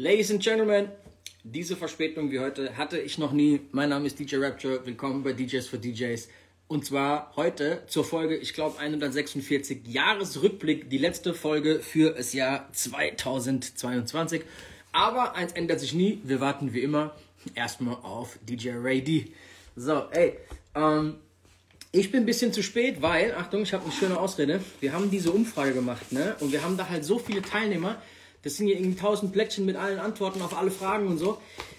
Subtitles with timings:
[0.00, 0.90] Ladies and Gentlemen,
[1.42, 3.62] diese Verspätung wie heute hatte ich noch nie.
[3.72, 4.86] Mein Name ist DJ Rapture.
[4.86, 6.28] Willkommen bei DJs for DJs.
[6.68, 12.68] Und zwar heute zur Folge, ich glaube, 146 Jahresrückblick, die letzte Folge für das Jahr
[12.72, 14.42] 2022.
[14.92, 16.20] Aber eins ändert sich nie.
[16.22, 17.16] Wir warten wie immer
[17.56, 19.32] erstmal auf DJ Ray D.
[19.74, 20.34] So, ey,
[20.76, 21.16] ähm,
[21.90, 24.60] ich bin ein bisschen zu spät, weil, Achtung, ich habe eine schöne Ausrede.
[24.78, 26.36] Wir haben diese Umfrage gemacht, ne?
[26.38, 28.00] Und wir haben da halt so viele Teilnehmer.
[28.48, 31.36] Das sind hier irgendwie tausend Plättchen mit allen Antworten auf alle Fragen und so.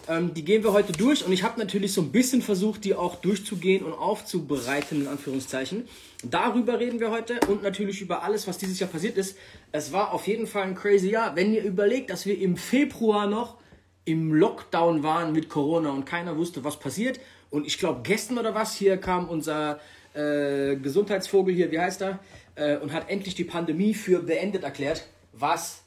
[0.08, 2.94] Ähm, die gehen wir heute durch und ich habe natürlich so ein bisschen versucht, die
[2.94, 5.88] auch durchzugehen und aufzubereiten, in Anführungszeichen.
[6.24, 9.36] Darüber reden wir heute und natürlich über alles, was dieses Jahr passiert ist.
[9.72, 11.36] Es war auf jeden Fall ein crazy Jahr.
[11.36, 13.58] Wenn ihr überlegt, dass wir im Februar noch
[14.06, 17.20] im Lockdown waren mit Corona und keiner wusste, was passiert.
[17.50, 19.80] Und ich glaube, gestern oder was, hier kam unser
[20.14, 22.20] äh, Gesundheitsvogel hier, wie heißt er,
[22.54, 25.82] äh, und hat endlich die Pandemie für beendet erklärt, was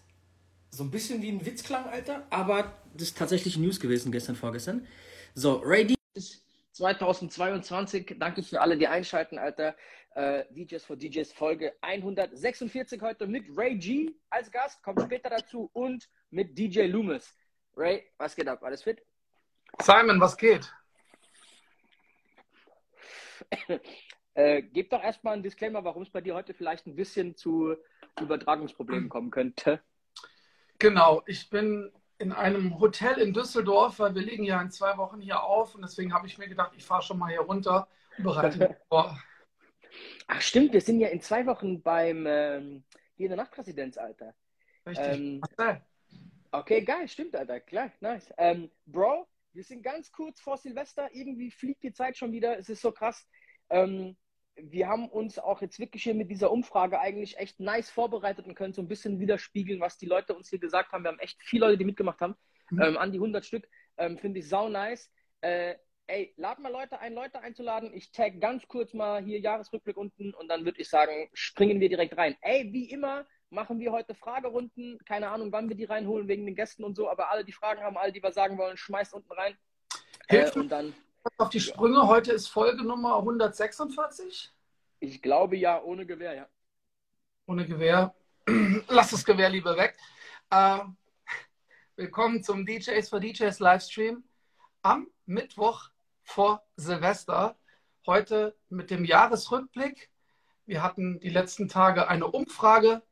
[0.73, 4.37] so ein bisschen wie ein Witz klang, Alter, aber das ist tatsächlich News gewesen gestern,
[4.37, 4.87] vorgestern.
[5.35, 6.43] So, Ray D ist
[6.73, 8.17] 2022.
[8.19, 9.77] Danke für alle, die einschalten, Alter.
[10.15, 15.71] Äh, DJs for DJs Folge 146 heute mit Ray G als Gast, kommt später dazu
[15.73, 17.35] und mit DJ Loomis.
[17.77, 18.63] Ray, was geht ab?
[18.63, 19.03] Alles fit?
[19.81, 20.71] Simon, was geht?
[24.35, 27.77] äh, gib doch erstmal einen Disclaimer, warum es bei dir heute vielleicht ein bisschen zu
[28.21, 29.81] Übertragungsproblemen kommen könnte.
[30.83, 35.21] Genau, ich bin in einem Hotel in Düsseldorf, weil wir liegen ja in zwei Wochen
[35.21, 37.87] hier auf und deswegen habe ich mir gedacht, ich fahre schon mal hier runter
[38.19, 39.17] und bereite mich vor.
[40.27, 44.35] Ach stimmt, wir sind ja in zwei Wochen beim ähm, hier in der Nachtpräsidenz, Alter.
[44.85, 45.07] Richtig.
[45.07, 45.41] Ähm,
[46.51, 48.35] okay, geil, stimmt, Alter, klar, nice.
[48.37, 52.69] Ähm, Bro, wir sind ganz kurz vor Silvester, irgendwie fliegt die Zeit schon wieder, es
[52.69, 53.25] ist so krass.
[53.71, 54.17] Ähm,
[54.57, 58.55] wir haben uns auch jetzt wirklich hier mit dieser Umfrage eigentlich echt nice vorbereitet und
[58.55, 61.05] können so ein bisschen widerspiegeln, was die Leute uns hier gesagt haben.
[61.05, 62.37] Wir haben echt viele Leute, die mitgemacht haben,
[62.71, 62.83] mhm.
[62.83, 63.69] ähm, an die 100 Stück.
[63.97, 65.11] Ähm, Finde ich sau nice.
[65.41, 67.93] Äh, ey, lad mal Leute ein, Leute einzuladen.
[67.95, 71.89] Ich tag ganz kurz mal hier Jahresrückblick unten und dann würde ich sagen, springen wir
[71.89, 72.37] direkt rein.
[72.43, 74.99] Ey, wie immer machen wir heute Fragerunden.
[75.07, 77.83] Keine Ahnung, wann wir die reinholen wegen den Gästen und so, aber alle, die Fragen
[77.83, 79.57] haben, alle, die was sagen wollen, schmeißt unten rein.
[80.29, 80.95] Äh, und dann
[81.37, 82.07] auf die Sprünge.
[82.07, 84.53] Heute ist Folge Nummer 146.
[85.01, 86.49] Ich glaube ja, ohne Gewehr, ja.
[87.47, 88.15] Ohne Gewehr.
[88.89, 89.97] Lass das Gewehr lieber weg.
[90.51, 90.81] Äh,
[91.97, 94.25] willkommen zum DJs for DJs Livestream
[94.83, 95.91] am Mittwoch
[96.25, 97.57] vor Silvester.
[98.07, 100.11] Heute mit dem Jahresrückblick.
[100.67, 103.03] Wir hatten die letzten Tage eine Umfrage,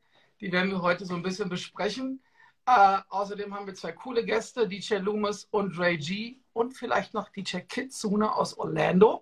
[0.41, 2.21] die werden wir heute so ein bisschen besprechen.
[2.65, 7.29] Äh, außerdem haben wir zwei coole Gäste, DJ Loomis und Ray G und vielleicht noch
[7.29, 9.21] DJ Kitsune aus Orlando.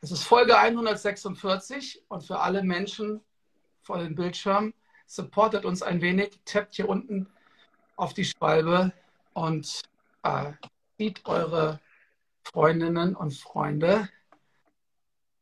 [0.00, 3.20] Es ist Folge 146 und für alle Menschen
[3.82, 4.74] vor den Bildschirmen,
[5.06, 7.26] supportet uns ein wenig, tappt hier unten
[7.96, 8.92] auf die Schwalbe
[9.32, 9.82] und
[10.22, 10.52] äh,
[10.98, 11.80] zieht eure
[12.44, 14.08] Freundinnen und Freunde,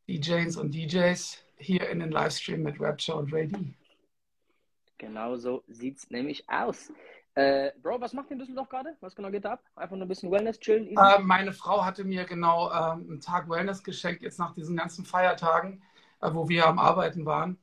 [0.09, 3.51] DJs und DJs hier in den Livestream mit Rapture und Ray.
[4.99, 6.93] Genau so sieht es nämlich aus.
[7.37, 8.97] Äh, Bro, was macht ihr in Düsseldorf gerade?
[9.01, 9.63] Was genau geht da ab?
[9.77, 10.97] Einfach nur ein bisschen Wellness, chillen?
[10.97, 15.05] Äh, meine Frau hatte mir genau äh, einen Tag Wellness geschenkt, jetzt nach diesen ganzen
[15.05, 15.83] Feiertagen,
[16.23, 17.59] äh, wo wir am Arbeiten waren.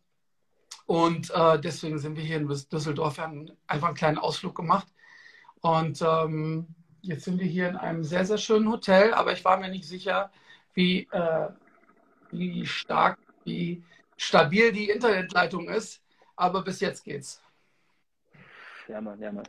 [0.85, 4.87] Und äh, deswegen sind wir hier in Düsseldorf, wir haben einfach einen kleinen Ausflug gemacht.
[5.61, 6.67] Und ähm,
[7.01, 9.87] jetzt sind wir hier in einem sehr, sehr schönen Hotel, aber ich war mir nicht
[9.87, 10.31] sicher,
[10.75, 11.49] wie, äh,
[12.29, 13.83] wie stark, wie
[14.17, 15.99] stabil die Internetleitung ist.
[16.35, 17.41] Aber bis jetzt geht's.
[18.87, 19.45] Ja, Mann, ja, Mann.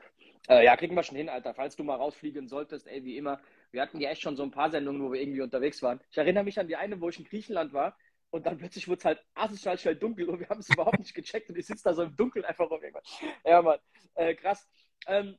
[0.48, 1.54] Äh, ja, kriegen wir schon hin, Alter.
[1.54, 3.40] Falls du mal rausfliegen solltest, ey, wie immer.
[3.70, 6.00] Wir hatten ja echt schon so ein paar Sendungen, wo wir irgendwie unterwegs waren.
[6.10, 7.96] Ich erinnere mich an die eine, wo ich in Griechenland war
[8.30, 11.14] und dann plötzlich wurde es halt asozial schnell dunkel und wir haben es überhaupt nicht
[11.14, 12.80] gecheckt und ich sitze da so im Dunkeln einfach rum.
[13.44, 13.78] Ja, Mann.
[14.14, 14.68] Äh, krass.
[15.06, 15.38] Ähm,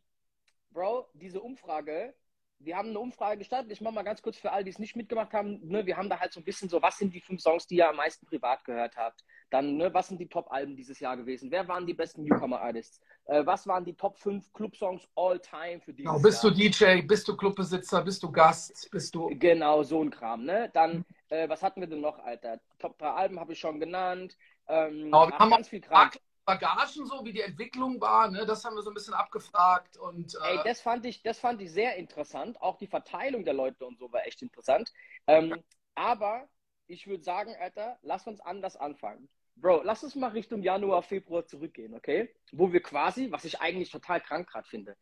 [0.72, 2.14] Bro, diese Umfrage,
[2.60, 3.72] wir haben eine Umfrage gestartet.
[3.72, 5.60] Ich mache mal ganz kurz für alle, die es nicht mitgemacht haben.
[5.68, 7.76] Ne, wir haben da halt so ein bisschen so, was sind die fünf Songs, die
[7.76, 9.24] ihr am meisten privat gehört habt?
[9.50, 11.52] Dann, ne, was sind die Top-Alben dieses Jahr gewesen?
[11.52, 13.00] Wer waren die besten Newcomer-Artists?
[13.26, 16.54] Äh, was waren die Top 5 Club-Songs all-time für dieses genau, bist Jahr?
[16.54, 19.30] Bist du DJ, bist du Clubbesitzer, bist du Gast, bist du...
[19.38, 20.70] Genau, so ein Kram, ne?
[20.74, 21.06] Dann, mhm.
[21.30, 22.60] äh, was hatten wir denn noch, Alter?
[22.80, 24.38] Top 3 Alben habe ich schon genannt.
[24.68, 26.10] Ähm, genau, wir haben ganz viel Kram.
[26.46, 28.46] Bagagen, so wie die Entwicklung war, ne?
[28.46, 29.98] das haben wir so ein bisschen abgefragt.
[29.98, 32.62] Und, äh Ey, das fand, ich, das fand ich sehr interessant.
[32.62, 34.92] Auch die Verteilung der Leute und so war echt interessant.
[35.28, 35.64] Ähm,
[35.96, 36.48] aber
[36.88, 39.28] ich würde sagen, Alter, lass uns anders anfangen.
[39.56, 42.36] Bro, lass uns mal Richtung Januar, Februar zurückgehen, okay?
[42.52, 44.96] Wo wir quasi, was ich eigentlich total krank gerade finde.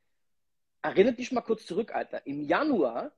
[0.81, 2.25] Erinnert dich mal kurz zurück, Alter.
[2.25, 3.11] Im Januar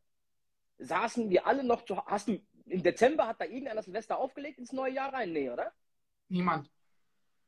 [0.80, 4.72] saßen wir alle noch zu Hast du im Dezember hat da irgendeiner Silvester aufgelegt ins
[4.72, 5.32] neue Jahr rein?
[5.32, 5.72] Nee, oder?
[6.30, 6.70] Niemand.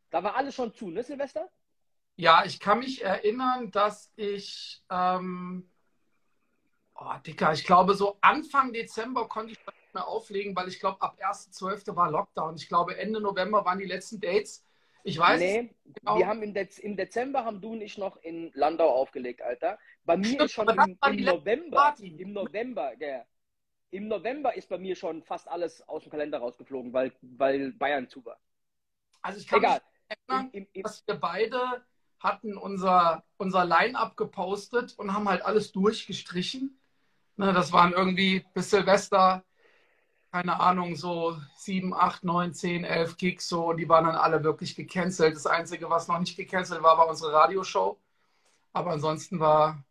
[0.09, 1.49] Da war alles schon zu, ne, Silvester?
[2.15, 5.69] Ja, ich kann mich erinnern, dass ich, ähm,
[6.95, 11.01] oh, Dicker, ich glaube, so Anfang Dezember konnte ich nicht mehr auflegen, weil ich glaube,
[11.01, 11.95] ab 1.12.
[11.95, 12.55] war Lockdown.
[12.55, 14.65] Ich glaube, Ende November waren die letzten Dates.
[15.03, 16.17] Ich weiß nee, genau.
[16.17, 19.79] wir haben im, Dez im, Dezember haben du und ich noch in Landau aufgelegt, Alter.
[20.03, 23.25] Bei mir Stimmt, ist schon im, im November, im November, ja,
[23.91, 28.09] im November ist bei mir schon fast alles aus dem Kalender rausgeflogen, weil, weil Bayern
[28.09, 28.37] zu war.
[29.21, 29.75] Also ich kann Egal.
[29.75, 31.83] mich erinnern, Im, im, dass wir beide
[32.19, 36.79] hatten unser, unser Line-Up gepostet und haben halt alles durchgestrichen.
[37.35, 39.43] Ne, das waren irgendwie bis Silvester,
[40.31, 44.43] keine Ahnung, so 7, 8, 9, 10, 11 Gigs so und die waren dann alle
[44.43, 45.35] wirklich gecancelt.
[45.35, 47.99] Das Einzige, was noch nicht gecancelt war, war unsere Radioshow.
[48.73, 49.83] Aber ansonsten war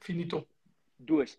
[0.00, 0.46] finito.
[0.98, 1.38] Durch.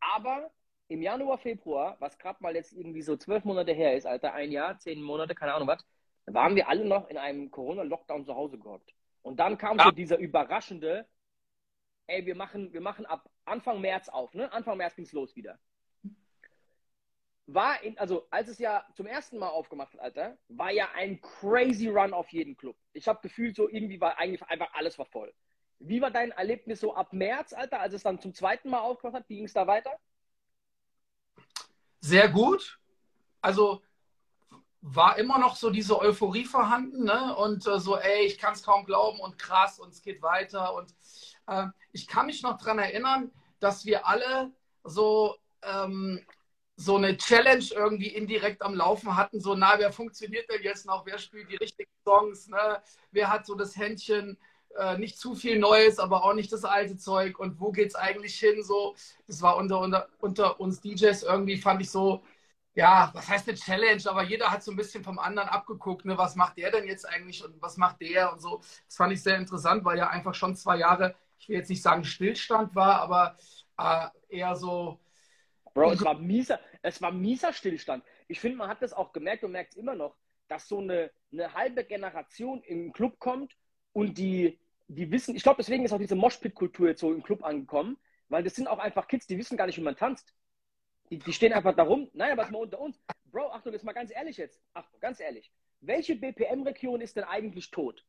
[0.00, 0.50] Aber
[0.88, 4.52] im Januar, Februar, was gerade mal jetzt irgendwie so zwölf Monate her ist, Alter, ein
[4.52, 5.84] Jahr, zehn Monate, keine Ahnung was,
[6.34, 8.94] waren wir alle noch in einem Corona-Lockdown zu Hause gehockt.
[9.22, 9.84] Und dann kam ja.
[9.84, 11.06] so dieser überraschende,
[12.06, 14.52] ey, wir machen, wir machen ab Anfang März auf, ne?
[14.52, 15.58] Anfang März ging es los wieder.
[17.46, 21.20] War in, also als es ja zum ersten Mal aufgemacht hat, Alter, war ja ein
[21.20, 22.76] crazy Run auf jeden Club.
[22.92, 25.32] Ich habe gefühlt, so irgendwie war eigentlich einfach alles war voll.
[25.78, 29.16] Wie war dein Erlebnis so ab März, Alter, als es dann zum zweiten Mal aufgemacht
[29.16, 29.28] hat?
[29.28, 29.92] Wie ging es da weiter?
[32.00, 32.78] Sehr gut.
[33.40, 33.82] Also
[34.80, 37.34] war immer noch so diese Euphorie vorhanden ne?
[37.36, 40.74] und äh, so, ey, ich kann es kaum glauben und krass und es geht weiter.
[40.74, 40.94] Und
[41.46, 43.30] äh, ich kann mich noch daran erinnern,
[43.60, 44.52] dass wir alle
[44.84, 46.24] so, ähm,
[46.76, 49.40] so eine Challenge irgendwie indirekt am Laufen hatten.
[49.40, 51.04] So, na, wer funktioniert denn jetzt noch?
[51.06, 52.46] Wer spielt die richtigen Songs?
[52.46, 52.80] Ne?
[53.10, 54.38] Wer hat so das Händchen?
[54.76, 57.40] Äh, nicht zu viel Neues, aber auch nicht das alte Zeug.
[57.40, 58.62] Und wo geht es eigentlich hin?
[58.62, 58.94] So,
[59.26, 62.22] das war unter, unter, unter uns DJs irgendwie, fand ich so,
[62.78, 66.16] ja, was heißt eine Challenge, aber jeder hat so ein bisschen vom anderen abgeguckt, ne?
[66.16, 68.58] was macht der denn jetzt eigentlich und was macht der und so.
[68.86, 71.82] Das fand ich sehr interessant, weil ja einfach schon zwei Jahre, ich will jetzt nicht
[71.82, 73.36] sagen Stillstand war, aber
[73.78, 75.00] äh, eher so.
[75.74, 78.04] Bro, es war mieser, es war mieser Stillstand.
[78.28, 80.14] Ich finde, man hat das auch gemerkt und merkt es immer noch,
[80.46, 83.56] dass so eine, eine halbe Generation im Club kommt
[83.92, 87.42] und die, die wissen, ich glaube, deswegen ist auch diese Moshpit-Kultur jetzt so im Club
[87.42, 87.98] angekommen,
[88.28, 90.32] weil das sind auch einfach Kids, die wissen gar nicht, wie man tanzt.
[91.10, 92.10] Die, die stehen einfach da rum.
[92.12, 93.00] Nein, aber es mal unter uns.
[93.26, 94.60] Bro, Achtung, jetzt mal ganz ehrlich jetzt.
[94.74, 95.50] Achtung, ganz ehrlich.
[95.80, 98.04] Welche BPM-Region ist denn eigentlich tot?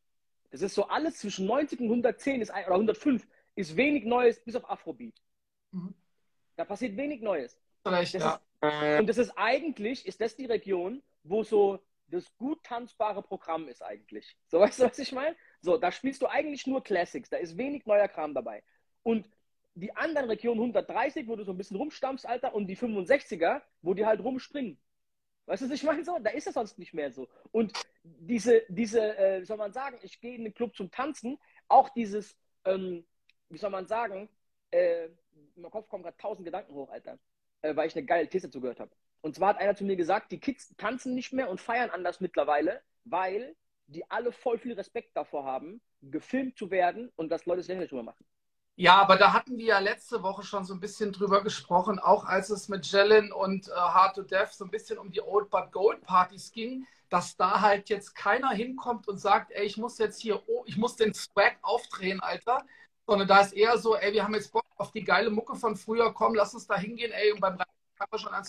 [0.52, 4.56] Das ist so alles zwischen 90 und 110 ist, oder 105 ist wenig Neues, bis
[4.56, 5.22] auf Afrobeat.
[5.72, 5.94] Mhm.
[6.56, 7.60] Da passiert wenig Neues.
[7.84, 8.42] Vielleicht, das ja.
[8.62, 13.68] ist, und das ist eigentlich, ist das die Region, wo so das gut tanzbare Programm
[13.68, 14.36] ist eigentlich.
[14.48, 15.36] So, weißt du, was ich meine?
[15.62, 17.30] So, da spielst du eigentlich nur Classics.
[17.30, 18.64] Da ist wenig neuer Kram dabei.
[19.04, 19.30] Und
[19.76, 23.94] die anderen Regionen 130, wo du so ein bisschen rumstampfst, Alter, und die 65er, wo
[23.94, 24.78] die halt rumspringen.
[25.46, 26.04] Weißt du, was ich meine?
[26.04, 27.28] So, da ist es sonst nicht mehr so.
[27.52, 27.74] Und
[28.04, 31.90] diese, diese äh, wie soll man sagen, ich gehe in den Club zum Tanzen, auch
[31.90, 33.06] dieses, ähm,
[33.50, 34.30] wie soll man sagen,
[34.72, 35.06] äh,
[35.56, 37.18] in meinem Kopf kommen gerade tausend Gedanken hoch, Alter,
[37.62, 38.92] äh, weil ich eine geile These zugehört habe.
[39.22, 42.22] Und zwar hat einer zu mir gesagt, die Kids tanzen nicht mehr und feiern anders
[42.22, 43.56] mittlerweile, weil
[43.88, 47.90] die alle voll viel Respekt davor haben, gefilmt zu werden und dass Leute es lächerlich
[47.90, 48.26] drüber machen.
[48.82, 52.24] Ja, aber da hatten wir ja letzte Woche schon so ein bisschen drüber gesprochen, auch
[52.24, 55.50] als es mit Jellin und äh, Hard to Death so ein bisschen um die Old
[55.50, 59.98] But Gold Partys ging, dass da halt jetzt keiner hinkommt und sagt, ey, ich muss
[59.98, 62.64] jetzt hier, oh, ich muss den Swag aufdrehen, Alter.
[63.06, 65.76] Sondern da ist eher so, ey, wir haben jetzt Bock auf die geile Mucke von
[65.76, 68.46] früher, komm, lass uns da hingehen, ey, und beim fangen wir schon an.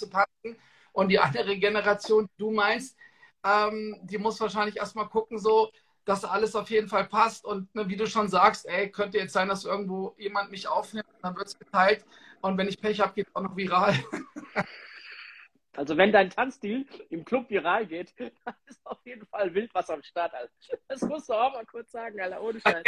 [0.92, 2.96] Und die andere Generation, die du meinst,
[3.44, 5.72] ähm, die muss wahrscheinlich erstmal gucken, so,
[6.10, 7.44] dass alles auf jeden Fall passt.
[7.44, 11.06] Und ne, wie du schon sagst, ey, könnte jetzt sein, dass irgendwo jemand mich aufnimmt,
[11.22, 12.04] dann wird es geteilt.
[12.40, 13.94] Und wenn ich Pech habe, geht es auch noch viral.
[15.76, 18.12] Also wenn dein Tanzstil im Club viral geht,
[18.44, 20.52] dann ist auf jeden Fall wild was am Start, Alter.
[20.88, 22.82] Das musst du auch mal kurz sagen, Alter, ohne Scheiß.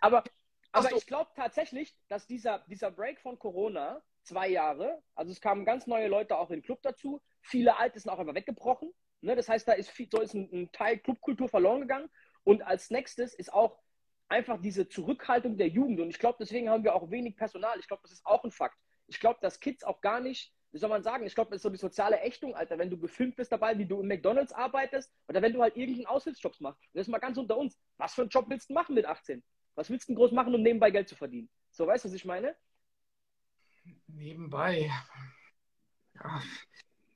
[0.00, 0.22] Aber,
[0.70, 5.66] aber ich glaube tatsächlich, dass dieser, dieser Break von Corona, zwei Jahre, also es kamen
[5.66, 8.92] ganz neue Leute auch in den Club dazu, viele alte sind auch einfach weggebrochen.
[9.20, 9.34] Ne?
[9.34, 12.08] Das heißt, da ist, viel, so ist ein, ein Teil Clubkultur verloren gegangen.
[12.44, 13.78] Und als nächstes ist auch
[14.28, 16.00] einfach diese Zurückhaltung der Jugend.
[16.00, 17.78] Und ich glaube, deswegen haben wir auch wenig Personal.
[17.78, 18.78] Ich glaube, das ist auch ein Fakt.
[19.06, 21.62] Ich glaube, dass Kids auch gar nicht, wie soll man sagen, ich glaube, das ist
[21.62, 25.12] so die soziale Ächtung, Alter, wenn du gefilmt bist dabei, wie du im McDonalds arbeitest
[25.28, 26.82] oder wenn du halt irgendeinen Aushilfsjob machst.
[26.82, 27.78] Und das ist mal ganz unter uns.
[27.96, 29.42] Was für einen Job willst du machen mit 18?
[29.74, 31.48] Was willst du groß machen, um nebenbei Geld zu verdienen?
[31.70, 32.56] So, weißt du, was ich meine?
[34.06, 34.90] Nebenbei.
[36.14, 36.42] Ja.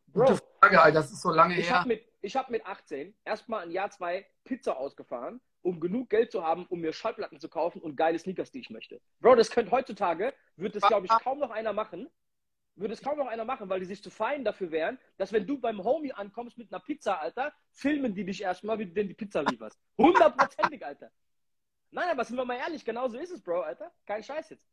[0.08, 1.80] Bro, Gute Frage, Alter, das ist so lange ich her.
[1.80, 6.32] Hab mit, ich habe mit 18 erstmal ein Jahr, zwei Pizza ausgefahren, um genug Geld
[6.32, 9.00] zu haben, um mir Schallplatten zu kaufen und geile Sneakers, die ich möchte.
[9.20, 12.08] Bro, das könnte heutzutage, wird das, glaube ich, kaum noch einer machen.
[12.74, 15.46] Würde es kaum noch einer machen, weil die sich zu fein dafür wären, dass wenn
[15.46, 19.08] du beim Homie ankommst mit einer Pizza, Alter, filmen die dich erstmal, wie du denn
[19.08, 19.78] die Pizza lieferst.
[19.98, 21.10] Hundertprozentig, Alter.
[21.90, 23.92] Nein, aber sind wir mal ehrlich, genau so ist es, Bro, Alter.
[24.06, 24.68] Kein Scheiß jetzt.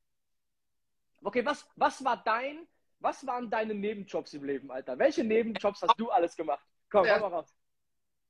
[1.23, 2.67] Okay, was, was war dein,
[3.05, 4.97] was waren deine Nebenjobs im Leben, Alter?
[4.97, 6.65] Welche Nebenjobs hast du alles gemacht?
[6.89, 7.13] Komm, Ja.
[7.19, 7.55] komm mal raus.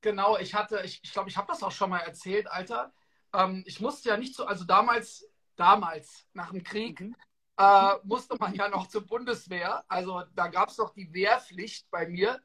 [0.02, 2.94] Genau, ich hatte, ich glaube, ich, glaub, ich habe das auch schon mal erzählt, Alter.
[3.34, 7.16] Ähm, ich musste ja nicht so, also damals, damals, nach dem Krieg, Mhm.
[7.58, 9.84] äh, musste man ja noch zur Bundeswehr.
[9.88, 12.42] Also da gab es noch die Wehrpflicht bei mir.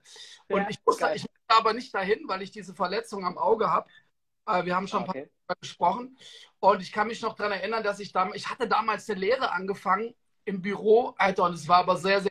[0.48, 1.16] Und Ja, ich, musste, geil.
[1.16, 3.90] ich musste aber nicht dahin, weil ich diese Verletzung am Auge habe.
[4.46, 5.30] Äh, wir haben schon ein paar Okay.
[5.48, 6.16] Mal gesprochen.
[6.60, 9.50] Und ich kann mich noch daran erinnern, dass ich damals, ich hatte damals eine Lehre
[9.50, 10.14] angefangen
[10.50, 12.30] im Büro, Alter, und es war aber sehr, sehr.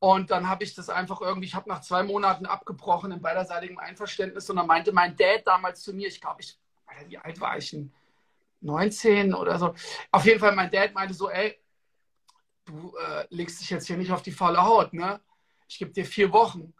[0.00, 3.78] Und dann habe ich das einfach irgendwie, ich habe nach zwei Monaten abgebrochen in beiderseitigem
[3.78, 4.50] Einverständnis.
[4.50, 7.56] Und dann meinte mein Dad damals zu mir, ich glaube, ich, Alter, wie alt war
[7.56, 7.92] ich denn?
[8.62, 9.74] 19 oder so.
[10.10, 11.56] Auf jeden Fall, mein Dad meinte so, ey,
[12.64, 15.20] du äh, legst dich jetzt hier nicht auf die faule Haut, ne?
[15.68, 16.72] Ich gebe dir vier Wochen.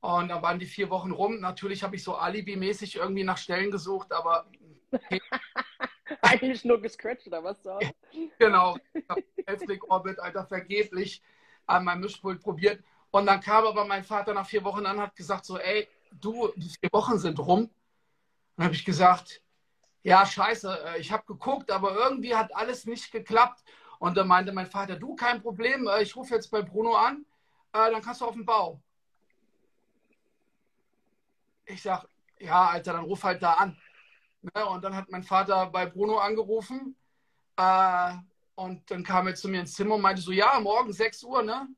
[0.00, 1.40] Und dann waren die vier Wochen rum.
[1.40, 4.46] Natürlich habe ich so alibimäßig irgendwie nach Stellen gesucht, aber
[6.24, 7.62] Eigentlich nur gescratcht oder was?
[7.62, 7.78] So?
[8.38, 8.76] genau,
[9.44, 11.20] Elfblick Orbit, Alter, vergeblich
[11.66, 12.82] an meinem Mischpult probiert.
[13.10, 15.88] Und dann kam aber mein Vater nach vier Wochen an und hat gesagt so, ey,
[16.12, 17.70] du, die vier Wochen sind rum.
[18.56, 19.42] Dann habe ich gesagt,
[20.02, 23.62] ja, scheiße, äh, ich habe geguckt, aber irgendwie hat alles nicht geklappt.
[23.98, 27.26] Und dann meinte mein Vater, du, kein Problem, äh, ich rufe jetzt bei Bruno an,
[27.72, 28.80] äh, dann kannst du auf den Bau.
[31.66, 32.06] Ich sag,
[32.38, 33.76] ja, Alter, dann ruf halt da an.
[34.42, 34.66] Ne?
[34.66, 36.96] Und dann hat mein Vater bei Bruno angerufen
[37.56, 38.14] äh,
[38.54, 41.42] und dann kam er zu mir ins Zimmer und meinte so, ja, morgen 6 Uhr,
[41.42, 41.68] ne?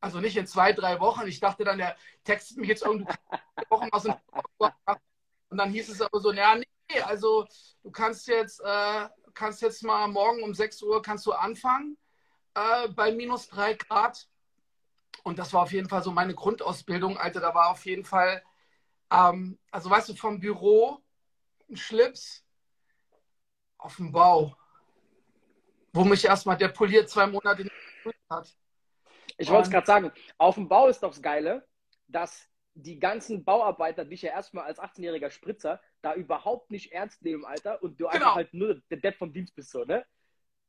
[0.00, 1.26] Also nicht in zwei, drei Wochen.
[1.26, 3.12] Ich dachte dann, der textet mich jetzt irgendwie
[3.70, 4.14] Wochen aus dem
[4.58, 7.46] Und dann hieß es aber so, ja, nee, also
[7.82, 11.96] du kannst jetzt, äh, kannst jetzt mal morgen um 6 Uhr kannst du anfangen
[12.54, 14.28] äh, bei minus 3 Grad.
[15.24, 17.40] Und das war auf jeden Fall so meine Grundausbildung, Alter.
[17.40, 18.42] Da war auf jeden Fall,
[19.10, 21.02] ähm, also weißt du, vom Büro
[21.68, 22.44] ein Schlips
[23.78, 24.56] auf dem Bau,
[25.92, 27.70] wo mich erstmal der Polier zwei Monate
[28.30, 28.56] hat.
[29.38, 31.66] Ich wollte es gerade sagen, auf dem Bau ist doch das Geile,
[32.08, 37.44] dass die ganzen Bauarbeiter dich ja erstmal als 18-jähriger Spritzer da überhaupt nicht ernst nehmen,
[37.44, 38.14] Alter, und du Genau.
[38.14, 40.04] einfach halt nur der Depp vom Dienst bist, so, ne?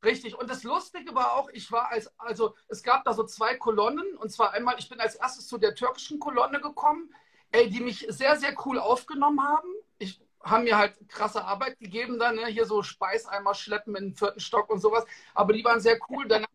[0.04, 0.38] Richtig.
[0.38, 4.16] Und das Lustige war auch, ich war als, also es gab da so zwei Kolonnen.
[4.16, 7.12] Und zwar einmal, ich bin als erstes zu der türkischen Kolonne gekommen,
[7.50, 9.68] ey, die mich sehr, sehr cool aufgenommen haben.
[10.42, 12.46] Haben mir halt krasse Arbeit gegeben, dann ne?
[12.46, 15.04] hier so Speiseimer schleppen in den vierten Stock und sowas.
[15.34, 16.26] Aber die waren sehr cool.
[16.28, 16.48] Danach,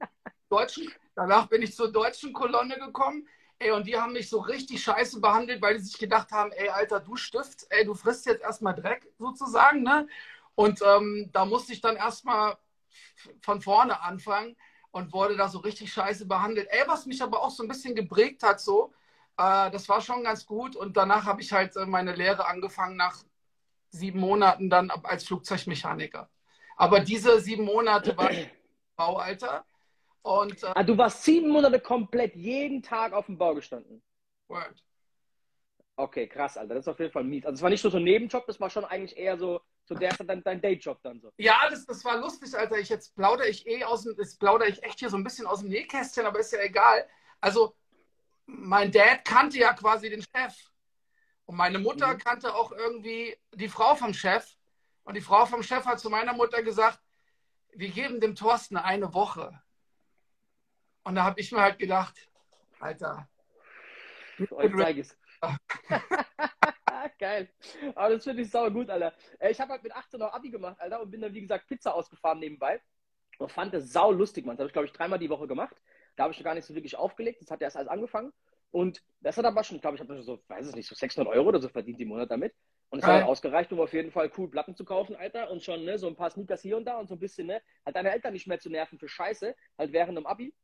[0.50, 3.28] deutschen, danach bin ich zur deutschen Kolonne gekommen.
[3.60, 6.70] Ey, und die haben mich so richtig scheiße behandelt, weil die sich gedacht haben, ey,
[6.70, 10.08] Alter, du Stift, ey, du frisst jetzt erstmal Dreck, sozusagen, ne?
[10.56, 12.58] Und ähm, da musste ich dann erstmal
[13.42, 14.56] von vorne anfangen
[14.92, 16.68] und wurde da so richtig scheiße behandelt.
[16.70, 18.94] Ey, was mich aber auch so ein bisschen geprägt hat, so,
[19.38, 20.76] äh, das war schon ganz gut.
[20.76, 23.24] Und danach habe ich halt äh, meine Lehre angefangen nach
[23.94, 26.30] sieben Monaten dann als Flugzeugmechaniker.
[26.76, 28.30] Aber diese sieben Monate war
[28.96, 29.66] Baualter.
[30.24, 34.02] Und äh, Ah, du warst sieben Monate komplett jeden Tag auf dem Bau gestanden.
[34.48, 34.84] Word.
[35.96, 36.76] Okay, krass, Alter.
[36.76, 37.46] Das ist auf jeden Fall mies.
[37.46, 39.94] Also es war nicht nur so ein Nebenjob, das war schon eigentlich eher so, so
[39.94, 41.32] der dein, dein Dayjob dann so.
[41.38, 42.80] Ja, das, das war lustig, Alter.
[42.80, 45.46] Ich jetzt plaudere ich eh aus dem, jetzt plaudere ich echt hier so ein bisschen
[45.46, 47.08] aus dem Nähkästchen, aber ist ja egal.
[47.42, 47.76] Also,
[48.46, 50.56] mein Dad kannte ja quasi den Chef.
[51.46, 52.18] Und meine Mutter Mhm.
[52.20, 54.48] kannte auch irgendwie die Frau vom Chef.
[55.04, 57.00] Und die Frau vom Chef hat zu meiner Mutter gesagt,
[57.74, 59.62] wir geben dem Thorsten eine Woche.
[61.04, 62.16] Und da habe ich mir halt gedacht,
[62.80, 63.28] Alter,
[64.52, 65.18] Euch zeig es.
[67.20, 67.50] Geil.
[67.96, 69.14] Aber das finde ich sauer gut, Alter.
[69.40, 71.68] Äh, Ich habe halt mit 18 noch Abi gemacht, Alter, und bin dann, wie gesagt,
[71.68, 72.82] Pizza ausgefahren nebenbei.
[73.38, 74.56] Und fand das sau lustig, man.
[74.56, 75.76] Das habe ich, glaube ich, dreimal die Woche gemacht.
[76.16, 77.42] Da habe ich noch gar nicht so wirklich aufgelegt.
[77.42, 78.32] Das hat erst alles angefangen.
[78.74, 81.32] Und das hat aber schon, ich glaube, ich habe so, weiß es nicht, so 600
[81.32, 82.56] Euro oder so verdient im Monat damit.
[82.90, 85.52] Und es hat halt ausgereicht, um auf jeden Fall cool Platten zu kaufen, Alter.
[85.52, 87.62] Und schon, ne, so ein paar Sneakers hier und da und so ein bisschen, ne,
[87.86, 90.56] halt deine Eltern nicht mehr zu nerven für Scheiße, halt während dem Abi.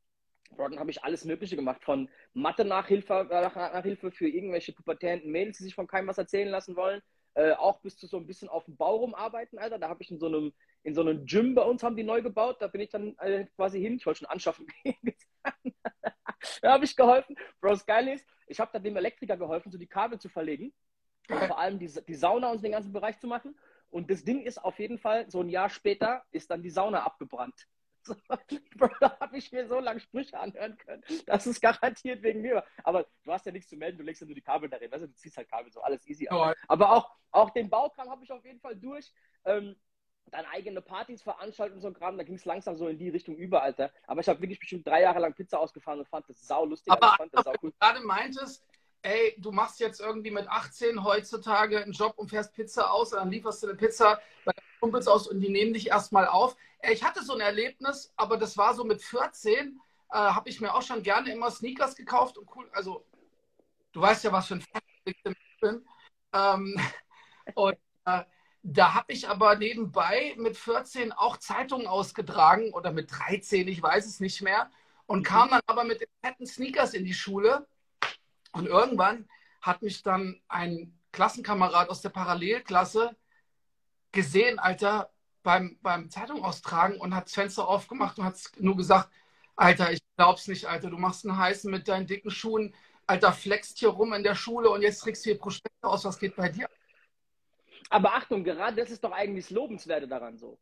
[0.57, 1.83] Dann habe ich alles Mögliche gemacht.
[1.83, 6.49] Von Mathe-Nachhilfe äh, nach, Nachhilfe für irgendwelche pubertären Mädels, die sich von keinem was erzählen
[6.49, 7.01] lassen wollen.
[7.35, 9.77] Äh, auch bis zu so ein bisschen auf dem Bau rumarbeiten, Alter.
[9.77, 10.51] Da habe ich in so einem,
[10.83, 12.57] in so einem Gym bei uns haben die neu gebaut.
[12.61, 13.97] Da bin ich dann äh, quasi hin.
[13.97, 15.15] Ich wollte schon anschaffen gehen.
[16.61, 17.35] da habe ich geholfen.
[17.59, 20.73] Bro, das Geile ist, ich habe da dem Elektriker geholfen, so die Kabel zu verlegen.
[21.29, 23.55] Und vor allem die, die Sauna und den ganzen Bereich zu machen.
[23.91, 27.03] Und das Ding ist auf jeden Fall, so ein Jahr später ist dann die Sauna
[27.03, 27.67] abgebrannt.
[28.01, 28.15] So,
[28.77, 31.03] Bro, da habe ich mir so lange Sprüche anhören können.
[31.25, 32.63] Das ist garantiert wegen mir.
[32.85, 34.89] Aber du hast ja nichts zu melden, du legst ja nur die Kabel darin.
[34.89, 36.27] Weißt du, du ziehst halt Kabel, so alles easy.
[36.29, 39.13] Aber auch, auch den Baukram habe ich auf jeden Fall durch.
[39.43, 39.75] Ähm,
[40.33, 43.35] dann eigene Partys veranstalten und so Kram, da ging es langsam so in die Richtung
[43.35, 43.91] über, Alter.
[44.07, 46.91] Aber ich habe wirklich bestimmt drei Jahre lang Pizza ausgefahren und fand das sau lustig.
[46.93, 47.73] Aber ich fand das sau cool.
[47.79, 48.63] gerade meintest,
[49.01, 53.19] ey, du machst jetzt irgendwie mit 18 heutzutage einen Job und fährst Pizza aus und
[53.19, 56.55] dann lieferst du eine Pizza bei Kumpels aus und die nehmen dich erstmal auf.
[56.89, 59.79] Ich hatte so ein Erlebnis, aber das war so mit 14,
[60.11, 63.05] äh, habe ich mir auch schon gerne immer Sneakers gekauft und cool, also
[63.91, 65.21] du weißt ja, was für ein Fan ich
[65.61, 65.85] bin.
[66.33, 66.79] Ähm,
[67.55, 68.23] und äh,
[68.63, 74.05] da habe ich aber nebenbei mit 14 auch Zeitungen ausgetragen oder mit 13, ich weiß
[74.05, 74.69] es nicht mehr,
[75.05, 77.67] und kam dann aber mit den fetten Sneakers in die Schule.
[78.51, 79.27] Und irgendwann
[79.61, 83.15] hat mich dann ein Klassenkamerad aus der Parallelklasse
[84.11, 85.11] gesehen, Alter,
[85.43, 89.09] beim, beim Zeitung austragen und hat das Fenster aufgemacht und hat nur gesagt,
[89.55, 92.73] Alter, ich glaub's nicht, Alter, du machst einen heißen mit deinen dicken Schuhen,
[93.07, 96.19] Alter, flext hier rum in der Schule und jetzt trägst du hier Prospekte aus, was
[96.19, 96.69] geht bei dir?
[97.89, 100.59] Aber Achtung, gerade das ist doch eigentlich das Lobenswerte daran so.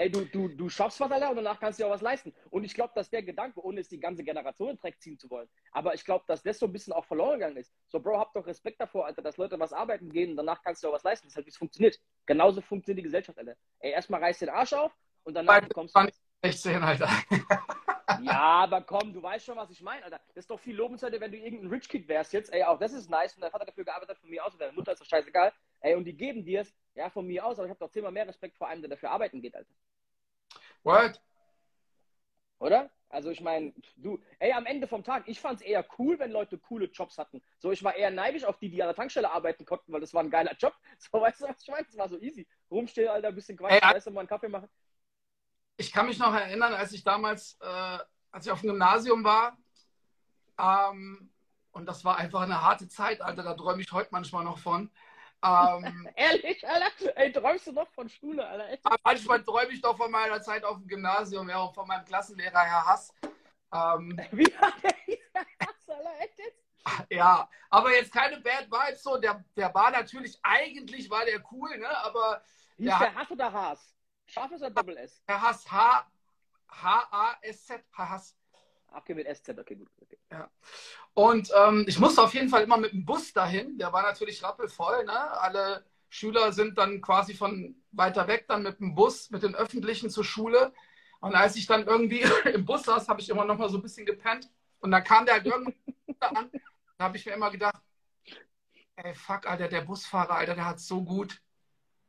[0.00, 2.32] Ey, du, du, du schaffst was, Alter, und danach kannst du dir auch was leisten.
[2.50, 5.28] Und ich glaube, dass der Gedanke, ohne es die ganze Generation in Dreck ziehen zu
[5.28, 7.74] wollen, aber ich glaube, dass das so ein bisschen auch verloren gegangen ist.
[7.88, 10.82] So, Bro, hab doch Respekt davor, Alter, dass Leute was arbeiten gehen und danach kannst
[10.82, 11.26] du dir auch was leisten.
[11.26, 11.98] Das ist halt, wie es funktioniert.
[12.26, 13.56] Genauso funktioniert die Gesellschaft, Alter.
[13.80, 14.92] Ey, erstmal reißt den Arsch auf
[15.24, 16.06] und danach kommst du.
[16.44, 17.08] 16, Alter.
[18.22, 20.20] ja, aber komm, du weißt schon, was ich meine, Alter.
[20.28, 22.52] Das ist doch viel lobenswert, wenn du irgendein Rich Kid wärst jetzt.
[22.52, 24.60] Ey, auch das ist nice und dein Vater dafür gearbeitet hat von mir aus und
[24.60, 25.52] deine Mutter ist doch scheißegal.
[25.80, 28.12] Ey, und die geben dir es, ja, von mir aus, aber ich habe doch zehnmal
[28.12, 29.74] mehr Respekt vor einem, der dafür arbeiten geht, Alter.
[30.82, 31.20] What?
[32.58, 32.90] Oder?
[33.10, 36.30] Also ich meine, du, ey, am Ende vom Tag, ich fand es eher cool, wenn
[36.30, 37.42] Leute coole Jobs hatten.
[37.58, 40.12] So, ich war eher neidisch auf die, die an der Tankstelle arbeiten konnten, weil das
[40.12, 40.74] war ein geiler Job.
[40.98, 41.86] So, weißt du, was ich meine?
[41.86, 42.46] Das war so easy.
[42.70, 44.68] Rumstehen, Alter, ein bisschen quatschen, weißt du, mal einen Kaffee machen.
[45.76, 47.98] Ich kann mich noch erinnern, als ich damals, äh,
[48.30, 49.56] als ich auf dem Gymnasium war,
[50.58, 51.30] ähm,
[51.70, 54.90] und das war einfach eine harte Zeit, Alter, da träume ich heute manchmal noch von.
[55.42, 57.16] Ähm, Ehrlich, Alter?
[57.16, 58.68] Ey, träumst du noch von Schule, Alter?
[58.70, 58.82] Echt?
[59.04, 62.60] manchmal träume ich doch von meiner Zeit auf dem Gymnasium, ja, und von meinem Klassenlehrer,
[62.60, 63.14] Herr Hass.
[63.72, 66.20] Ähm, Wie hat der Hass, Alter?
[66.20, 66.64] Echt jetzt?
[67.10, 69.16] ja, aber jetzt keine Bad Vibes so.
[69.18, 71.88] Der, der war natürlich, eigentlich war der cool, ne?
[71.98, 72.42] Aber
[72.76, 73.94] Hieß der, der Hass oder Haas?
[74.26, 75.22] Scharfes oder Doppel S?
[75.26, 76.06] Herr Hass, H,
[76.70, 78.36] H-A-S-Z, Hass.
[78.90, 79.88] Okay, mit SZ, okay, gut.
[80.00, 80.18] Okay.
[81.18, 83.76] Und ähm, ich musste auf jeden Fall immer mit dem Bus dahin.
[83.76, 85.04] Der war natürlich rappelvoll.
[85.04, 85.40] Ne?
[85.40, 90.10] Alle Schüler sind dann quasi von weiter weg dann mit dem Bus, mit den Öffentlichen
[90.10, 90.72] zur Schule.
[91.18, 92.20] Und als ich dann irgendwie
[92.54, 94.48] im Bus saß, habe ich immer noch mal so ein bisschen gepennt.
[94.78, 95.74] Und dann kam der halt irgendwann
[96.20, 96.50] an.
[96.98, 97.82] Da habe ich mir immer gedacht,
[98.94, 101.42] ey, fuck, Alter, der Busfahrer, Alter, der hat so gut.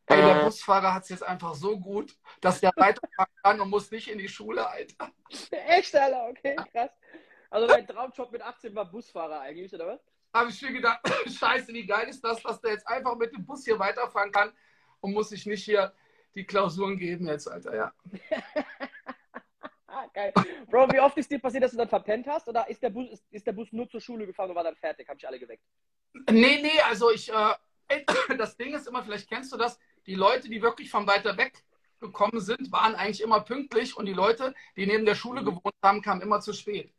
[0.06, 3.90] Ey, der Busfahrer hat es jetzt einfach so gut, dass der weiterfahren kann und muss
[3.90, 5.12] nicht in die Schule, Alter.
[5.50, 6.92] Echt, Alter, okay, krass.
[7.50, 10.02] Also dein Traumjob mit 18 war Busfahrer eigentlich, oder was?
[10.34, 11.00] habe ich mir gedacht,
[11.40, 14.52] scheiße, wie geil ist das, dass der jetzt einfach mit dem Bus hier weiterfahren kann
[15.02, 15.94] und muss sich nicht hier
[16.36, 17.94] die Klausuren geben jetzt, Alter, ja.
[20.14, 20.34] Geil.
[20.68, 22.48] Bro, wie oft ist dir passiert, dass du dann verpennt hast?
[22.48, 24.76] Oder ist der Bus, ist, ist der Bus nur zur Schule gefahren und war dann
[24.76, 25.08] fertig?
[25.08, 25.64] Hab ich alle geweckt.
[26.32, 27.56] Nee, nee, also ich, äh,
[28.38, 31.64] das Ding ist immer, vielleicht kennst du das, die Leute, die wirklich von weiter weg
[32.00, 36.02] gekommen sind, waren eigentlich immer pünktlich und die Leute, die neben der Schule gewohnt haben,
[36.02, 36.94] kamen immer zu spät.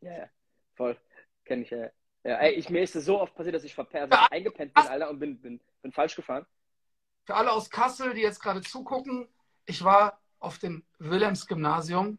[0.00, 0.30] Ja, ja.
[0.74, 0.96] Voll.
[1.44, 1.90] Kenn ich, ja.
[2.24, 5.10] ja ey, ich, mir ist es so oft passiert, dass ich also eingepennt bin, Alter,
[5.10, 6.46] und bin, bin, bin falsch gefahren.
[7.24, 9.28] Für alle aus Kassel, die jetzt gerade zugucken,
[9.66, 12.18] ich war auf dem Wilhelms-Gymnasium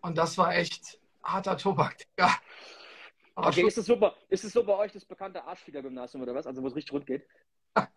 [0.00, 2.32] und das war echt harter Tobak, Digga.
[3.34, 6.34] Aber Okay, ist es so, bei- ist es so bei euch das bekannte Arschficker-Gymnasium oder
[6.34, 6.46] was?
[6.46, 7.26] Also wo es richtig rund geht?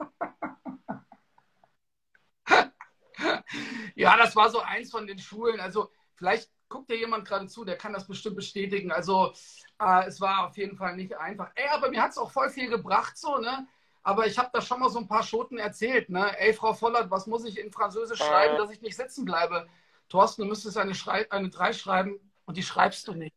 [3.96, 5.60] Ja, das war so eins von den Schulen.
[5.60, 8.92] Also vielleicht guckt dir jemand gerade zu, der kann das bestimmt bestätigen.
[8.92, 9.34] Also
[9.80, 11.52] äh, es war auf jeden Fall nicht einfach.
[11.54, 13.68] Ey, aber mir hat es auch voll viel gebracht, so, ne?
[14.04, 16.36] Aber ich habe da schon mal so ein paar Schoten erzählt, ne?
[16.40, 19.68] Ey, Frau Vollert, was muss ich in Französisch schreiben, dass ich nicht sitzen bleibe?
[20.10, 23.36] Thorsten, du müsstest eine, Schrei eine 3 schreiben und die schreibst du nicht.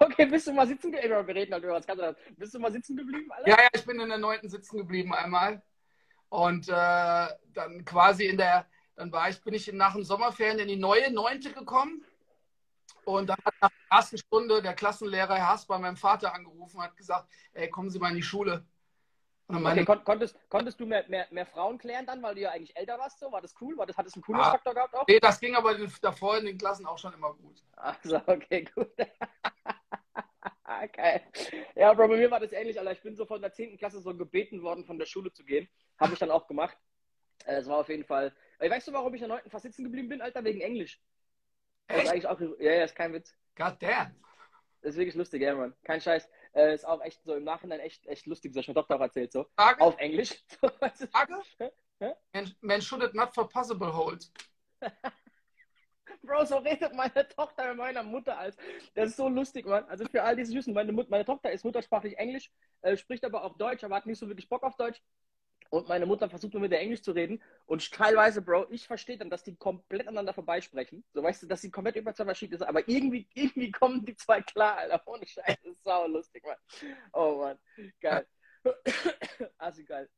[0.00, 1.26] Okay, bist du mal sitzen geblieben?
[1.26, 2.16] Wir reden halt über anderes.
[2.36, 3.48] Bist du mal sitzen geblieben, Alter?
[3.48, 5.62] Ja, ja, ich bin in der neunten sitzen geblieben einmal.
[6.28, 8.66] Und äh, dann quasi in der,
[9.02, 12.04] dann war ich, bin ich nach den Sommerferien in die neue neunte gekommen.
[13.04, 16.76] Und dann hat nach der ersten Stunde der Klassenlehrer Herr Haas bei meinem Vater angerufen
[16.76, 18.64] und hat gesagt, ey, kommen Sie mal in die Schule.
[19.48, 22.74] Okay, kon konntest, konntest du mehr, mehr, mehr Frauen klären dann, weil du ja eigentlich
[22.76, 23.18] älter warst?
[23.18, 23.30] So?
[23.32, 23.76] War das cool?
[23.76, 24.52] War das, hat das einen coolen Ah.
[24.52, 25.04] Faktor gehabt auch?
[25.08, 27.60] nee, das ging aber davor in den Klassen auch schon immer gut.
[27.74, 28.88] Also, okay, gut.
[30.92, 31.22] Geil.
[31.74, 32.92] Ja, Bro, bei mir war das ähnlich, Alter.
[32.92, 33.76] Ich bin so von der 10.
[33.76, 35.68] Klasse so gebeten worden, von der Schule zu gehen.
[35.98, 36.78] Habe ich dann auch gemacht.
[37.44, 38.32] Äh, Es war auf jeden Fall.
[38.62, 39.50] Ey, weißt du, warum ich in der 9.
[39.50, 40.44] fast sitzen geblieben bin, Alter?
[40.44, 41.00] Wegen Englisch.
[41.88, 42.26] Das ist Echt?
[42.26, 42.40] auch.
[42.40, 43.36] Ja, ja, ist kein Witz.
[43.56, 44.14] God damn.
[44.82, 45.74] Das ist wirklich lustig, ja, Mann.
[45.82, 46.28] Kein Scheiß.
[46.54, 48.52] Äh, ist auch echt so im Nachhinein echt, echt lustig.
[48.52, 49.46] Das hat mir Doktor auch erzählt, so.
[49.56, 50.44] Frage, Auf Englisch.
[50.60, 50.68] So?
[51.08, 51.42] Frage.
[52.32, 54.30] Man, man should it not for possible hold.
[56.22, 58.56] Bro, so redet meine Tochter mit meiner Mutter als.
[58.94, 59.84] Das ist so lustig, Mann.
[59.86, 62.50] Also für all diese Süßen, meine, Mut meine Tochter ist muttersprachlich Englisch,
[62.82, 65.02] äh, spricht aber auch Deutsch, aber hat nicht so wirklich Bock auf Deutsch.
[65.72, 69.16] Und meine Mutter versucht nur mit der Englisch zu reden und teilweise, Bro, ich verstehe
[69.16, 71.02] dann, dass die komplett aneinander vorbeisprechen.
[71.14, 74.14] So weißt du, dass sie komplett über zwei verschiedene sind, aber irgendwie, irgendwie kommen die
[74.14, 75.02] zwei klar, Alter.
[75.06, 76.58] Ohne Scheiße, das ist sau lustig, Mann.
[77.14, 77.58] Oh Mann,
[78.02, 78.26] geil.
[79.56, 80.10] also geil.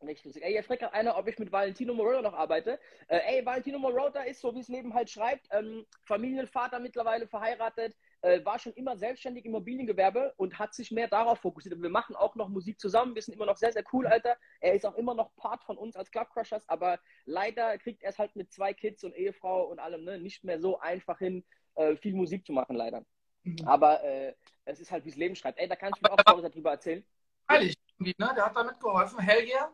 [0.00, 0.42] Nicht lustig.
[0.42, 2.80] Ey, jetzt fragt einer, ob ich mit Valentino Moroder noch arbeite.
[3.08, 7.94] Äh, ey, Valentino Moroder ist, so wie es neben halt schreibt, ähm, Familienvater mittlerweile verheiratet,
[8.24, 11.80] äh, war schon immer selbstständig im Immobiliengewerbe und hat sich mehr darauf fokussiert.
[11.80, 14.38] Wir machen auch noch Musik zusammen, wir sind immer noch sehr, sehr cool, Alter.
[14.60, 18.10] Er ist auch immer noch Part von uns als Club Crushers, aber leider kriegt er
[18.10, 21.44] es halt mit zwei Kids und Ehefrau und allem ne, nicht mehr so einfach hin,
[21.74, 23.04] äh, viel Musik zu machen, leider.
[23.42, 23.58] Mhm.
[23.66, 24.34] Aber äh,
[24.64, 25.58] es ist halt, wie es Leben schreibt.
[25.58, 27.04] Ey, da kannst du mir auch Stories darüber erzählen.
[27.50, 28.14] Ehrlich, ne?
[28.18, 29.18] Der hat damit geholfen.
[29.18, 29.70] Hell yeah?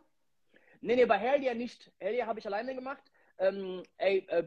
[0.80, 1.92] Nee, nee, bei Hell yeah nicht.
[1.98, 3.04] Hell yeah habe ich alleine gemacht.
[3.38, 4.44] Ähm, ey, äh,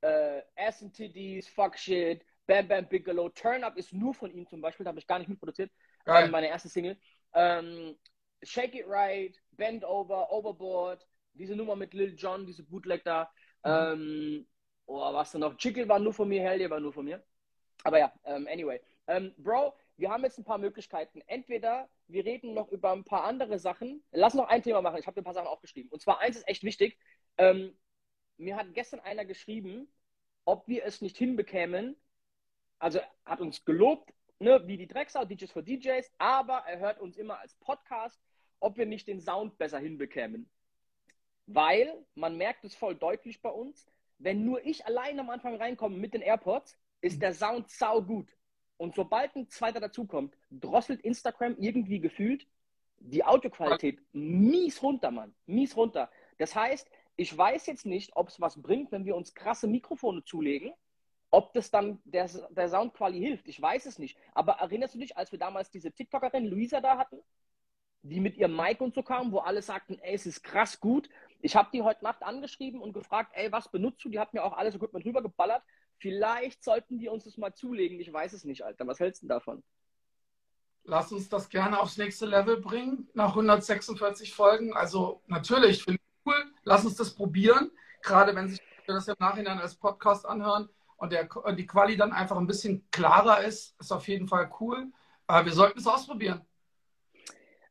[0.00, 3.30] äh, Titties, Fuck Shit, Bam Bam Bigelow.
[3.30, 5.70] Turn Up ist nur von ihm zum Beispiel, da habe ich gar nicht mitproduziert.
[6.06, 6.98] Ähm, meine erste Single.
[7.32, 7.96] Ähm,
[8.42, 13.32] Shake It Right, Bend Over, Overboard, diese Nummer mit Lil Jon, diese Bootleg da.
[13.64, 13.70] Mhm.
[13.70, 14.46] Ähm,
[14.84, 15.56] oh, was denn noch?
[15.56, 17.24] Chicken war nur von mir, Hell war nur von mir.
[17.84, 18.78] Aber ja, ähm, anyway.
[19.06, 21.22] Ähm, Bro, wir haben jetzt ein paar Möglichkeiten.
[21.28, 24.04] Entweder wir reden noch über ein paar andere Sachen.
[24.12, 24.98] Lass noch ein Thema machen.
[24.98, 25.90] Ich habe ein paar Sachen aufgeschrieben.
[25.90, 26.98] Und zwar eins ist echt wichtig.
[27.38, 27.74] Ähm,
[28.36, 29.90] mir hat gestern einer geschrieben,
[30.44, 31.96] ob wir es nicht hinbekämen,
[32.82, 37.16] also hat uns gelobt, ne, wie die Drecksau, DJs for DJs, aber er hört uns
[37.16, 38.20] immer als Podcast,
[38.58, 40.50] ob wir nicht den Sound besser hinbekämen.
[41.46, 43.86] Weil man merkt es voll deutlich bei uns,
[44.18, 48.28] wenn nur ich allein am Anfang reinkomme mit den AirPods, ist der Sound sau gut.
[48.78, 52.48] Und sobald ein zweiter dazukommt, drosselt Instagram irgendwie gefühlt
[52.98, 55.34] die Audioqualität mies runter, Mann.
[55.46, 56.10] Mies runter.
[56.38, 60.24] Das heißt, ich weiß jetzt nicht, ob es was bringt, wenn wir uns krasse Mikrofone
[60.24, 60.72] zulegen
[61.32, 64.16] ob das dann der, der Soundquali hilft, ich weiß es nicht.
[64.34, 67.18] Aber erinnerst du dich, als wir damals diese TikTokerin Luisa da hatten,
[68.02, 71.08] die mit ihrem Mic und so kam, wo alle sagten, ey, es ist krass gut.
[71.40, 74.10] Ich habe die heute Nacht angeschrieben und gefragt, ey, was benutzt du?
[74.10, 75.62] Die hat mir auch alles Equipment rübergeballert.
[75.98, 77.98] Vielleicht sollten die uns das mal zulegen.
[77.98, 78.86] Ich weiß es nicht, Alter.
[78.86, 79.62] Was hältst du davon?
[80.84, 84.74] Lass uns das gerne aufs nächste Level bringen, nach 146 Folgen.
[84.74, 86.52] Also natürlich, finde ich cool.
[86.64, 87.70] Lass uns das probieren.
[88.02, 90.68] Gerade wenn sich das im Nachhinein als Podcast anhören,
[91.02, 94.48] und, der, und die Quali dann einfach ein bisschen klarer ist, ist auf jeden Fall
[94.60, 94.92] cool.
[95.26, 96.46] Aber wir sollten es ausprobieren.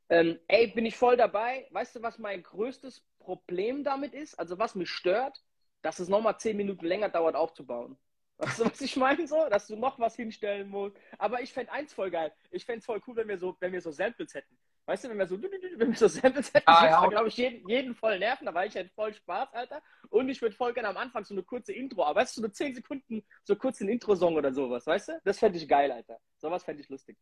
[0.10, 1.66] Ähm, ey, bin ich voll dabei.
[1.72, 4.38] Weißt du, was mein größtes Problem damit ist?
[4.38, 5.42] Also was mich stört,
[5.82, 7.98] dass es nochmal zehn Minuten länger dauert aufzubauen.
[8.38, 9.26] Weißt du, was ich meine?
[9.26, 10.98] So, dass du noch was hinstellen musst.
[11.18, 12.34] Aber ich fände eins voll geil.
[12.50, 14.58] Ich fände es voll cool, wenn wir so, wenn wir so Samples hätten.
[14.86, 17.68] Weißt du, wenn wir so, wenn wir so Samples hätten, ah, ja, glaube ich, jeden,
[17.70, 19.82] jeden voll nerven, da war ich halt voll Spaß, Alter.
[20.10, 22.48] Und ich würde voll gerne am Anfang so eine kurze Intro, aber weißt du, so
[22.48, 25.22] 10 Sekunden, so kurz ein Intro-Song oder sowas, weißt du?
[25.24, 26.20] Das fände ich geil, Alter.
[26.38, 27.18] Sowas fände ich lustig.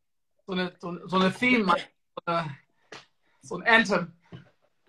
[0.45, 1.75] So eine, so, so eine Theme,
[3.41, 4.13] so ein Anthem.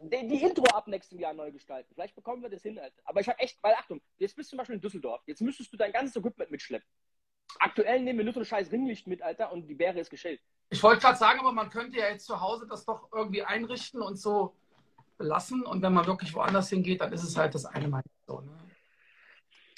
[0.03, 1.93] Die, die, Intro ab nächstem Jahr neu gestalten.
[1.93, 3.03] Vielleicht bekommen wir das hin, Alter.
[3.05, 5.21] Aber ich habe echt, weil Achtung, jetzt bist du zum Beispiel in Düsseldorf.
[5.27, 6.89] Jetzt müsstest du dein ganzes Equipment mitschleppen.
[7.59, 10.41] Aktuell nehmen wir nur so ein scheiß Ringlicht mit, Alter, und die Bäre ist geschält.
[10.71, 14.01] Ich wollte gerade sagen, aber man könnte ja jetzt zu Hause das doch irgendwie einrichten
[14.01, 14.55] und so
[15.19, 15.67] belassen.
[15.67, 18.41] Und wenn man wirklich woanders hingeht, dann ist es halt das eine Mal so.
[18.41, 18.57] Ne?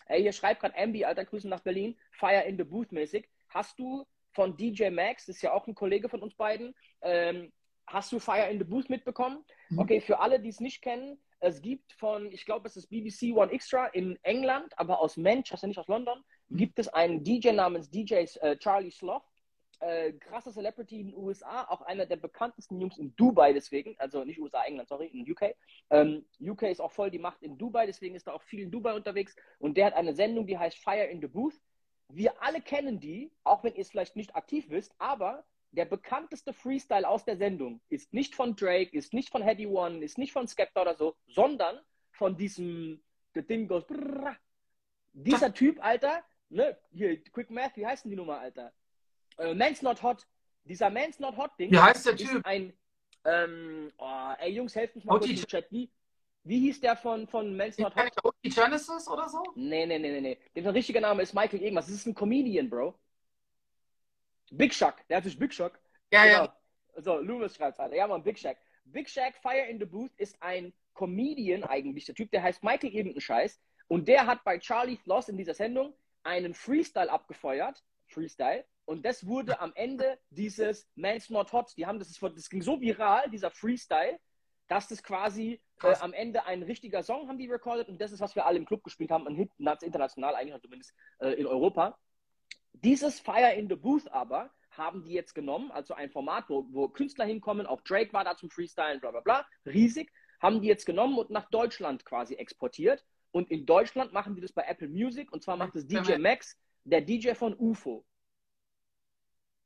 [0.07, 3.27] Ey, hier schreibt gerade Ambi, alter Grüße nach Berlin, Fire in the Booth mäßig.
[3.49, 7.53] Hast du von DJ Max, das ist ja auch ein Kollege von uns beiden, ähm,
[7.87, 9.45] hast du Fire in the Booth mitbekommen?
[9.71, 9.79] Mhm.
[9.79, 13.35] Okay, für alle, die es nicht kennen, es gibt von, ich glaube, es ist BBC
[13.35, 17.91] One Extra in England, aber aus Manchester, nicht aus London, gibt es einen DJ namens
[17.91, 19.25] DJ äh, Charlie Sloth
[19.83, 24.25] äh, krasser Celebrity in den USA, auch einer der bekanntesten Jungs in Dubai deswegen, also
[24.25, 25.55] nicht USA, England, sorry, in UK.
[25.91, 28.71] Ähm, UK ist auch voll die Macht in Dubai, deswegen ist er auch viel in
[28.71, 31.61] Dubai unterwegs und der hat eine Sendung, die heißt Fire in the Booth.
[32.09, 36.53] Wir alle kennen die, auch wenn ihr es vielleicht nicht aktiv wisst, aber der bekannteste
[36.53, 40.33] Freestyle aus der Sendung ist nicht von Drake, ist nicht von Heady One, ist nicht
[40.33, 41.81] von Skepta oder so, sondern
[42.13, 43.03] von diesem
[43.35, 44.37] The Thing Goes brrr,
[45.15, 48.73] dieser Typ, Alter, ne, hier, Quick Math, wie heißt denn die Nummer, Alter?
[49.39, 50.27] Äh, Man's Not Hot.
[50.65, 51.71] Dieser Man's Not Hot Ding.
[51.71, 52.45] Wie heißt der Typ?
[52.45, 52.73] Ein,
[53.25, 55.71] ähm, oh, ey Jungs, helft mich mal kurz im Chat.
[55.71, 55.91] Wie,
[56.45, 58.25] wie hieß der von, von Man's Not Hot?
[58.25, 59.43] OG Genesis oder so?
[59.55, 60.63] Nee, nee, nee, nee, nee.
[60.63, 61.87] Der richtige Name ist Michael irgendwas.
[61.87, 62.99] Das ist ein Comedian, Bro.
[64.51, 64.97] Big Shock.
[65.09, 65.79] Der hat sich Big Shock.
[66.13, 66.45] Ja, genau.
[66.45, 66.57] ja.
[66.97, 67.97] So, Loomis schreibt Alter.
[67.97, 68.59] Ja, man, Big Shack.
[68.85, 72.05] Big Shack Fire in the Booth ist ein Comedian eigentlich.
[72.05, 73.61] Der Typ, der heißt Michael irgendein Scheiß.
[73.89, 77.83] Und der hat bei Charlie Floss in dieser Sendung einen Freestyle abgefeuert.
[78.07, 78.65] Freestyle.
[78.85, 81.73] Und das wurde am Ende dieses Man's Not Hot.
[81.77, 84.19] Die haben das, das ging so viral, dieser Freestyle,
[84.69, 88.21] dass das quasi äh, am Ende ein richtiger Song haben die recorded und das ist,
[88.21, 89.51] was wir alle im Club gespielt haben, ein Hit
[89.83, 91.99] international eigentlich zumindest äh, in Europa.
[92.73, 96.89] Dieses Fire in the Booth aber haben die jetzt genommen, also ein Format, wo, wo
[96.89, 100.87] Künstler hinkommen, auch Drake war da zum Freestylen, bla bla bla, riesig, haben die jetzt
[100.87, 103.05] genommen und nach Deutschland quasi exportiert.
[103.31, 106.59] Und in Deutschland machen die das bei Apple Music und zwar macht es DJ Max,
[106.85, 108.05] der DJ von UFO.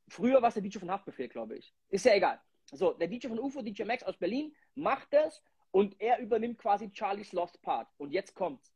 [0.09, 1.75] Früher war es der DJ von Haftbefehl, glaube ich.
[1.89, 2.41] Ist ja egal.
[2.73, 6.91] So, der DJ von UFO, DJ Max aus Berlin, macht das und er übernimmt quasi
[6.93, 7.89] Charlie's Lost Part.
[7.99, 8.73] Und jetzt kommt's.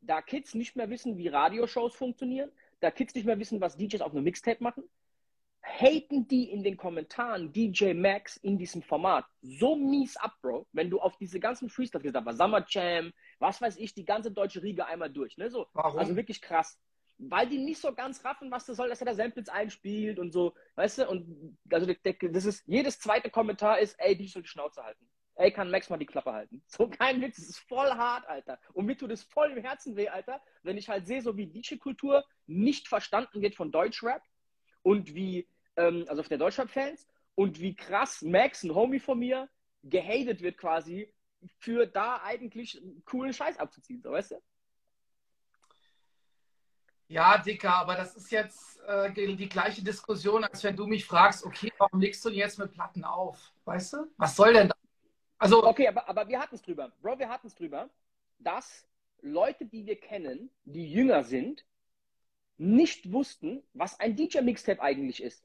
[0.00, 4.00] Da Kids nicht mehr wissen, wie Radioshows funktionieren, da Kids nicht mehr wissen, was DJs
[4.00, 4.84] auf einem Mixtape machen,
[5.62, 10.66] haten die in den Kommentaren DJ Max in diesem Format so mies ab, Bro.
[10.72, 14.30] Wenn du auf diese ganzen Freestyle gesagt hast, Summer Jam, was weiß ich, die ganze
[14.30, 15.50] deutsche Riege einmal durch, ne?
[15.50, 15.98] So, Warum?
[15.98, 16.78] also wirklich krass.
[17.22, 20.32] Weil die nicht so ganz raffen, was das soll, dass er da Samples einspielt und
[20.32, 21.08] so, weißt du?
[21.08, 21.92] Und also
[22.32, 25.06] das ist, jedes zweite Kommentar ist, ey, die soll die Schnauze halten.
[25.34, 26.62] Ey, kann Max mal die Klappe halten.
[26.68, 28.58] So kein Witz, es ist voll hart, Alter.
[28.72, 31.46] Und mir tut es voll im Herzen weh, Alter, wenn ich halt sehe, so wie
[31.46, 34.22] DJ-Kultur nicht verstanden wird von Deutschrap
[34.82, 39.48] und wie, ähm, also auf der Deutschrap-Fans, und wie krass Max, ein Homie von mir,
[39.82, 41.12] gehatet wird quasi,
[41.58, 44.42] für da eigentlich coolen Scheiß abzuziehen, so weißt du?
[47.10, 51.44] Ja, Dicker, aber das ist jetzt äh, die gleiche Diskussion, als wenn du mich fragst,
[51.44, 53.52] okay, warum legst du denn jetzt mit Platten auf?
[53.64, 54.06] Weißt du?
[54.16, 54.78] Was soll denn das?
[55.36, 56.92] Also, okay, aber, aber wir hatten es drüber.
[57.02, 57.90] Bro, wir hatten es drüber,
[58.38, 58.86] dass
[59.22, 61.64] Leute, die wir kennen, die jünger sind,
[62.58, 65.44] nicht wussten, was ein DJ-Mixtape eigentlich ist.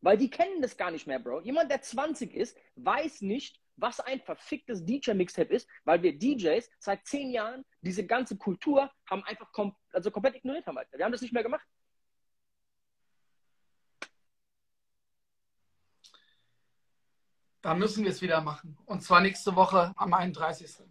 [0.00, 1.40] Weil die kennen das gar nicht mehr, Bro.
[1.40, 7.06] Jemand, der 20 ist, weiß nicht, was ein verficktes DJ-Mixtape ist, weil wir DJs seit
[7.06, 10.78] zehn Jahren diese ganze Kultur haben einfach kom also komplett ignoriert haben.
[10.78, 10.98] Alter.
[10.98, 11.66] Wir haben das nicht mehr gemacht.
[17.62, 18.76] Da müssen wir es wieder machen.
[18.84, 20.84] Und zwar nächste Woche am 31.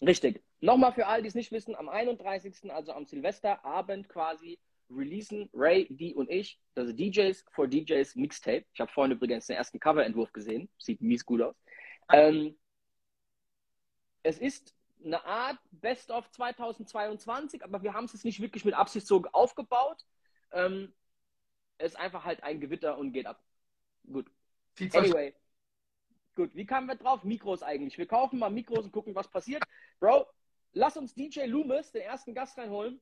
[0.00, 0.42] Richtig.
[0.60, 4.58] Nochmal für alle, die es nicht wissen, am 31., also am Silvesterabend quasi,
[4.88, 8.64] releasen Ray, die und ich das DJs for DJs Mixtape.
[8.72, 10.70] Ich habe vorhin übrigens den ersten Coverentwurf gesehen.
[10.78, 11.56] Sieht mies gut aus.
[12.12, 12.56] Ähm,
[14.22, 18.74] es ist eine Art Best of 2022, aber wir haben es jetzt nicht wirklich mit
[18.74, 20.04] Absicht so aufgebaut.
[20.52, 20.92] Ähm,
[21.78, 23.42] es ist einfach halt ein Gewitter und geht ab.
[24.10, 24.30] Gut.
[24.92, 25.34] Anyway.
[26.34, 27.24] Gut, wie kamen wir drauf?
[27.24, 27.96] Mikros eigentlich.
[27.96, 29.64] Wir kaufen mal Mikros und gucken, was passiert.
[30.00, 30.26] Bro,
[30.72, 33.00] lass uns DJ Loomis, den ersten Gast reinholen.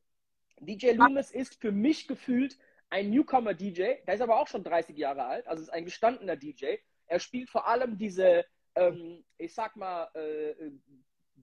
[0.60, 2.56] DJ Loomis ist für mich gefühlt
[2.90, 4.04] ein Newcomer-DJ.
[4.06, 6.76] Der ist aber auch schon 30 Jahre alt, also ist ein gestandener DJ.
[7.06, 10.70] Er spielt vor allem diese, ähm, ich sag mal, äh,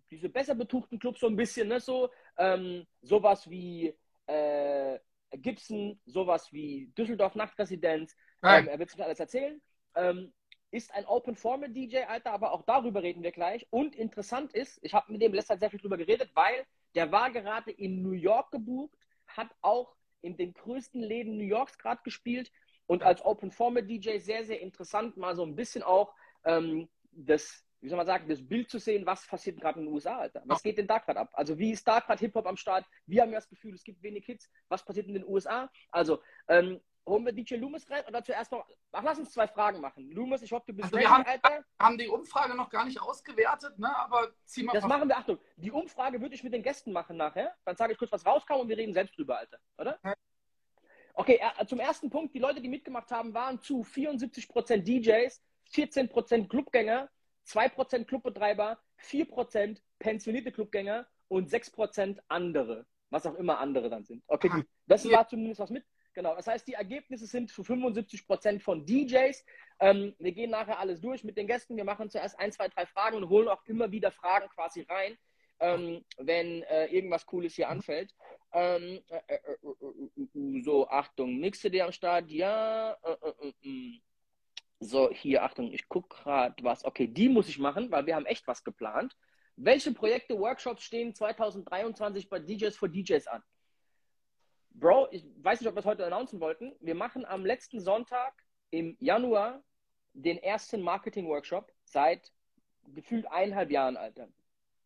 [0.09, 1.79] diese besser betuchten Clubs so ein bisschen, ne?
[1.79, 3.95] So, ähm, sowas wie
[4.27, 4.99] äh,
[5.31, 8.15] Gibson, sowas wie Düsseldorf Nachtresidenz.
[8.43, 9.61] Ähm, er wird sich alles erzählen.
[9.95, 10.33] Ähm,
[10.71, 13.67] ist ein Open Format DJ, Alter, aber auch darüber reden wir gleich.
[13.69, 16.65] Und interessant ist, ich habe mit dem letzter Zeit sehr viel drüber geredet, weil
[16.95, 21.77] der war gerade in New York gebucht, hat auch in den größten Läden New Yorks
[21.77, 22.51] gerade gespielt
[22.87, 26.13] und als Open Format DJ sehr, sehr interessant, mal so ein bisschen auch
[26.45, 29.93] ähm, das, wie soll man sagen, das Bild zu sehen, was passiert gerade in den
[29.93, 30.41] USA, Alter.
[30.45, 31.29] Was geht denn da gerade ab?
[31.33, 32.85] Also wie ist da gerade Hip-Hop am Start?
[33.05, 34.49] Wir haben ja das Gefühl, es gibt wenig Hits.
[34.69, 35.69] Was passiert in den USA?
[35.91, 39.81] Also, ähm, holen wir DJ Loomis rein oder zuerst noch, ach, lass uns zwei Fragen
[39.81, 40.11] machen.
[40.11, 41.65] Loomis, ich hoffe, du bist also ready, wir haben, Alter.
[41.79, 43.95] haben die Umfrage noch gar nicht ausgewertet, ne?
[43.97, 47.17] aber zieh mal Das machen wir, Achtung, die Umfrage würde ich mit den Gästen machen
[47.17, 47.55] nachher.
[47.65, 49.99] Dann sage ich kurz, was rauskam und wir reden selbst drüber, Alter, oder?
[51.13, 55.41] Okay, zum ersten Punkt, die Leute, die mitgemacht haben, waren zu 74% DJs,
[55.73, 57.09] 14% Clubgänger,
[57.47, 62.85] 2% Clubbetreiber, 4% pensionierte Clubgänger und 6% andere.
[63.09, 64.23] Was auch immer andere dann sind.
[64.27, 64.65] Okay, gut.
[64.87, 65.85] Das war zumindest was mit.
[66.13, 69.45] Genau, das heißt, die Ergebnisse sind zu 75 Prozent von DJs.
[69.79, 71.77] Ähm, wir gehen nachher alles durch mit den Gästen.
[71.77, 75.17] Wir machen zuerst ein, zwei, drei Fragen und holen auch immer wieder Fragen quasi rein,
[75.59, 78.13] ähm, wenn äh, irgendwas Cooles hier anfällt.
[78.53, 82.97] Ähm, äh, äh, äh, äh so, Achtung, Mixe dir am Start, ja.
[84.83, 86.83] So, hier, Achtung, ich gucke gerade was.
[86.83, 89.15] Okay, die muss ich machen, weil wir haben echt was geplant.
[89.55, 93.43] Welche Projekte, Workshops stehen 2023 bei DJs for DJs an?
[94.71, 96.73] Bro, ich weiß nicht, ob wir es heute announcen wollten.
[96.79, 98.33] Wir machen am letzten Sonntag
[98.71, 99.63] im Januar
[100.13, 102.31] den ersten Marketing-Workshop seit
[102.87, 104.29] gefühlt eineinhalb Jahren, Alter.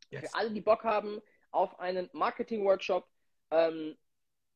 [0.10, 0.30] Yes.
[0.30, 3.08] Für alle, die Bock haben auf einen Marketing-Workshop,
[3.52, 3.96] ähm,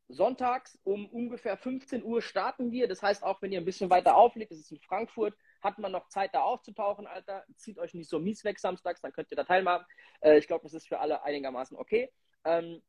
[0.09, 2.87] sonntags um ungefähr 15 Uhr starten wir.
[2.87, 5.91] Das heißt, auch wenn ihr ein bisschen weiter auflegt, das ist in Frankfurt, hat man
[5.91, 7.45] noch Zeit, da aufzutauchen, Alter.
[7.55, 9.85] Zieht euch nicht so mies weg samstags, dann könnt ihr da teilhaben.
[10.21, 12.11] Äh, ich glaube, das ist für alle einigermaßen okay.
[12.43, 12.81] Ähm,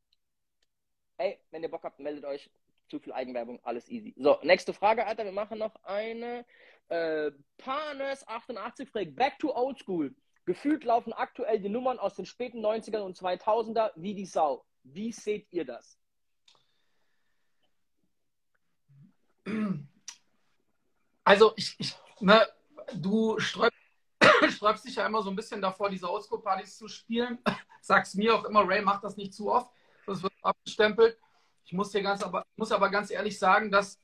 [1.20, 2.50] Ey, wenn ihr Bock habt, meldet euch.
[2.88, 4.14] Zu viel Eigenwerbung, alles easy.
[4.16, 5.24] So, nächste Frage, Alter.
[5.24, 6.46] Wir machen noch eine.
[6.88, 10.14] Äh, Panes88 fragt, back to old school.
[10.46, 14.64] Gefühlt laufen aktuell die Nummern aus den späten 90ern und 2000er wie die Sau.
[14.82, 15.99] Wie seht ihr das?
[21.24, 22.46] Also, ich, ich ne,
[22.94, 23.76] du sträubst
[24.56, 27.38] sträubst dich ja immer so ein bisschen davor, diese Oldschool-Partys zu spielen.
[27.80, 29.70] Sagst mir auch immer, Ray, mach das nicht zu oft,
[30.06, 31.18] sonst wird abgestempelt.
[31.64, 33.98] Ich muss dir ganz, aber, muss aber ganz ehrlich sagen, dass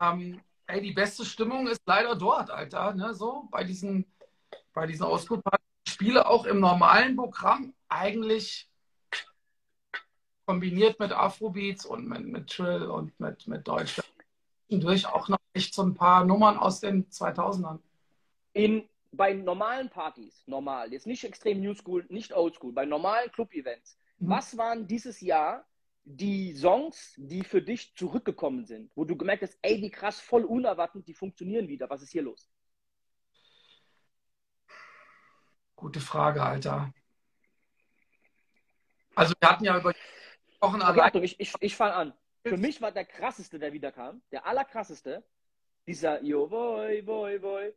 [0.00, 2.94] ähm, ey, die beste Stimmung ist leider dort, Alter.
[2.94, 3.14] Ne?
[3.14, 4.06] So bei diesen,
[4.72, 5.66] bei diesen Oldschool-Partys.
[5.88, 8.68] Spiele auch im normalen Programm eigentlich
[10.46, 14.00] kombiniert mit Afrobeats und mit, mit Trill und mit, mit Deutsch.
[14.68, 17.78] Durch auch noch echt so ein paar Nummern aus den 2000ern.
[18.52, 23.30] In, bei normalen Partys, normal, jetzt nicht extrem New School, nicht Old School, bei normalen
[23.30, 24.28] Club-Events, mhm.
[24.30, 25.64] was waren dieses Jahr
[26.04, 30.44] die Songs, die für dich zurückgekommen sind, wo du gemerkt hast, ey, wie krass, voll
[30.44, 32.48] unerwartet, die funktionieren wieder, was ist hier los?
[35.74, 36.92] Gute Frage, Alter.
[39.14, 39.92] Also wir hatten ja über
[40.60, 41.22] Wochen allein.
[41.22, 42.14] Ich, ich, ich fange an.
[42.48, 45.24] Für mich war der krasseste, der wieder kam, der allerkrasseste,
[45.86, 47.74] dieser Yo Boy, Boy, Boy.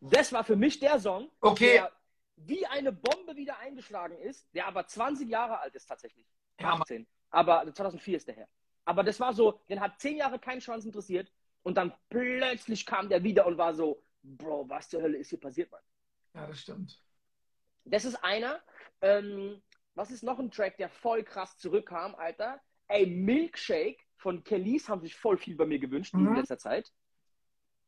[0.00, 1.74] Das war für mich der Song, okay.
[1.74, 1.92] der
[2.36, 6.26] wie eine Bombe wieder eingeschlagen ist, der aber 20 Jahre alt ist tatsächlich.
[6.60, 7.06] Ja, 18.
[7.30, 8.48] Aber 2004 ist der her.
[8.84, 11.32] Aber das war so, den hat 10 Jahre keinen Chance interessiert
[11.62, 15.40] und dann plötzlich kam der wieder und war so, Bro, was zur Hölle ist hier
[15.40, 15.82] passiert, Mann?
[16.34, 17.00] Ja, das stimmt.
[17.84, 18.60] Das ist einer.
[19.00, 19.60] Ähm,
[19.94, 22.60] was ist noch ein Track, der voll krass zurückkam, Alter?
[22.88, 26.28] Ey, Milkshake von Kellys haben sich voll viel bei mir gewünscht mhm.
[26.28, 26.92] in letzter Zeit.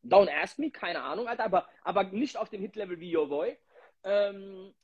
[0.02, 3.58] Don't ask me, keine Ahnung, Alter, aber, aber nicht auf dem Hit-Level wie Your Boy.
[4.02, 4.74] Ähm,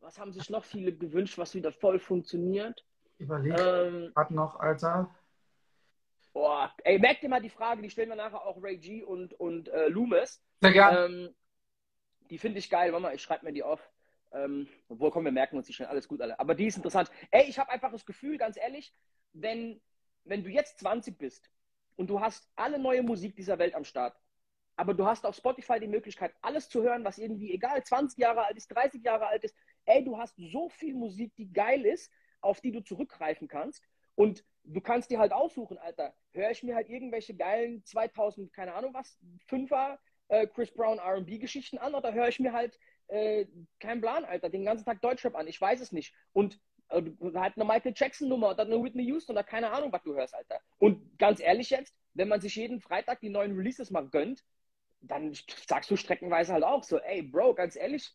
[0.00, 2.84] was haben sich noch viele gewünscht, was wieder voll funktioniert?
[3.18, 5.14] Überlegt ähm, hat noch, Alter.
[6.32, 9.34] Boah, ey, merkt dir mal die Frage, die stellen wir nachher auch Ray G und,
[9.34, 10.42] und äh, Loomis.
[10.62, 11.04] Sehr gerne.
[11.04, 11.34] Ähm,
[12.30, 12.92] die finde ich geil.
[12.92, 13.91] Warte mal, ich schreibe mir die auf.
[14.32, 15.88] Ähm, obwohl, komm, wir merken uns die schnell.
[15.88, 16.38] Alles gut, alle.
[16.38, 17.10] Aber die ist interessant.
[17.30, 18.94] Ey, ich habe einfach das Gefühl, ganz ehrlich,
[19.32, 19.80] wenn,
[20.24, 21.50] wenn du jetzt 20 bist
[21.96, 24.16] und du hast alle neue Musik dieser Welt am Start,
[24.76, 28.46] aber du hast auf Spotify die Möglichkeit, alles zu hören, was irgendwie, egal, 20 Jahre
[28.46, 29.54] alt ist, 30 Jahre alt ist.
[29.84, 33.84] Ey, du hast so viel Musik, die geil ist, auf die du zurückgreifen kannst.
[34.14, 36.14] Und du kannst dir halt aussuchen, Alter.
[36.32, 39.18] Höre ich mir halt irgendwelche geilen 2000, keine Ahnung was,
[39.48, 42.78] 5er äh, Chris Brown RB-Geschichten an oder höre ich mir halt
[43.12, 43.46] äh,
[43.78, 45.46] kein Plan, Alter, den ganzen Tag Deutschrap an.
[45.46, 46.14] Ich weiß es nicht.
[46.32, 47.02] Und äh,
[47.34, 50.60] halt eine Michael Jackson-Nummer oder eine Whitney Houston oder keine Ahnung, was du hörst, Alter.
[50.78, 54.44] Und ganz ehrlich jetzt, wenn man sich jeden Freitag die neuen Releases mal gönnt,
[55.00, 55.34] dann
[55.66, 58.14] sagst du streckenweise halt auch so, ey, Bro, ganz ehrlich,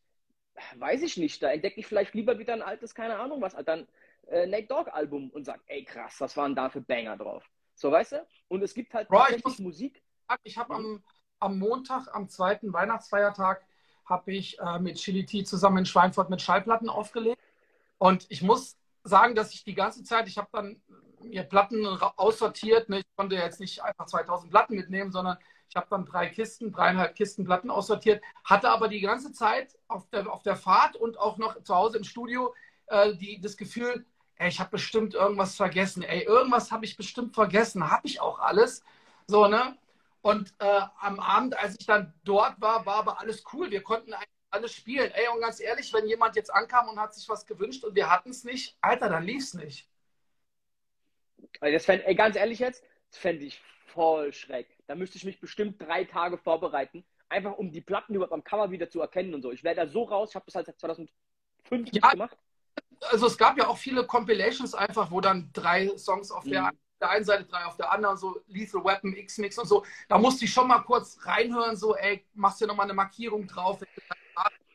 [0.78, 1.44] weiß ich nicht.
[1.44, 3.88] Da entdecke ich vielleicht lieber wieder ein altes, keine Ahnung was, Alter, ein
[4.28, 7.44] äh, Nate Dogg-Album und sag, ey, krass, was waren da für Banger drauf?
[7.76, 8.28] So, weißt du?
[8.48, 10.02] Und es gibt halt Bro, tatsächlich Musik.
[10.44, 11.04] Ich habe am,
[11.40, 13.67] am Montag, am zweiten Weihnachtsfeiertag,
[14.08, 17.42] habe ich äh, mit Chili T zusammen in Schweinfurt mit Schallplatten aufgelegt.
[17.98, 20.82] Und ich muss sagen, dass ich die ganze Zeit, ich habe dann
[21.22, 22.90] mir Platten aussortiert.
[22.90, 23.00] Ne?
[23.00, 25.38] Ich konnte jetzt nicht einfach 2000 Platten mitnehmen, sondern
[25.70, 30.08] ich habe dann drei Kisten, dreieinhalb Kisten Platten aussortiert, hatte aber die ganze Zeit auf
[30.10, 32.54] der, auf der Fahrt und auch noch zu Hause im Studio
[32.88, 34.06] äh, die, das Gefühl,
[34.38, 36.04] ey, ich habe bestimmt irgendwas vergessen.
[36.04, 37.90] Ey, irgendwas habe ich bestimmt vergessen.
[37.90, 38.84] Habe ich auch alles.
[39.28, 39.78] So, ne?
[40.22, 43.72] Und äh, am Abend, als ich dann dort war, war aber alles cool.
[43.72, 45.12] Wir konnten eigentlich alles spielen.
[45.12, 48.10] Ey, und ganz ehrlich, wenn jemand jetzt ankam und hat sich was gewünscht und wir
[48.10, 49.90] hatten es nicht, Alter, dann lief es nicht.
[51.62, 54.68] Das fänd, ey, ganz ehrlich jetzt, das fände ich voll schräg.
[54.88, 58.72] Da müsste ich mich bestimmt drei Tage vorbereiten, einfach um die Platten überhaupt am Cover
[58.72, 59.52] wieder zu erkennen und so.
[59.52, 62.38] Ich wäre da so raus, ich habe das halt seit 2005 ja, gemacht.
[63.02, 66.72] Also es gab ja auch viele Compilations einfach, wo dann drei Songs auf mhm.
[67.00, 69.86] Der einen Seite drei, auf der anderen so Lethal Weapon, X-Mix und so.
[70.08, 73.82] Da musste ich schon mal kurz reinhören, so, ey, machst du nochmal eine Markierung drauf.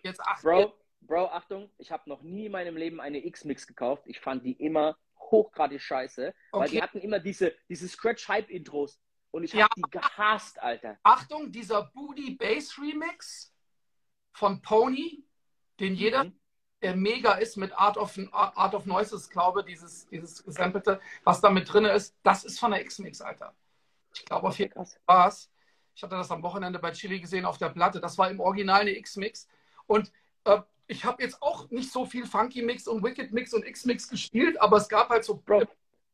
[0.03, 0.43] Jetzt acht.
[0.43, 4.05] Bro, Bro, Achtung, ich habe noch nie in meinem Leben eine X-Mix gekauft.
[4.07, 6.63] Ich fand die immer hochgradig scheiße, okay.
[6.63, 9.01] weil die hatten immer diese, diese Scratch-Hype-Intros.
[9.31, 9.69] Und ich habe ja.
[9.77, 10.99] die gehasst, Alter.
[11.03, 13.55] Achtung, dieser Booty Bass Remix
[14.33, 15.25] von Pony,
[15.81, 16.42] den jeder mhm
[16.83, 21.73] mega ist mit Art of, Art of Noises, glaube dieses, dieses Gesampelte, was da mit
[21.73, 23.55] drin ist, das ist von der X-Mix, Alter.
[24.15, 25.51] Ich glaube auf jeden Fall Spaß.
[25.95, 28.01] Ich hatte das am Wochenende bei Chili gesehen auf der Platte.
[28.01, 29.47] Das war im Original eine X-Mix.
[29.87, 30.13] Und
[30.45, 34.09] äh, ich habe jetzt auch nicht so viel Funky Mix und Wicked Mix und X-Mix
[34.09, 35.37] gespielt, aber es gab halt so.
[35.37, 35.65] Bro,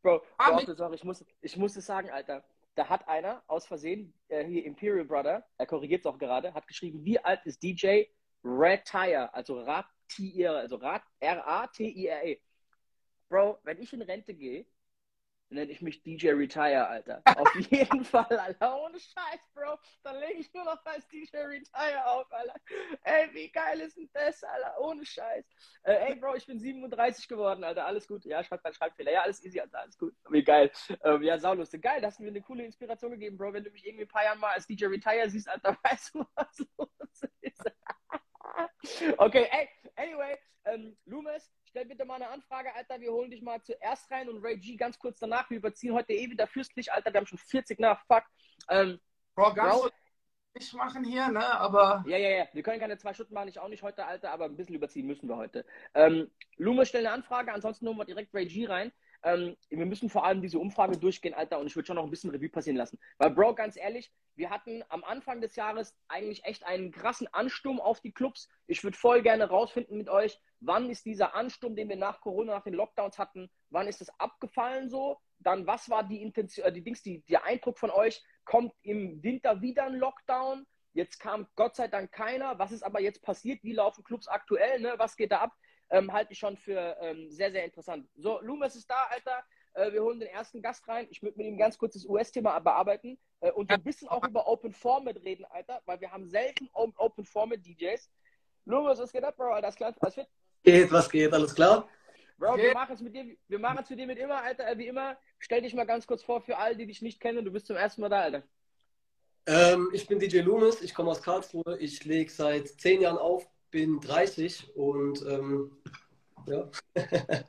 [0.03, 2.45] Bro, ah, Bro ich, muss, ich muss es sagen, Alter.
[2.75, 6.69] Da hat einer aus Versehen, äh, hier Imperial Brother, er korrigiert es auch gerade, hat
[6.69, 8.05] geschrieben, wie alt ist DJ
[8.45, 10.81] Retire, also Rad T-I-R, also
[11.21, 12.41] R-A-T-I-R-E.
[13.29, 14.67] Bro, wenn ich in Rente gehe,
[15.51, 17.23] nenne ich mich DJ Retire, Alter.
[17.25, 18.81] Auf jeden Fall, Alter.
[18.83, 19.79] Ohne Scheiß, Bro.
[20.03, 22.55] Dann lege ich nur noch als DJ Retire auf, Alter.
[23.03, 24.81] Ey, wie geil ist denn das, Alter?
[24.81, 25.45] Ohne Scheiß.
[25.85, 27.87] Äh, ey, Bro, ich bin 37 geworden, Alter.
[27.87, 28.25] Alles gut.
[28.25, 29.13] Ja, schreibt dein Schreibfehler.
[29.13, 29.81] Ja, alles easy, Alter.
[29.81, 30.15] Alles gut.
[30.31, 30.71] Wie geil.
[31.03, 31.83] Ähm, ja, saulustig.
[31.83, 33.53] Geil, das hast mir eine coole Inspiration gegeben, Bro.
[33.53, 36.25] Wenn du mich irgendwie ein paar Jahre mal als DJ Retire siehst, Alter, weißt du,
[36.35, 37.65] was los ist.
[39.19, 43.01] okay, ey, anyway, ähm, Loomis, stell bitte mal eine Anfrage, Alter.
[43.01, 45.49] Wir holen dich mal zuerst rein und Ray G ganz kurz danach.
[45.51, 47.13] Wir überziehen heute eh wieder fürstlich, Alter.
[47.13, 48.05] Wir haben schon 40 nach.
[48.07, 48.25] Fuck.
[48.69, 48.99] Ähm,
[49.35, 49.91] Bro, ganz Bro,
[50.55, 51.45] nicht machen hier, ne?
[51.59, 52.05] Aber.
[52.07, 52.49] Ja, ja, ja.
[52.53, 55.07] Wir können keine zwei Stunden machen, ich auch nicht heute, Alter, aber ein bisschen überziehen
[55.07, 55.65] müssen wir heute.
[55.95, 58.93] Ähm, Loomis, stell eine Anfrage, ansonsten holen wir direkt Ray G rein.
[59.23, 62.11] Ähm, wir müssen vor allem diese Umfrage durchgehen, Alter, und ich würde schon noch ein
[62.11, 62.99] bisschen Revue passieren lassen.
[63.19, 67.81] Weil, Bro, ganz ehrlich, wir hatten am Anfang des Jahres eigentlich echt einen krassen Ansturm
[67.81, 68.49] auf die Clubs.
[68.67, 72.55] Ich würde voll gerne rausfinden mit euch, wann ist dieser Ansturm, den wir nach Corona,
[72.55, 75.19] nach den Lockdowns hatten, wann ist es abgefallen so?
[75.41, 78.23] Dann, was war die Intention, äh, die Dings, die, der Eindruck von euch?
[78.45, 80.67] Kommt im Winter wieder ein Lockdown?
[80.95, 82.59] Jetzt kam Gott sei Dank keiner.
[82.59, 83.63] Was ist aber jetzt passiert?
[83.63, 84.81] Wie laufen Clubs aktuell?
[84.81, 84.95] Ne?
[84.97, 85.53] Was geht da ab?
[85.91, 88.09] Ähm, halte ich schon für ähm, sehr, sehr interessant.
[88.17, 89.45] So, Loomis ist da, Alter.
[89.75, 91.07] Äh, wir holen den ersten Gast rein.
[91.11, 94.47] Ich würde mit ihm ganz kurz das US-Thema bearbeiten äh, und ein bisschen auch über
[94.47, 98.11] Open Format reden, Alter, weil wir haben selten Open Format DJs.
[98.65, 99.53] Loomis, was geht ab, Bro?
[99.53, 99.95] Alles klar?
[100.01, 100.27] Alles fit?
[100.63, 101.33] Geht, was geht?
[101.33, 101.89] Alles klar?
[102.37, 104.87] Bro, wir machen es mit dir, wir machen es mit dir mit immer, Alter, wie
[104.87, 105.17] immer.
[105.39, 107.45] Stell dich mal ganz kurz vor für alle, die dich nicht kennen.
[107.45, 108.43] Du bist zum ersten Mal da, Alter.
[109.47, 111.79] Ähm, ich bin DJ Loomis, ich komme aus Karlsruhe.
[111.81, 115.77] Ich lege seit zehn Jahren auf, bin 30 und ähm,
[116.47, 116.69] ja.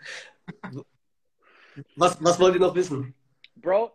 [1.96, 3.14] was, was wollt ihr noch wissen?
[3.56, 3.92] Bro,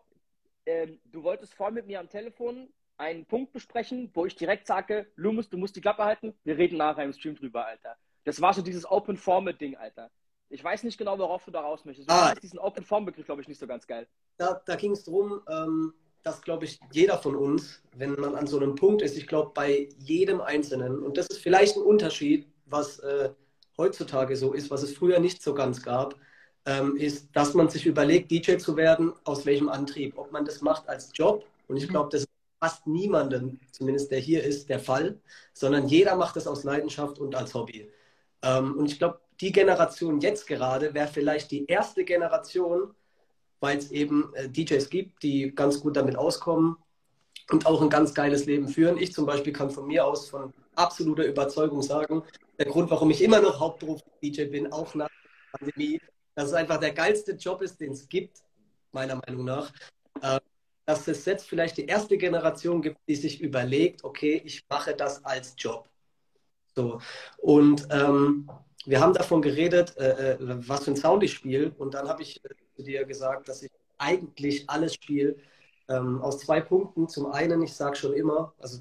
[0.67, 5.07] ähm, du wolltest vorhin mit mir am Telefon einen Punkt besprechen, wo ich direkt sage,
[5.17, 7.97] Lumus, du musst die Klappe halten, wir reden nachher im Stream drüber, Alter.
[8.25, 10.11] Das war so dieses Open Format Ding, Alter.
[10.49, 12.09] Ich weiß nicht genau, worauf du da raus möchtest.
[12.09, 14.07] Du ah, diesen Open Form Begriff, glaube ich, nicht so ganz geil.
[14.37, 15.95] Da, da ging es darum, ähm,
[16.25, 19.53] dass, glaube ich, jeder von uns, wenn man an so einem Punkt ist, ich glaube,
[19.55, 23.31] bei jedem Einzelnen, und das ist vielleicht ein Unterschied, was äh,
[23.77, 26.17] heutzutage so ist, was es früher nicht so ganz gab,
[26.67, 30.17] ähm, ist, dass man sich überlegt, DJ zu werden, aus welchem Antrieb.
[30.17, 31.91] Ob man das macht als Job, und ich mhm.
[31.91, 35.21] glaube, das ist fast niemandem, zumindest der hier ist, der Fall,
[35.53, 37.91] sondern jeder macht das aus Leidenschaft und als Hobby.
[38.43, 42.95] Ähm, und ich glaube, die Generation jetzt gerade wäre vielleicht die erste Generation,
[43.61, 46.77] weil es eben äh, DJs gibt, die ganz gut damit auskommen
[47.51, 48.99] und auch ein ganz geiles Leben führen.
[48.99, 52.23] Ich zum Beispiel kann von mir aus von absoluter Überzeugung sagen,
[52.59, 56.01] der Grund, warum ich immer noch Hauptberuf DJ bin, auch nach der Pandemie,
[56.35, 58.39] dass es einfach der geilste Job ist, den es gibt,
[58.93, 59.73] meiner Meinung nach.
[60.23, 60.41] Äh,
[60.87, 65.25] dass es jetzt vielleicht die erste Generation gibt, die sich überlegt, okay, ich mache das
[65.25, 65.89] als Job.
[66.75, 67.01] So.
[67.39, 68.51] Und ähm,
[68.85, 71.73] wir haben davon geredet, äh, äh was für ein Sound ich spiele.
[71.79, 75.37] Und dann habe ich äh, zu dir gesagt, dass ich eigentlich alles spiele
[75.89, 77.09] ähm, aus zwei Punkten.
[77.09, 78.81] Zum einen, ich sage schon immer, also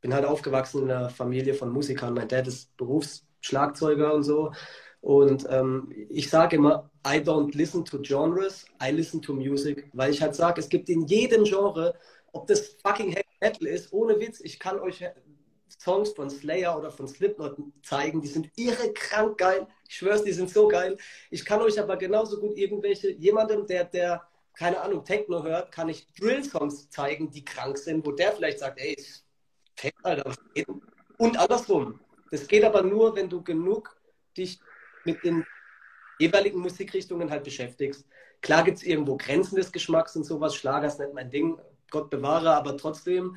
[0.00, 2.14] bin halt aufgewachsen in einer Familie von Musikern.
[2.14, 4.52] Mein Dad ist Berufsschlagzeuger und so.
[5.00, 10.12] Und ähm, ich sage immer, I don't listen to genres, I listen to music, weil
[10.12, 11.94] ich halt sage, es gibt in jedem Genre,
[12.32, 15.04] ob das fucking Heavy Metal ist, ohne Witz, ich kann euch
[15.80, 19.66] Songs von Slayer oder von Slipknot zeigen, die sind irre krank geil.
[19.88, 20.96] Ich schwör's, die sind so geil.
[21.30, 24.22] Ich kann euch aber genauso gut irgendwelche, jemandem, der, der,
[24.54, 28.80] keine Ahnung, Techno hört, kann ich Drill-Songs zeigen, die krank sind, wo der vielleicht sagt,
[28.80, 28.96] ey,
[29.76, 30.66] fett, Alter, was geht?
[31.18, 32.00] Und andersrum.
[32.30, 33.94] Das geht aber nur, wenn du genug
[34.36, 34.60] dich
[35.04, 35.44] mit den
[36.18, 38.06] jeweiligen Musikrichtungen halt beschäftigst.
[38.40, 40.54] Klar gibt es irgendwo Grenzen des Geschmacks und sowas.
[40.54, 41.58] Schlager ist nicht mein Ding.
[41.92, 43.36] Gott bewahre, aber trotzdem.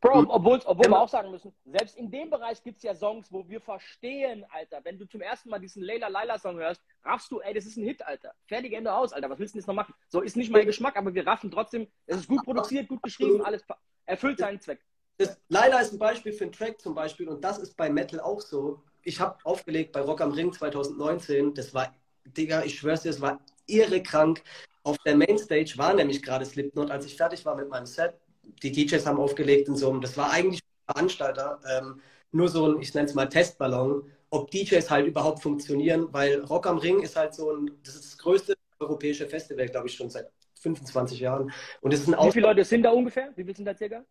[0.00, 3.30] Bro, obwohl, obwohl wir auch sagen müssen, selbst in dem Bereich gibt es ja Songs,
[3.30, 4.80] wo wir verstehen, Alter.
[4.84, 7.76] Wenn du zum ersten Mal diesen Layla Laila Song hörst, raffst du, ey, das ist
[7.76, 8.32] ein Hit, Alter.
[8.46, 9.28] Fertig, Ende aus, Alter.
[9.28, 9.94] Was willst du denn jetzt noch machen?
[10.08, 11.88] So ist nicht mein Geschmack, aber wir raffen trotzdem.
[12.06, 13.64] Es ist gut produziert, gut geschrieben, alles
[14.06, 14.80] erfüllt seinen Zweck.
[15.18, 18.20] Das, Laila ist ein Beispiel für einen Track zum Beispiel und das ist bei Metal
[18.20, 18.82] auch so.
[19.02, 21.54] Ich habe aufgelegt bei Rock am Ring 2019.
[21.54, 21.92] Das war,
[22.24, 24.42] Digga, ich schwör's dir, es war irre krank.
[24.86, 28.14] Auf der Mainstage war nämlich gerade Slipknot, als ich fertig war mit meinem Set.
[28.62, 29.92] Die DJs haben aufgelegt und so.
[29.98, 34.88] Das war eigentlich Veranstalter ähm, nur so ein, ich nenne es mal Testballon, ob DJs
[34.88, 38.54] halt überhaupt funktionieren, weil Rock am Ring ist halt so ein, das ist das größte
[38.78, 40.30] europäische Festival, glaube ich, schon seit
[40.60, 41.50] 25 Jahren.
[41.80, 43.32] Und es ist ein Wie viele Leute sind da ungefähr?
[43.34, 44.04] Wie viele sind da circa?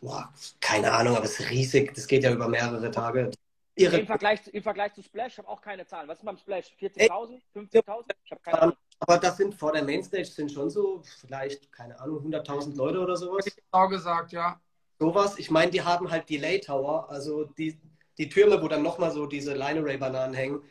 [0.00, 1.94] Boah, keine Ahnung, aber es ist riesig.
[1.94, 3.30] Das geht ja über mehrere Tage.
[3.78, 6.08] Im Vergleich, Im Vergleich zu Splash, ich habe auch keine Zahlen.
[6.08, 6.74] Was ist beim Splash?
[6.80, 7.40] 40.000?
[7.54, 8.04] 50.000?
[8.24, 8.76] Ich habe keine Ahnung.
[9.00, 13.16] Aber das sind vor der Mainstage sind schon so vielleicht, keine Ahnung, 100.000 Leute oder
[13.16, 13.44] sowas.
[13.44, 14.60] Genau gesagt, ja.
[14.98, 15.38] Sowas.
[15.38, 17.78] Ich meine, die haben halt Delay Tower, also die,
[18.18, 20.62] die Türme, wo dann nochmal so diese Line Array Bananen hängen.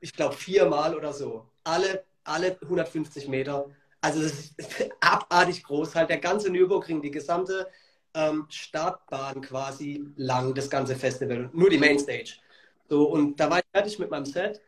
[0.00, 1.46] Ich glaube viermal oder so.
[1.64, 3.66] Alle, alle 150 Meter.
[4.02, 7.70] Also es ist abartig groß, halt der ganze Nürburgring, die gesamte
[8.14, 12.34] ähm, Startbahn quasi lang, das ganze Festival, nur die Mainstage.
[12.90, 14.60] So, und da war ich fertig mit meinem Set.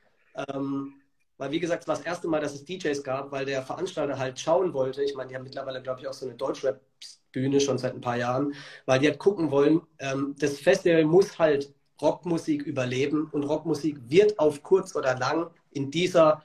[0.49, 0.95] Ähm,
[1.39, 4.17] weil, wie gesagt, es war das erste Mal, dass es DJs gab, weil der Veranstalter
[4.17, 5.03] halt schauen wollte.
[5.03, 8.17] Ich meine, die haben mittlerweile, glaube ich, auch so eine Deutschrap-Bühne schon seit ein paar
[8.17, 8.55] Jahren,
[8.87, 14.39] weil die halt gucken wollen, ähm, das Festival muss halt Rockmusik überleben und Rockmusik wird
[14.39, 16.45] auf kurz oder lang in dieser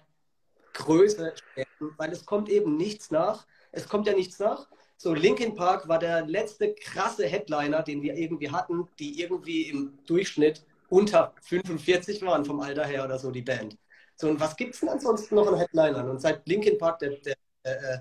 [0.73, 3.45] Größe sterben, weil es kommt eben nichts nach.
[3.71, 4.67] Es kommt ja nichts nach.
[4.97, 9.99] So, Linkin Park war der letzte krasse Headliner, den wir irgendwie hatten, die irgendwie im
[10.07, 13.77] Durchschnitt unter 45 waren vom Alter her oder so, die Band.
[14.15, 16.09] So, und was gibt es denn ansonsten noch an Headlinern?
[16.09, 17.99] Und seit Linkin Park der, der äh,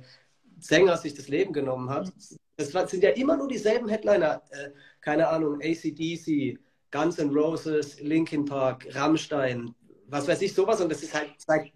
[0.59, 2.13] Sänger sich das Leben genommen hat,
[2.57, 4.43] das sind ja immer nur dieselben Headliner.
[4.51, 4.71] Äh,
[5.01, 6.59] keine Ahnung, ACDC,
[6.91, 9.75] Guns N' Roses, Linkin Park, Rammstein,
[10.07, 10.81] was weiß ich, sowas.
[10.81, 11.71] Und das ist halt seit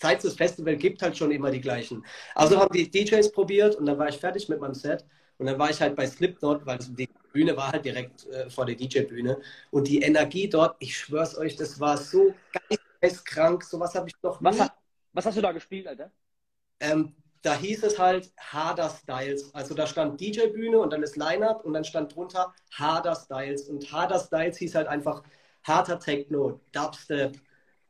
[0.00, 2.04] seit es Festival gibt, halt schon immer die gleichen.
[2.34, 5.04] Also haben die DJs probiert und dann war ich fertig mit meinem Set.
[5.38, 8.64] Und dann war ich halt bei Slipknot, weil die Bühne war halt direkt äh, vor
[8.64, 9.38] der DJ-Bühne.
[9.70, 12.34] Und die Energie dort, ich schwör's euch, das war so
[13.00, 13.64] geisteskrank.
[13.64, 14.46] Sowas habe ich noch nie.
[14.46, 14.70] Was,
[15.12, 16.10] was, hast du da gespielt, Alter?
[16.80, 19.52] Ähm, da hieß es halt Harder Styles.
[19.52, 23.68] Also da stand DJ-Bühne und dann das Line-Up und dann stand drunter Harder Styles.
[23.68, 25.24] Und Harder Styles hieß halt einfach
[25.64, 27.36] harter Techno, Dubstep,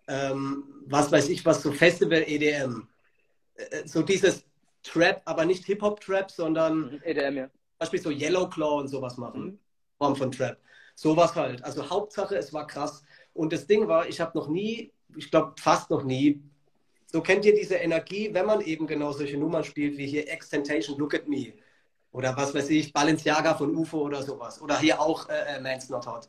[0.09, 2.89] ähm, was weiß ich was, so Festival EDM.
[3.57, 4.45] Äh, so dieses
[4.83, 7.51] Trap, aber nicht Hip-Hop-Trap, sondern mhm, EDM, ja.
[7.85, 9.43] Beispiel so Yellow Claw und sowas machen.
[9.45, 9.59] Mhm.
[9.99, 10.59] Form von Trap.
[10.95, 11.65] Sowas halt.
[11.65, 13.03] Also Hauptsache, es war krass.
[13.33, 16.43] Und das Ding war, ich habe noch nie, ich glaube fast noch nie,
[17.07, 20.99] so kennt ihr diese Energie, wenn man eben genau solche Nummern spielt, wie hier Extentation,
[20.99, 21.55] Look at Me.
[22.13, 24.61] Oder was weiß ich, Balenciaga von UFO oder sowas.
[24.61, 26.29] Oder hier auch äh, äh Man's Not Hot.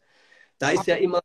[0.57, 1.21] Da ist ja immer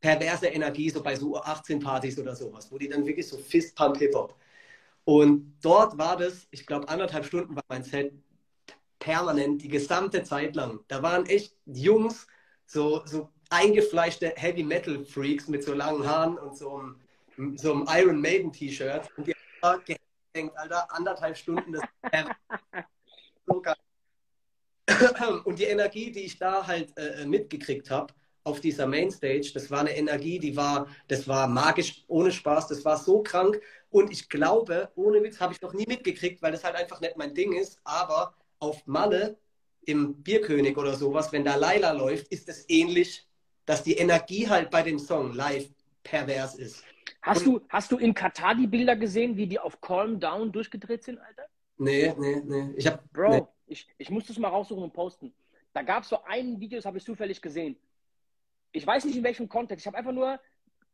[0.00, 4.36] perverse Energie, so bei so 18 Partys oder sowas, wo die dann wirklich so Fist-Pump-Hip-Hop.
[5.04, 8.12] Und dort war das, ich glaube, anderthalb Stunden war mein Set
[8.98, 10.80] permanent, die gesamte Zeit lang.
[10.88, 12.26] Da waren echt Jungs,
[12.66, 19.08] so, so eingefleischte Heavy-Metal-Freaks mit so langen Haaren und so einem, so einem Iron Maiden-T-Shirt.
[19.16, 21.82] Und die haben gedacht, Alter, anderthalb Stunden, das
[23.46, 23.74] so geil.
[25.44, 29.80] Und die Energie, die ich da halt äh, mitgekriegt habe, auf dieser Mainstage, das war
[29.80, 33.60] eine Energie, die war, das war magisch, ohne Spaß, das war so krank.
[33.90, 37.16] Und ich glaube, ohne Witz habe ich noch nie mitgekriegt, weil das halt einfach nicht
[37.16, 37.78] mein Ding ist.
[37.84, 39.38] Aber auf Malle
[39.84, 43.26] im Bierkönig oder sowas, wenn da Laila läuft, ist es ähnlich,
[43.64, 45.68] dass die Energie halt bei dem Song live
[46.02, 46.84] pervers ist.
[47.22, 50.52] Hast, und, du, hast du in Katar die Bilder gesehen, wie die auf Calm Down
[50.52, 51.46] durchgedreht sind, Alter?
[51.78, 52.74] Nee, nee, nee.
[52.76, 53.42] Ich hab, Bro, nee.
[53.66, 55.32] Ich, ich muss das mal raussuchen und posten.
[55.72, 57.76] Da gab es so ein Video, das habe ich zufällig gesehen
[58.72, 60.38] ich weiß nicht in welchem Kontext, ich habe einfach nur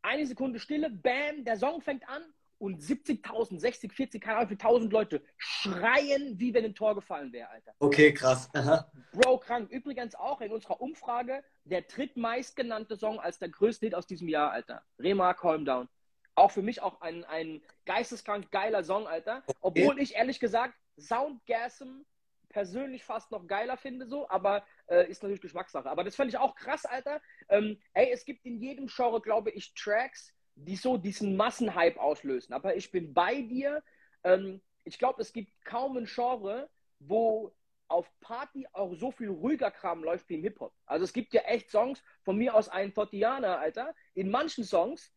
[0.02, 2.22] eine Sekunde Stille, bam, der Song fängt an
[2.64, 7.32] und 70.000, 60, 40, keine Ahnung, wie 1000 Leute schreien, wie wenn ein Tor gefallen
[7.32, 7.74] wäre, Alter.
[7.78, 8.48] Okay, krass.
[8.54, 8.90] Aha.
[9.12, 9.70] Bro, krank.
[9.70, 14.50] Übrigens auch in unserer Umfrage der drittmeistgenannte Song als der größte Hit aus diesem Jahr,
[14.50, 14.82] Alter.
[14.98, 15.88] Rema, Calm Down.
[16.34, 19.42] Auch für mich auch ein, ein geisteskrank geiler Song, Alter.
[19.60, 22.02] Obwohl ich ehrlich gesagt Soundgasm
[22.48, 25.90] persönlich fast noch geiler finde, so, aber äh, ist natürlich Geschmackssache.
[25.90, 27.20] Aber das fand ich auch krass, Alter.
[27.48, 32.52] Ähm, ey, es gibt in jedem Genre, glaube ich, Tracks, die so diesen Massenhype auslösen.
[32.52, 33.82] Aber ich bin bei dir.
[34.22, 37.54] Ähm, ich glaube, es gibt kaum ein Genre, wo
[37.88, 40.72] auf Party auch so viel ruhiger Kram läuft wie im Hip-Hop.
[40.86, 43.94] Also es gibt ja echt Songs, von mir aus ein Totiana, Alter.
[44.14, 45.12] In manchen Songs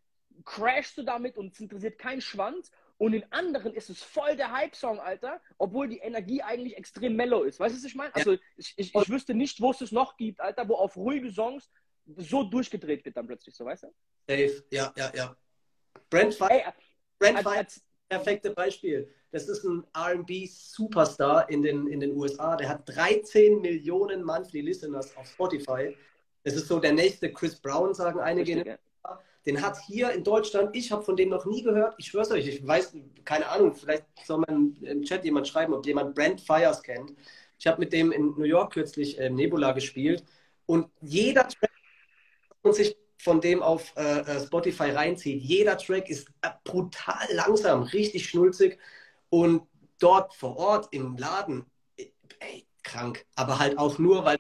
[0.45, 2.71] crashst du damit und es interessiert keinen Schwanz.
[2.99, 7.43] Und in anderen ist es voll der Hype-Song, Alter, obwohl die Energie eigentlich extrem mellow
[7.43, 7.59] ist.
[7.59, 8.13] Weißt du, was ich meine?
[8.15, 11.31] Also ich, ich, ich wüsste nicht, wo es es noch gibt, Alter, wo auf ruhige
[11.31, 11.69] Songs
[12.17, 13.87] so durchgedreht wird dann plötzlich, so weißt du?
[14.27, 15.35] Safe, ja, ja, ja.
[16.09, 16.73] Brent Fire,
[17.19, 17.43] Brent
[18.09, 19.11] perfekte Beispiel.
[19.31, 22.55] Das ist ein RB-Superstar in den, in den USA.
[22.55, 25.95] Der hat 13 Millionen Monthly Listeners auf Spotify.
[26.43, 28.55] Das ist so der nächste Chris Brown, sagen einige.
[28.55, 28.79] Richtig, ja.
[29.45, 31.95] Den hat hier in Deutschland, ich habe von dem noch nie gehört.
[31.97, 32.93] Ich schwör's euch, ich weiß,
[33.23, 37.13] keine Ahnung, vielleicht soll man im Chat jemand schreiben, ob jemand Brent Fires kennt.
[37.57, 40.25] Ich habe mit dem in New York kürzlich äh, Nebula gespielt
[40.65, 41.71] und jeder Track,
[42.63, 48.29] sich von dem auf äh, äh, Spotify reinzieht, jeder Track ist äh, brutal langsam, richtig
[48.29, 48.77] schnulzig
[49.29, 49.67] und
[49.99, 51.65] dort vor Ort im Laden,
[51.97, 52.05] äh,
[52.39, 53.25] ey, krank.
[53.35, 54.37] Aber halt auch nur, weil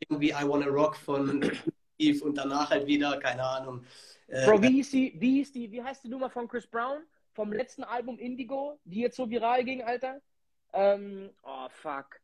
[0.00, 1.50] irgendwie I Wanna Rock von
[1.98, 3.84] Eve und danach halt wieder, keine Ahnung,
[4.28, 7.02] äh, Bro, wie hieß die, wie hieß die, wie heißt die Nummer von Chris Brown?
[7.34, 10.20] Vom letzten Album Indigo, die jetzt so viral ging, Alter?
[10.72, 12.20] Ähm, oh, fuck.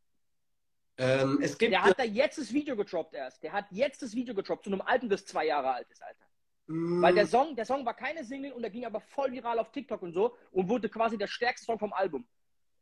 [1.01, 3.43] Ähm, es gibt der hat da jetzt das Video getroppt erst.
[3.43, 6.25] Der hat jetzt das Video getroppt zu einem Album, das zwei Jahre alt ist, Alter.
[6.67, 7.01] Mm.
[7.01, 9.71] Weil der Song, der Song war keine Single und der ging aber voll viral auf
[9.73, 12.27] TikTok und so und wurde quasi der stärkste Song vom Album.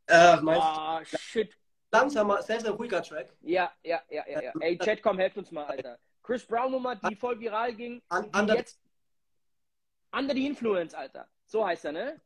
[0.07, 1.55] Äh, meinst Ah, shit.
[1.91, 3.33] langsamer, sehr, sehr ruhiger Track.
[3.41, 4.53] Ja, ja, ja, ja, ja.
[4.59, 5.97] Ey, Chat, komm, helft uns mal, Alter.
[6.21, 8.01] Chris Brown Nummer, die voll viral ging.
[8.11, 8.79] Die under, jetzt
[10.11, 11.27] Under the Influence, Alter.
[11.45, 12.21] So heißt er, ne?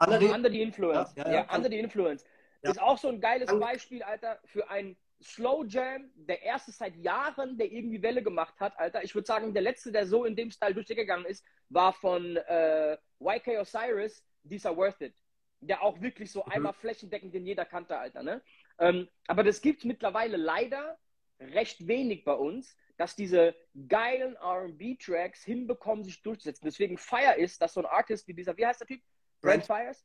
[0.00, 1.14] under the, Under the Influence.
[1.14, 1.54] Ja, Ja, ja, ja.
[1.54, 2.24] Under the Influence.
[2.62, 2.70] Ja.
[2.70, 6.96] Ist auch so ein geiles An- Beispiel, Alter, für ein Slow Jam, der erste seit
[6.96, 9.02] Jahren, der irgendwie Welle gemacht hat, Alter.
[9.02, 12.96] Ich würde sagen, der letzte, der so in dem Style durchgegangen ist, war von äh,
[13.20, 15.14] YK Osiris, These Are Worth It.
[15.60, 16.52] Der auch wirklich so Mhm.
[16.52, 18.42] einmal flächendeckend den jeder kannte, Alter, ne?
[18.78, 20.98] Ähm, aber das gibt mittlerweile leider
[21.40, 23.54] recht wenig bei uns, dass diese
[23.88, 26.64] geilen R&B-Tracks hinbekommen, sich durchzusetzen.
[26.66, 29.02] Deswegen feier ist, dass so ein Artist wie dieser, wie heißt der Typ?
[29.40, 30.04] Brent Fires?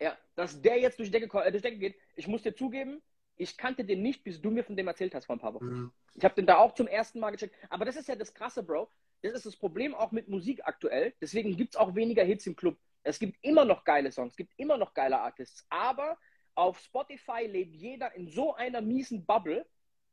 [0.00, 1.96] Ja, dass der jetzt durch die Decke, äh, durch die Decke geht.
[2.16, 3.00] Ich muss dir zugeben,
[3.36, 5.66] ich kannte den nicht, bis du mir von dem erzählt hast vor ein paar Wochen.
[5.66, 5.92] Mhm.
[6.14, 7.54] Ich habe den da auch zum ersten Mal gecheckt.
[7.70, 8.88] Aber das ist ja das Krasse, Bro.
[9.22, 11.14] Das ist das Problem auch mit Musik aktuell.
[11.20, 12.76] Deswegen gibt es auch weniger Hits im Club.
[13.04, 15.66] Es gibt immer noch geile Songs, es gibt immer noch geile Artists.
[15.70, 16.18] Aber
[16.54, 19.66] auf Spotify lebt jeder in so einer miesen Bubble,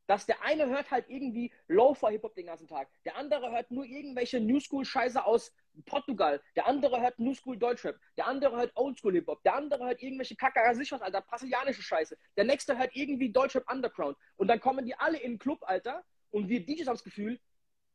[0.10, 2.90] dass der eine hört halt irgendwie Low-Fi-Hip-Hop den ganzen Tag.
[3.06, 5.54] Der andere hört nur irgendwelche New-School-Scheiße aus
[5.86, 6.42] Portugal.
[6.56, 7.96] Der andere hört New-School-Deutschrap.
[8.18, 9.44] Der andere hört Oldschool-Hip-Hop.
[9.44, 12.18] Der andere hört irgendwelche Kacke, sich was, Alter, brasilianische Scheiße.
[12.38, 14.18] Der nächste hört irgendwie Deutschrap Underground.
[14.38, 17.40] Und dann kommen die alle in den Club, Alter, und wir DJs haben das Gefühl,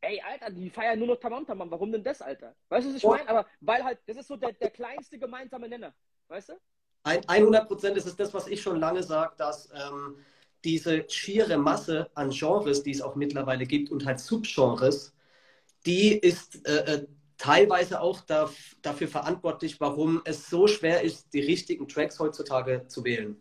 [0.00, 1.68] ey, Alter, die feiern nur noch Tamam Tamam.
[1.72, 2.54] Warum denn das, Alter?
[2.68, 3.10] Weißt du, was ich Oh.
[3.10, 3.28] meine?
[3.28, 5.92] Aber weil halt, das ist so der, der kleinste gemeinsame Nenner.
[6.28, 6.52] Weißt du?
[7.02, 10.24] Ein- 100 Prozent ist es das, was ich schon lange sage, dass ähm,
[10.64, 15.14] diese schiere Masse an Genres, die es auch mittlerweile gibt und halt Subgenres,
[15.86, 17.06] die ist äh, äh,
[17.36, 23.04] teilweise auch daf dafür verantwortlich, warum es so schwer ist, die richtigen Tracks heutzutage zu
[23.04, 23.40] wählen.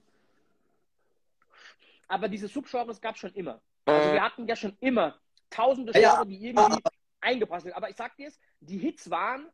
[2.07, 3.61] Aber diese Subgenres gab es schon immer.
[3.85, 5.19] Also wir hatten ja schon immer
[5.49, 6.83] tausende Ja, Genre, die irgendwie
[7.21, 7.73] eingebracht sind.
[7.73, 9.49] Aber ich sag dir es, die Hits waren,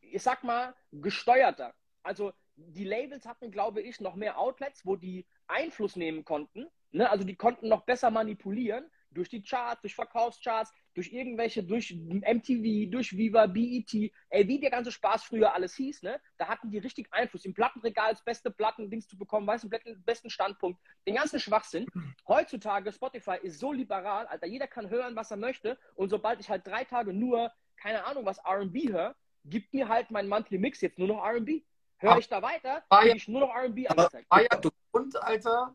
[0.00, 1.74] ich sag mal, gesteuerter.
[2.02, 6.66] Also die Labels hatten, glaube ich, noch mehr Outlets, wo die Einfluss nehmen konnten.
[6.92, 7.08] Ne?
[7.10, 12.90] Also die konnten noch besser manipulieren durch die Charts, durch Verkaufscharts, durch irgendwelche, durch MTV,
[12.90, 16.20] durch Viva, BET, ey, wie der ganze Spaß früher alles hieß, ne?
[16.36, 20.02] Da hatten die richtig Einfluss, im Plattenregal das beste Platten-Dings zu bekommen, weißt du, den
[20.04, 21.86] besten Standpunkt, den ganzen Schwachsinn.
[22.26, 26.50] Heutzutage, Spotify ist so liberal, Alter, jeder kann hören, was er möchte und sobald ich
[26.50, 29.14] halt drei Tage nur, keine Ahnung, was R&B höre,
[29.46, 31.62] gibt mir halt mein Monthly Mix jetzt nur noch R&B.
[31.96, 34.30] Höre ich da weiter, kriege ja- ich nur noch R&B angezeigt.
[34.30, 34.48] war ja
[34.92, 35.74] Grund, Alter,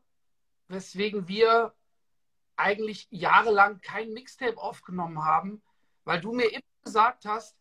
[0.68, 1.74] weswegen wir
[2.56, 5.62] eigentlich jahrelang kein Mixtape aufgenommen haben,
[6.04, 7.56] weil du mir immer gesagt hast,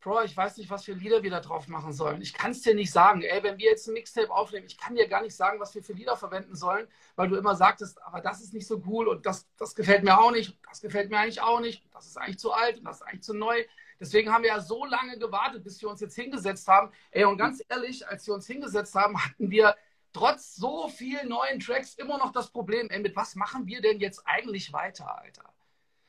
[0.00, 2.22] Bro, ich weiß nicht, was für Lieder wir da drauf machen sollen.
[2.22, 3.20] Ich kann es dir nicht sagen.
[3.20, 5.82] Ey, wenn wir jetzt ein Mixtape aufnehmen, ich kann dir gar nicht sagen, was wir
[5.82, 9.26] für Lieder verwenden sollen, weil du immer sagtest, aber das ist nicht so cool und
[9.26, 12.38] das, das gefällt mir auch nicht, das gefällt mir eigentlich auch nicht, das ist eigentlich
[12.38, 13.62] zu alt und das ist eigentlich zu neu.
[14.00, 16.90] Deswegen haben wir ja so lange gewartet, bis wir uns jetzt hingesetzt haben.
[17.10, 19.76] Ey, und ganz ehrlich, als wir uns hingesetzt haben, hatten wir
[20.12, 24.00] trotz so vielen neuen Tracks immer noch das Problem, ey, mit was machen wir denn
[24.00, 25.44] jetzt eigentlich weiter, Alter?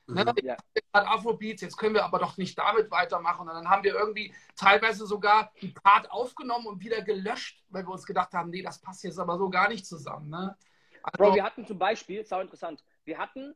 [0.07, 0.25] Ne?
[0.25, 0.45] Mhm.
[0.45, 0.57] Ja.
[0.91, 3.47] Gerade Afrobeats, jetzt können wir aber doch nicht damit weitermachen.
[3.47, 7.91] Und dann haben wir irgendwie teilweise sogar einen Part aufgenommen und wieder gelöscht, weil wir
[7.91, 10.29] uns gedacht haben, nee, das passt jetzt aber so gar nicht zusammen.
[10.29, 10.57] Ne?
[11.03, 13.55] Also, Bro, wir hatten zum Beispiel, sau interessant, wir hatten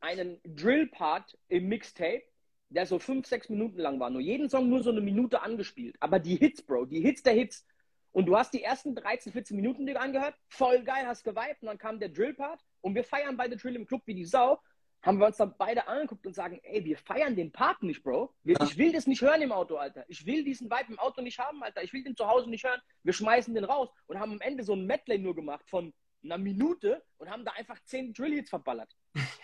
[0.00, 2.22] einen Drill-Part im Mixtape,
[2.70, 4.10] der so fünf, sechs Minuten lang war.
[4.10, 5.96] Nur jeden Song nur so eine Minute angespielt.
[6.00, 7.66] Aber die Hits, Bro, die Hits der Hits.
[8.18, 11.62] Und du hast die ersten 13, 14 Minuten dir angehört, voll geil, hast geweibt.
[11.62, 14.58] Und dann kam der Drill-Part und wir feiern beide Drill im Club wie die Sau.
[15.02, 18.34] Haben wir uns dann beide angeguckt und sagen, ey, wir feiern den Part nicht, Bro.
[18.42, 20.04] Ich will das nicht hören im Auto, Alter.
[20.08, 21.84] Ich will diesen Vibe im Auto nicht haben, Alter.
[21.84, 22.80] Ich will den zu Hause nicht hören.
[23.04, 25.94] Wir schmeißen den raus und haben am Ende so ein Medley nur gemacht von
[26.24, 28.96] einer Minute und haben da einfach zehn Drill-Hits verballert.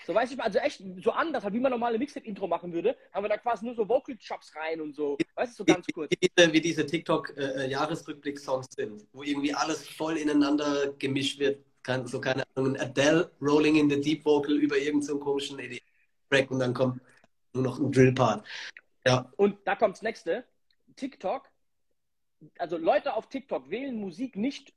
[0.06, 3.24] So weiß ich mal, also echt so anders, wie man normale Mixtape-Intro machen würde, haben
[3.24, 5.16] wir da quasi nur so Vocal-Chops rein und so.
[5.34, 6.10] Weißt du, so ganz kurz.
[6.10, 11.64] Wie, diese, wie diese TikTok-Jahresrückblick-Songs sind, wo irgendwie alles voll ineinander gemischt wird.
[11.82, 15.20] Kann, so keine Ahnung, ein Adele Rolling in the Deep Vocal über irgendeinen so einen
[15.20, 17.00] komischen EDM-Track und dann kommt
[17.52, 18.46] nur noch ein Drill-Part.
[19.06, 20.44] Ja, Und da kommt's nächste.
[20.96, 21.50] TikTok,
[22.58, 24.72] also Leute auf TikTok wählen Musik nicht,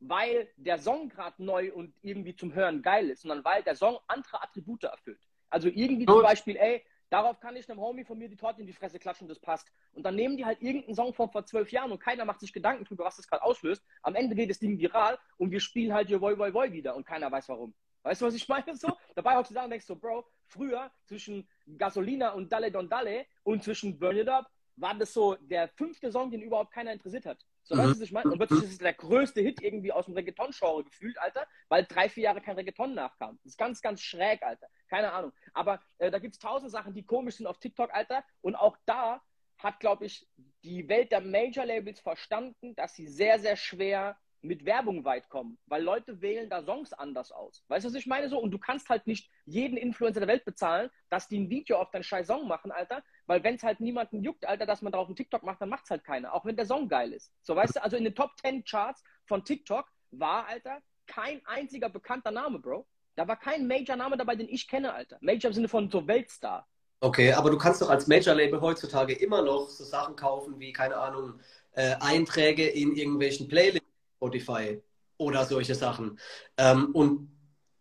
[0.00, 3.98] weil der Song gerade neu und irgendwie zum Hören geil ist, sondern weil der Song
[4.06, 5.20] andere Attribute erfüllt.
[5.50, 6.24] Also irgendwie zum Gut.
[6.24, 9.28] Beispiel, ey, darauf kann ich einem Homie von mir die Torte in die Fresse klatschen,
[9.28, 9.72] das passt.
[9.92, 12.52] Und dann nehmen die halt irgendeinen Song von vor zwölf Jahren und keiner macht sich
[12.52, 13.82] Gedanken drüber, was das gerade auslöst.
[14.02, 16.94] Am Ende geht das Ding viral und wir spielen halt hier Woi Woi Woi wieder
[16.94, 17.74] und keiner weiß warum.
[18.02, 18.76] Weißt du, was ich meine?
[18.76, 23.62] So, dabei auch zusammen denkst du, Bro, früher zwischen Gasolina und Dalle Don Dalle und
[23.62, 27.44] zwischen Burn It Up war das so der fünfte Song, den überhaupt keiner interessiert hat.
[27.68, 27.80] So, Mhm.
[27.80, 28.30] weißt du, was ich meine?
[28.30, 32.08] Und plötzlich ist es der größte Hit irgendwie aus dem Reggaeton-Genre gefühlt, Alter, weil drei,
[32.08, 33.38] vier Jahre kein Reggaeton nachkam.
[33.42, 34.68] Das ist ganz, ganz schräg, Alter.
[34.88, 35.32] Keine Ahnung.
[35.52, 38.24] Aber äh, da gibt es tausend Sachen, die komisch sind auf TikTok, Alter.
[38.40, 39.22] Und auch da
[39.58, 40.26] hat, glaube ich,
[40.64, 45.82] die Welt der Major-Labels verstanden, dass sie sehr, sehr schwer mit Werbung weit kommen, weil
[45.82, 47.64] Leute wählen da Songs anders aus.
[47.66, 48.38] Weißt du, was ich meine so?
[48.38, 51.90] Und du kannst halt nicht jeden Influencer der Welt bezahlen, dass die ein Video auf
[51.90, 55.06] deinen scheiß Song machen, Alter, weil wenn es halt niemanden juckt, Alter, dass man darauf
[55.06, 57.30] einen TikTok macht, dann macht es halt keiner, auch wenn der Song geil ist.
[57.42, 61.88] So, weißt du, also in den Top 10 Charts von TikTok war, Alter, kein einziger
[61.90, 62.86] bekannter Name, Bro.
[63.16, 65.18] Da war kein Major-Name dabei, den ich kenne, Alter.
[65.20, 66.66] Major im Sinne von so Weltstar.
[67.00, 70.96] Okay, aber du kannst doch als Major-Label heutzutage immer noch so Sachen kaufen wie, keine
[70.96, 71.38] Ahnung,
[71.72, 74.82] äh, Einträge in irgendwelchen Playlists, Spotify
[75.16, 76.18] oder solche Sachen.
[76.56, 77.30] Ähm, und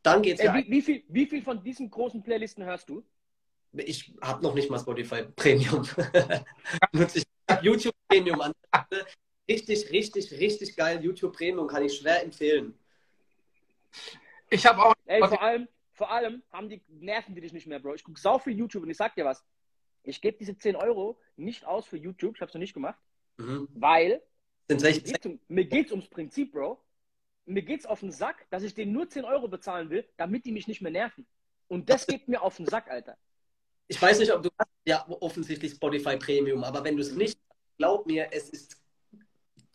[0.04, 0.56] dann geht's Ey, ja.
[0.56, 3.04] wie, wie, viel, wie viel von diesen großen Playlisten hörst du?
[3.74, 5.88] Ich habe noch nicht mal Spotify Premium.
[6.94, 7.26] Nutze ich
[7.62, 8.54] YouTube Premium an.
[9.50, 11.04] Richtig, richtig, richtig geil.
[11.04, 12.78] YouTube Premium kann ich schwer empfehlen.
[14.50, 14.94] Ich habe auch.
[15.06, 17.96] Ey, vor allem, vor allem haben die, nerven die dich nicht mehr, Bro.
[17.96, 19.44] Ich gucke sau viel YouTube und ich sag dir was.
[20.04, 23.00] Ich gebe diese 10 Euro nicht aus für YouTube, ich habe es noch nicht gemacht,
[23.38, 23.68] Mhm.
[23.74, 24.22] weil
[24.70, 25.12] Sind mir 16.
[25.14, 26.82] geht's, um, mir geht's ums Prinzip, Bro.
[27.46, 30.52] Mir geht's auf den Sack, dass ich denen nur 10 Euro bezahlen will, damit die
[30.52, 31.26] mich nicht mehr nerven.
[31.68, 33.18] Und das geht mir auf den Sack, Alter.
[33.88, 37.38] Ich weiß nicht, ob du hast ja offensichtlich Spotify Premium, aber wenn du es nicht
[37.50, 38.78] hast, glaub mir, es ist.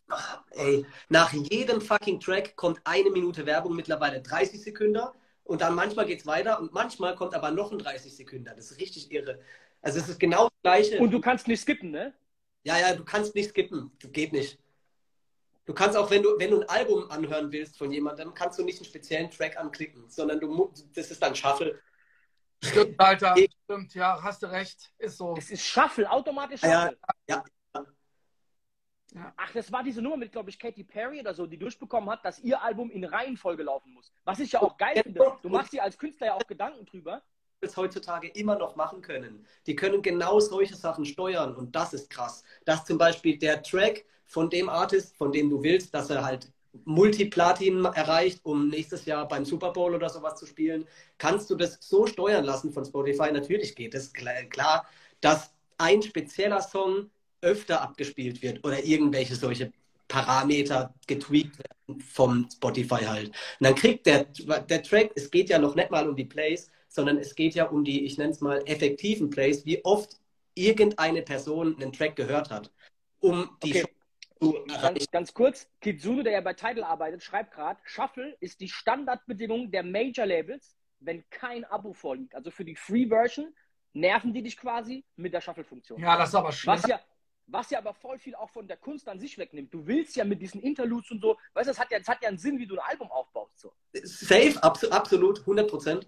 [0.09, 5.01] Ah, Ey, nach jedem fucking Track kommt eine Minute Werbung, mittlerweile 30 Sekunden.
[5.45, 8.45] Und dann manchmal geht es weiter und manchmal kommt aber noch ein 30 Sekunden.
[8.45, 9.41] Das ist richtig irre.
[9.81, 10.99] Also es ist genau das gleiche.
[10.99, 12.13] Und du kannst nicht skippen, ne?
[12.65, 13.91] Ja, ja, du kannst nicht skippen.
[14.01, 14.59] Das geht nicht.
[15.65, 18.65] Du kannst auch, wenn du, wenn du ein Album anhören willst von jemandem, kannst du
[18.65, 21.81] nicht einen speziellen Track anklicken, sondern du das ist dann Shuffle.
[22.65, 23.35] Stimmt, Alter.
[23.65, 24.93] Stimmt, ja, hast du recht.
[24.99, 25.35] Ist so.
[25.37, 26.99] Es ist Shuffle, automatisch Ja, Shuffle.
[27.29, 27.45] ja.
[29.37, 32.25] Ach, das war diese Nummer mit, glaube ich, Katy Perry oder so, die durchbekommen hat,
[32.25, 34.11] dass ihr Album in Reihenfolge laufen muss.
[34.25, 35.21] Was ich ja auch geil Ja, finde.
[35.43, 37.23] Du machst dir als Künstler ja auch Gedanken drüber.
[37.61, 39.47] es heutzutage immer noch machen können.
[39.67, 42.43] Die können genau solche Sachen steuern und das ist krass.
[42.65, 46.51] Dass zum Beispiel der Track von dem Artist, von dem du willst, dass er halt
[46.85, 50.87] Multiplatin erreicht, um nächstes Jahr beim Super Bowl oder sowas zu spielen,
[51.19, 53.31] kannst du das so steuern lassen von Spotify.
[53.31, 54.87] Natürlich geht es klar,
[55.21, 57.11] dass ein spezieller Song
[57.43, 59.73] öfter abgespielt wird oder irgendwelche solche
[60.09, 63.29] Parameter getweakt werden vom Spotify halt.
[63.29, 66.71] Und dann kriegt der, der Track, es geht ja noch nicht mal um die Plays,
[66.89, 70.19] sondern es geht ja um die, ich nenne es mal, effektiven Plays, wie oft
[70.55, 72.71] irgendeine Person einen Track gehört hat,
[73.21, 73.87] um die Okay.
[74.43, 74.95] Erreichen.
[74.95, 79.71] Ganz, ganz kurz, Kitsune, der ja bei Tidal arbeitet, schreibt gerade, Shuffle ist die Standardbedingung
[79.71, 82.35] der Major-Labels, wenn kein Abo vorliegt.
[82.35, 83.55] Also für die Free-Version
[83.93, 86.01] nerven die dich quasi mit der Shuffle-Funktion.
[86.01, 86.75] Ja, das ist aber schlimm.
[86.75, 87.01] Was ja,
[87.47, 89.73] was ja aber voll viel auch von der Kunst an sich wegnimmt.
[89.73, 92.23] Du willst ja mit diesen Interludes und so, weißt du, das hat ja, das hat
[92.23, 93.59] ja einen Sinn, wie du ein Album aufbaust.
[93.59, 93.73] So.
[94.03, 96.07] Safe, abso absolut, 100 Prozent.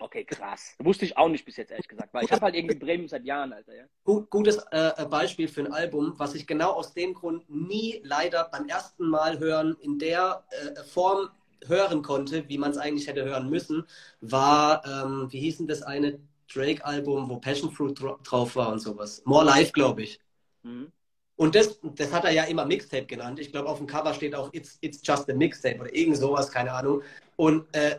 [0.00, 0.74] Okay, krass.
[0.82, 2.12] Wusste ich auch nicht bis jetzt, ehrlich gesagt.
[2.12, 3.74] Weil ich habe halt irgendwie Bremen seit Jahren, Alter.
[3.74, 3.84] Ja.
[4.04, 8.48] Gut, gutes äh, Beispiel für ein Album, was ich genau aus dem Grund nie leider
[8.50, 11.30] beim ersten Mal hören in der äh, Form
[11.66, 13.84] hören konnte, wie man es eigentlich hätte hören müssen,
[14.20, 16.18] war, ähm, wie hieß denn das eine
[16.52, 19.22] Drake-Album, wo Passion Fruit dra drauf war und sowas.
[19.24, 20.20] More Life, glaube ich.
[20.62, 20.92] Mhm.
[21.36, 23.40] Und das, das hat er ja immer Mixtape genannt.
[23.40, 26.50] Ich glaube, auf dem Cover steht auch It's, It's Just a Mixtape oder irgend sowas,
[26.50, 27.02] keine Ahnung.
[27.36, 27.98] Und äh,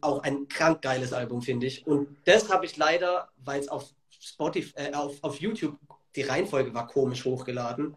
[0.00, 1.86] auch ein krank geiles Album, finde ich.
[1.86, 5.76] Und das habe ich leider, weil es auf Spotify, äh, auf, auf YouTube,
[6.16, 7.96] die Reihenfolge war komisch hochgeladen,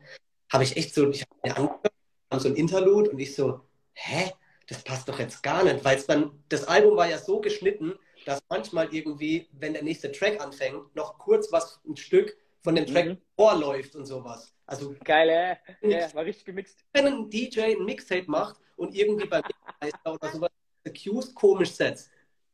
[0.51, 1.91] habe ich echt so, ich habe mir angehört,
[2.31, 3.61] haben so ein Interlude und ich so,
[3.93, 4.31] hä?
[4.69, 7.93] Das passt doch jetzt gar nicht, weil es dann, das Album war ja so geschnitten,
[8.25, 12.85] dass manchmal irgendwie, wenn der nächste Track anfängt, noch kurz was, ein Stück von dem
[12.85, 13.17] Track Mhm.
[13.37, 14.53] vorläuft und sowas.
[14.65, 15.89] Also Geil, äh?
[15.89, 16.83] Ja, war richtig gemixt.
[16.91, 20.51] wenn ein DJ ein Mixtape macht und irgendwie bei Mixmeister oder sowas
[20.93, 22.11] Cues komisch setzt.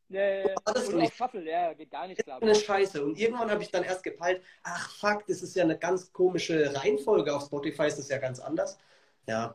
[0.08, 0.54] Ja, ja, ja.
[0.64, 1.14] Alles Und nicht.
[1.14, 2.54] Shuffle, ja, geht gar nicht, glaube Eine.
[2.54, 3.02] Scheiße.
[3.04, 6.74] Und irgendwann habe ich dann erst gepeilt, ach fuck, das ist ja eine ganz komische
[6.74, 7.34] Reihenfolge.
[7.34, 8.78] Auf Spotify ist das ja ganz anders.
[9.26, 9.54] Ja.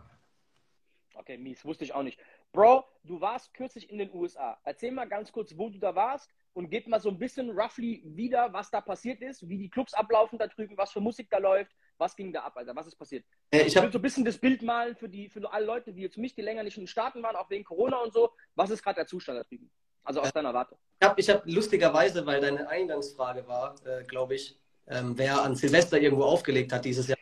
[1.14, 2.20] Okay, mies, wusste ich auch nicht.
[2.52, 4.58] Bro, du warst kürzlich in den USA.
[4.64, 8.02] Erzähl mal ganz kurz, wo du da warst und gib mal so ein bisschen roughly
[8.06, 11.38] wieder, was da passiert ist, wie die Clubs ablaufen da drüben, was für Musik da
[11.38, 13.26] läuft, was ging da ab, Alter, was ist passiert?
[13.52, 15.66] Äh, Ich Ich will habe so ein bisschen das Bild malen für, die, für alle
[15.66, 18.14] Leute, die jetzt mich, die länger nicht in den Staaten waren, auch wegen Corona und
[18.14, 18.32] so.
[18.56, 19.70] Was ist gerade der Zustand da drüben?
[20.04, 20.76] Also aus deiner Warte.
[21.00, 25.56] ich hab, ich hab lustigerweise, weil deine Eingangsfrage war, äh, glaube ich, ähm, wer an
[25.56, 27.18] Silvester irgendwo aufgelegt hat dieses Jahr.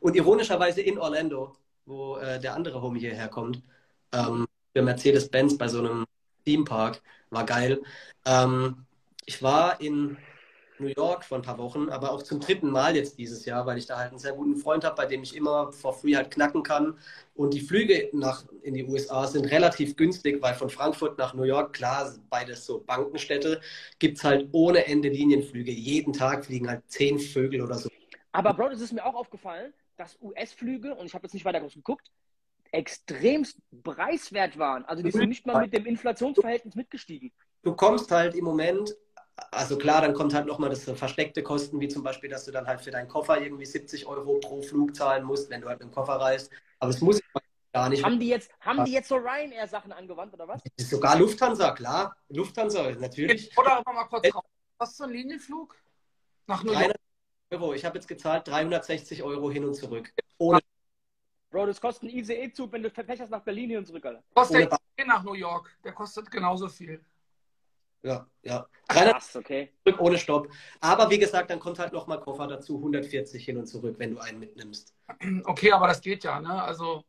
[0.00, 3.62] Und ironischerweise in Orlando, wo äh, der andere Homie hierher kommt,
[4.12, 6.06] ähm, für Mercedes-Benz bei so einem
[6.44, 7.02] Themepark.
[7.30, 7.82] War geil.
[8.24, 8.86] Ähm,
[9.26, 10.16] ich war in
[10.80, 13.78] New York vor ein paar Wochen, aber auch zum dritten Mal jetzt dieses Jahr, weil
[13.78, 16.30] ich da halt einen sehr guten Freund habe, bei dem ich immer for free halt
[16.30, 16.98] knacken kann.
[17.34, 21.44] Und die Flüge nach, in die USA sind relativ günstig, weil von Frankfurt nach New
[21.44, 23.60] York, klar, beides so Bankenstädte,
[23.98, 25.70] gibt es halt ohne Ende Linienflüge.
[25.70, 27.88] Jeden Tag fliegen halt zehn Vögel oder so.
[28.32, 29.72] Aber Bro, das ist mir auch aufgefallen.
[29.96, 32.10] dass US-Flüge, und ich habe jetzt nicht weiter geguckt,
[32.70, 34.84] extremst preiswert waren.
[34.84, 37.32] Also die sind nicht mal mit dem Inflationsverhältnis mitgestiegen.
[37.62, 38.94] Du kommst halt im Moment,
[39.50, 42.66] also klar, dann kommt halt nochmal das versteckte Kosten, wie zum Beispiel, dass du dann
[42.66, 45.90] halt für deinen Koffer irgendwie 70 Euro pro Flug zahlen musst, wenn du halt mit
[45.90, 46.50] dem Koffer reist.
[46.78, 47.20] Aber es muss
[47.72, 48.04] gar nicht.
[48.04, 50.62] Haben die jetzt, haben die jetzt so Ryanair-Sachen angewandt oder was?
[50.78, 52.16] Sogar Lufthansa, klar.
[52.28, 53.56] Lufthansa, natürlich.
[53.58, 54.44] Oder aber mal kurz raus.
[54.78, 55.76] Was ist so ein Linienflug?
[56.46, 56.94] Nach New York?
[57.50, 57.74] Euro.
[57.74, 60.12] Ich habe jetzt gezahlt 360 Euro hin und zurück.
[60.38, 60.60] Ohne
[61.50, 64.22] Bro, das kostet ein ICE-Zug, wenn du Pech hast nach Berlin hin und zurück, Alter.
[64.34, 65.76] Kostet der ICE nach New York.
[65.84, 67.04] Der kostet genauso viel.
[68.06, 68.68] Ja, ja.
[68.88, 69.72] 300 Krass, okay.
[69.84, 70.48] zurück ohne Stopp.
[70.80, 74.20] Aber wie gesagt, dann kommt halt nochmal Koffer dazu, 140 hin und zurück, wenn du
[74.20, 74.94] einen mitnimmst.
[75.44, 76.62] Okay, aber das geht ja, ne?
[76.62, 77.02] Also,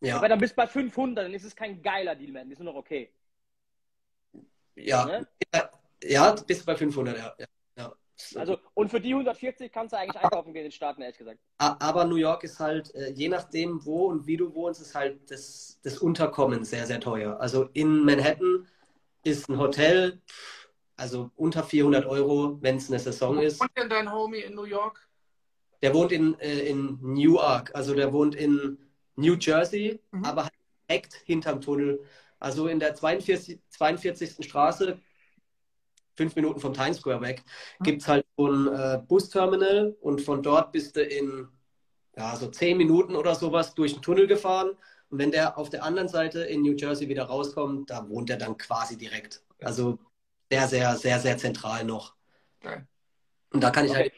[0.00, 2.50] Ja, Aber dann bist du bei 500, dann ist es kein geiler Deal mehr, dann
[2.50, 3.10] ist nur noch okay.
[4.76, 5.26] ja, Ne?
[6.02, 7.34] ja, bist du bei 500, ja.
[7.38, 7.46] ja,
[7.78, 7.94] ja.
[8.34, 11.40] Also, und für die 140 kannst du eigentlich einkaufen gehen in den Staaten, ehrlich gesagt.
[11.56, 15.30] Aber New York ist halt, äh, je nachdem, wo und wie du wohnst, ist halt
[15.30, 17.40] das, das Unterkommen sehr, sehr teuer.
[17.40, 18.66] Also in Manhattan
[19.22, 20.20] ist ein Hotel,
[20.96, 23.60] also unter 400 Euro, wenn es eine Saison ist.
[23.60, 25.08] und denn dein Homie in New York?
[25.82, 28.78] Der wohnt in, äh, in Newark, also der wohnt in
[29.16, 30.24] New Jersey, Mhm.
[30.24, 30.52] aber halt
[30.88, 32.00] direkt hinterm Tunnel.
[32.38, 34.44] Also in der 42, 42.
[34.44, 34.98] Straße,
[36.16, 37.42] fünf Minuten vom Times Square weg,
[37.78, 37.84] Mhm.
[37.84, 41.48] gibt es halt so ein äh, Busterminal und von dort bist du in
[42.16, 44.76] ja, so zehn Minuten oder sowas durch den Tunnel gefahren.
[45.10, 48.36] Und wenn der auf der anderen Seite in New Jersey wieder rauskommt, da wohnt er
[48.36, 49.42] dann quasi direkt.
[49.60, 49.98] Also
[50.50, 52.14] sehr, sehr, sehr, sehr zentral noch.
[52.60, 52.86] Geil.
[53.52, 54.00] Und da kann ich Okay.
[54.02, 54.12] halt,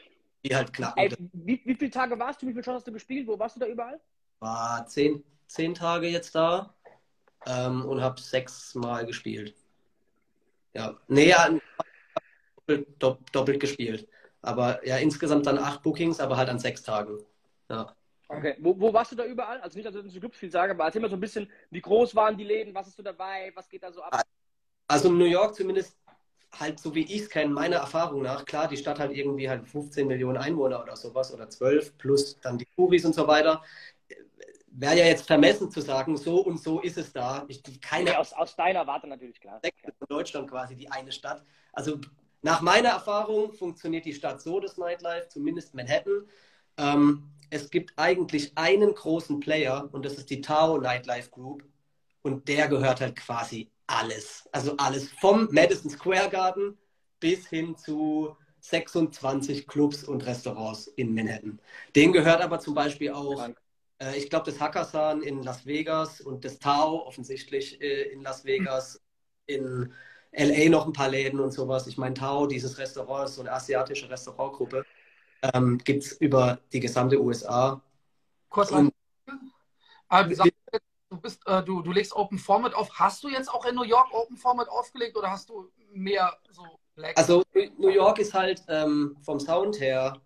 [0.44, 1.02] die halt knacken.
[1.02, 2.46] Ey, wie, wie viele Tage warst du?
[2.46, 3.26] Wie viele Shows hast du gespielt?
[3.26, 4.00] Wo warst du da überall?
[4.40, 6.74] war zehn, zehn Tage jetzt da
[7.46, 9.54] ähm, und habe sechs Mal gespielt.
[10.74, 11.48] Ja, nee, ja,
[12.56, 14.08] doppelt, dopp- doppelt gespielt.
[14.40, 17.18] Aber ja, insgesamt dann acht Bookings, aber halt an sechs Tagen.
[17.68, 17.94] Ja.
[18.36, 18.56] Okay.
[18.60, 19.60] Wo, wo warst du da überall?
[19.60, 21.80] Also nicht, dass ich zu Clubs viel sage, aber erzähl mal so ein bisschen, wie
[21.80, 22.74] groß waren die Läden?
[22.74, 23.52] Was ist du dabei?
[23.54, 24.22] Was geht da so ab?
[24.88, 25.96] Also in New York zumindest
[26.58, 29.66] halt so wie ich es kenne, meiner Erfahrung nach, klar, die Stadt hat irgendwie halt
[29.66, 33.62] 15 Millionen Einwohner oder sowas oder 12 plus dann die Touris und so weiter.
[34.74, 37.44] Wäre ja jetzt vermessen zu sagen, so und so ist es da.
[37.48, 39.60] Ich, keine Nee, aus, aus deiner Warte natürlich, klar.
[39.62, 41.44] Von Deutschland quasi die eine Stadt.
[41.72, 41.98] Also
[42.40, 46.26] nach meiner Erfahrung funktioniert die Stadt so, das Nightlife, zumindest Manhattan.
[46.78, 51.62] Ähm, es gibt eigentlich einen großen Player und das ist die Tao Nightlife Group
[52.22, 54.48] und der gehört halt quasi alles.
[54.52, 56.78] Also alles vom Madison Square Garden
[57.20, 61.60] bis hin zu 26 Clubs und Restaurants in Manhattan.
[61.94, 63.50] Den gehört aber zum Beispiel auch
[63.98, 68.46] äh, ich glaube, das Hakkasan in Las Vegas und das Tao offensichtlich äh, in Las
[68.46, 68.98] Vegas,
[69.46, 69.92] in
[70.32, 71.86] LA noch ein paar Läden und sowas.
[71.86, 74.86] Ich meine, Tao, dieses Restaurant, ist so eine asiatische Restaurantgruppe,
[75.42, 77.80] ähm, gibt es über die gesamte USA.
[78.48, 78.92] Kurz Und-
[80.08, 80.52] Ah, du, sagst,
[81.08, 82.90] du, bist, äh, du, du legst Open Format auf.
[82.98, 86.78] Hast du jetzt auch in New York Open Format aufgelegt oder hast du mehr so
[86.94, 87.16] Black?
[87.16, 87.42] Also
[87.78, 90.20] New York ist halt ähm, vom Sound her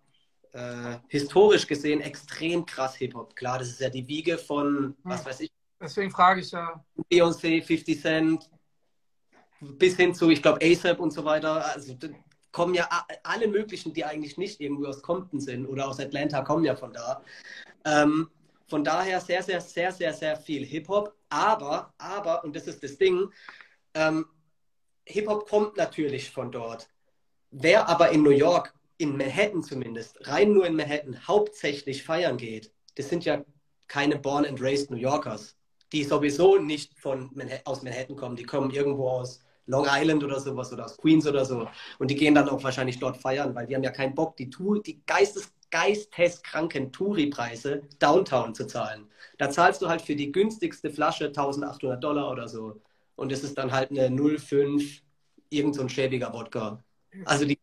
[0.51, 3.33] äh, historisch gesehen extrem krass Hip-Hop.
[3.35, 6.83] Klar, das ist ja die Wiege von, was weiß ich, Deswegen frage ich ja.
[7.11, 8.49] Beyoncé, 50 Cent,
[9.59, 11.65] bis hin zu, ich glaube, ASAP und so weiter.
[11.65, 11.95] Also
[12.57, 12.89] kommen ja
[13.21, 16.91] alle möglichen, die eigentlich nicht irgendwie aus Compton sind oder aus Atlanta, kommen ja von
[16.91, 17.21] da.
[17.85, 18.31] Ähm,
[18.65, 21.13] von daher sehr, sehr, sehr, sehr, sehr viel Hip-Hop.
[21.29, 23.29] Aber, aber, und das ist das Ding,
[23.93, 24.25] ähm,
[25.05, 26.89] Hip-Hop kommt natürlich von dort.
[27.51, 32.71] Wer aber in New York, in Manhattan zumindest, rein nur in Manhattan, hauptsächlich feiern geht,
[32.95, 33.45] das sind ja
[33.87, 35.55] keine born and raised New Yorkers
[35.93, 38.35] die sowieso nicht von Manhattan, aus Manhattan kommen.
[38.35, 41.67] Die kommen irgendwo aus Long Island oder sowas oder aus Queens oder so.
[41.99, 44.49] Und die gehen dann auch wahrscheinlich dort feiern, weil die haben ja keinen Bock, die,
[44.85, 49.07] die Geistes, geisteskranken Touri-Preise Downtown zu zahlen.
[49.37, 52.81] Da zahlst du halt für die günstigste Flasche 1800 Dollar oder so.
[53.15, 55.01] Und es ist dann halt eine 0,5
[55.49, 56.83] irgend so ein schäbiger Wodka.
[57.25, 57.57] Also die,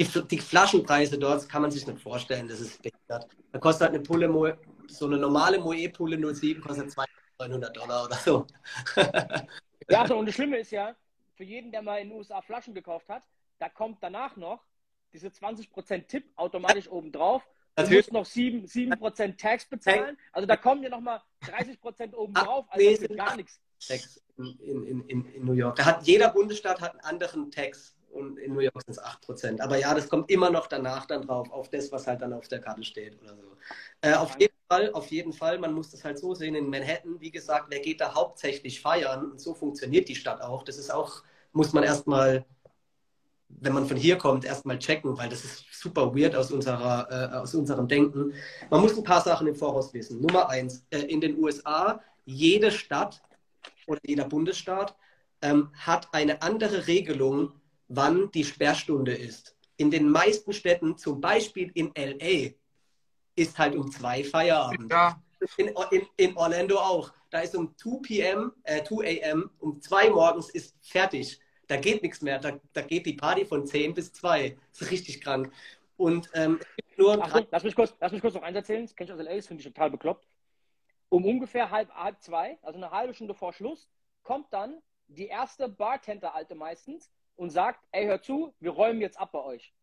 [0.00, 3.26] die, die Flaschenpreise dort kann man sich nicht vorstellen, das ist behindert.
[3.52, 4.52] Da kostet halt eine Pulle, Mo-
[4.88, 6.90] so eine normale Moe-Pulle 07 kostet
[7.38, 8.46] 200 Dollar oder so.
[9.90, 10.94] Ja, so, und das Schlimme ist ja,
[11.38, 13.22] für jeden, der mal in den USA Flaschen gekauft hat,
[13.60, 14.64] da kommt danach noch
[15.12, 17.42] diese 20% Tipp automatisch obendrauf.
[17.76, 18.10] Du Natürlich.
[18.10, 20.18] musst noch 7%, 7 Tax bezahlen.
[20.32, 22.66] Also da kommen dir nochmal 30% obendrauf.
[22.70, 23.60] Also das ist gar nichts.
[23.86, 25.76] Tax in, in, in, in New York.
[25.76, 29.60] Da hat jeder Bundesstaat hat einen anderen Tax und in New York sind es 8%.
[29.60, 32.48] Aber ja, das kommt immer noch danach dann drauf, auf das, was halt dann auf
[32.48, 33.56] der Karte steht oder so.
[34.00, 37.20] Äh, auf jeden Fall, auf jeden Fall, man muss das halt so sehen, in Manhattan,
[37.20, 40.62] wie gesagt, wer geht da hauptsächlich feiern und so funktioniert die Stadt auch.
[40.62, 41.22] Das ist auch,
[41.52, 42.44] muss man erstmal
[43.48, 47.36] wenn man von hier kommt, erstmal checken, weil das ist super weird aus, unserer, äh,
[47.36, 48.32] aus unserem Denken.
[48.70, 50.20] Man muss ein paar Sachen im Voraus wissen.
[50.20, 53.22] Nummer eins, äh, in den USA, jede Stadt
[53.86, 54.94] oder jeder Bundesstaat
[55.40, 57.52] ähm, hat eine andere Regelung,
[57.88, 59.56] wann die Sperrstunde ist.
[59.76, 62.50] In den meisten Städten, zum Beispiel in LA,
[63.36, 64.90] ist halt um zwei Feierabend.
[64.90, 65.22] Ja.
[65.56, 67.12] In, in, in, Orlando auch.
[67.30, 71.40] Da ist um 2 p.m., äh, 2 a.m., um 2 morgens ist fertig.
[71.66, 72.38] Da geht nichts mehr.
[72.38, 74.56] Da, da geht die Party von 10 bis 2.
[74.70, 75.52] Das ist richtig krank.
[75.96, 76.60] Und ähm,
[76.96, 77.22] nur.
[77.22, 78.84] Achtung, lass, mich kurz, lass mich kurz noch eins erzählen.
[78.84, 80.26] Das kenne ich aus LA, das finde ich total bekloppt.
[81.10, 83.88] Um ungefähr halb, halb zwei, also eine halbe Stunde vor Schluss,
[84.22, 89.32] kommt dann die erste Bartender-Alte meistens und sagt: Ey, hör zu, wir räumen jetzt ab
[89.32, 89.74] bei euch.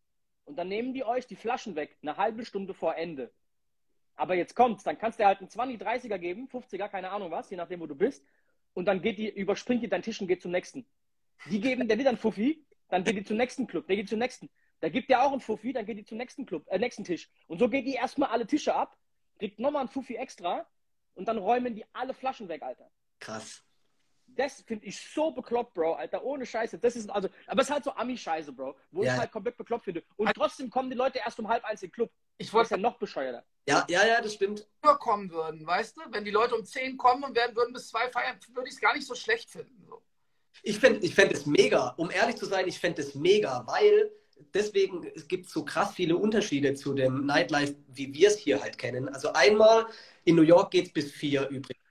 [0.44, 3.32] Und dann nehmen die euch die Flaschen weg, eine halbe Stunde vor Ende.
[4.16, 7.50] Aber jetzt kommt's, dann kannst du halt einen 20, 30er geben, 50er, keine Ahnung was,
[7.50, 8.24] je nachdem, wo du bist.
[8.72, 10.86] Und dann geht die, überspringt die deinen Tisch und geht zum nächsten.
[11.50, 14.18] Die geben der wieder einen Fuffi, dann geht die zum nächsten Club, der geht zum
[14.18, 14.50] nächsten.
[14.80, 17.30] Da gibt der auch einen Fuffi, dann geht die zum nächsten Club, äh, nächsten Tisch.
[17.46, 18.96] Und so geht die erstmal alle Tische ab,
[19.38, 20.66] kriegt nochmal einen Fuffi extra
[21.14, 22.90] und dann räumen die alle Flaschen weg, Alter.
[23.20, 23.62] Krass.
[24.26, 26.78] Das finde ich so bekloppt, Bro, Alter, ohne Scheiße.
[26.78, 29.12] Das ist also, aber es ist halt so Ami-Scheiße, Bro, wo ja.
[29.12, 30.04] ich halt komplett bekloppt finde.
[30.16, 32.10] Und trotzdem kommen die Leute erst um halb eins in den Club.
[32.38, 33.44] Ich wollte ja noch bescheuerter.
[33.68, 34.66] Ja, ja, ja, das stimmt.
[34.82, 36.02] Kommen würden, weißt du?
[36.10, 38.80] Wenn die Leute um zehn kommen und werden würden bis zwei feiern, würde ich es
[38.80, 39.84] gar nicht so schlecht finden.
[39.88, 40.02] So.
[40.62, 41.88] Ich fände ich fänd es mega.
[41.96, 44.10] Um ehrlich zu sein, ich fände es mega, weil
[44.54, 48.78] deswegen es gibt so krass viele Unterschiede zu dem Nightlife, wie wir es hier halt
[48.78, 49.08] kennen.
[49.08, 49.86] Also einmal
[50.24, 51.82] in New York geht es bis vier übrigens.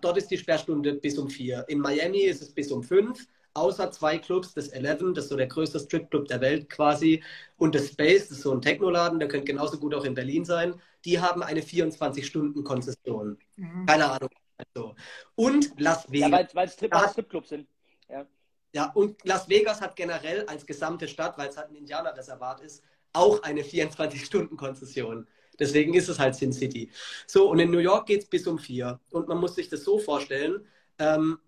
[0.00, 1.64] Dort ist die Sperrstunde bis um vier.
[1.68, 3.26] In Miami ist es bis um fünf.
[3.54, 7.22] Außer zwei Clubs, das Eleven, das ist so der größte Stripclub der Welt quasi,
[7.56, 10.44] und das Space, das ist so ein Technoladen, der könnte genauso gut auch in Berlin
[10.44, 10.74] sein.
[11.04, 13.38] Die haben eine 24-Stunden-Konzession.
[13.56, 13.86] Mhm.
[13.86, 14.30] Keine Ahnung.
[14.56, 14.94] Also.
[15.34, 16.30] Und Las Vegas.
[16.30, 17.68] Ja, weil, es Stripclubs sind.
[18.08, 18.26] Ja.
[18.72, 22.82] ja, und Las Vegas hat generell als gesamte Stadt, weil es halt ein Indianerreservat ist,
[23.12, 25.26] auch eine 24-Stunden-Konzession.
[25.58, 26.90] Deswegen ist es halt Sin City.
[27.26, 29.00] So, und in New York geht es bis um vier.
[29.10, 30.66] Und man muss sich das so vorstellen,
[30.98, 31.38] ähm,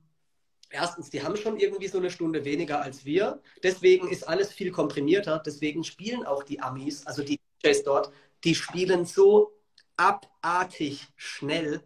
[0.71, 3.41] erstens, die haben schon irgendwie so eine Stunde weniger als wir.
[3.63, 5.43] Deswegen ist alles viel komprimierter.
[5.45, 8.13] Deswegen spielen auch die Amis, also die DJs dort,
[8.45, 9.53] die spielen so
[9.97, 11.83] abartig schnell.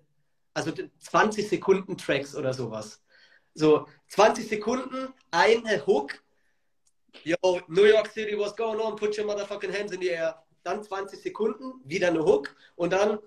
[0.55, 3.03] Also 20 Sekunden Tracks oder sowas.
[3.55, 6.23] So 20 Sekunden, eine Hook.
[7.25, 8.97] Yo, New York City, what's going on?
[8.97, 10.43] Put your motherfucking hands in the air.
[10.63, 12.55] Dann 20 Sekunden, wieder eine Hook.
[12.77, 13.19] Und dann,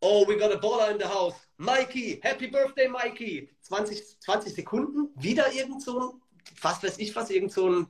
[0.00, 1.45] oh, we got a baller in the house.
[1.58, 3.48] Mikey, happy birthday, Mikey.
[3.62, 6.22] 20, 20 Sekunden, wieder irgend so ein,
[6.60, 7.86] was weiß ich was, irgend so ein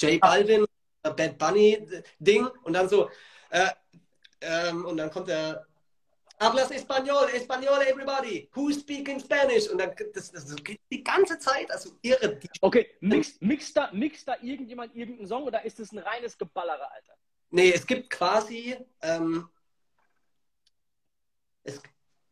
[0.00, 0.64] J Balvin,
[1.02, 1.86] Bad Bunny
[2.18, 2.46] Ding.
[2.64, 3.10] Und dann so,
[3.50, 3.70] äh,
[4.40, 5.66] ähm, und dann kommt der
[6.40, 8.48] Hablas Español, Español, everybody.
[8.54, 9.68] Who's speaking Spanish?
[9.68, 12.38] Und dann, das, das, das geht die ganze Zeit, also irre.
[12.60, 16.90] Okay, mixt, mixt, da, mixt da irgendjemand irgendeinen Song oder ist das ein reines Geballere,
[16.92, 17.14] Alter?
[17.50, 19.48] Nee, es gibt quasi, ähm,
[21.64, 21.80] es,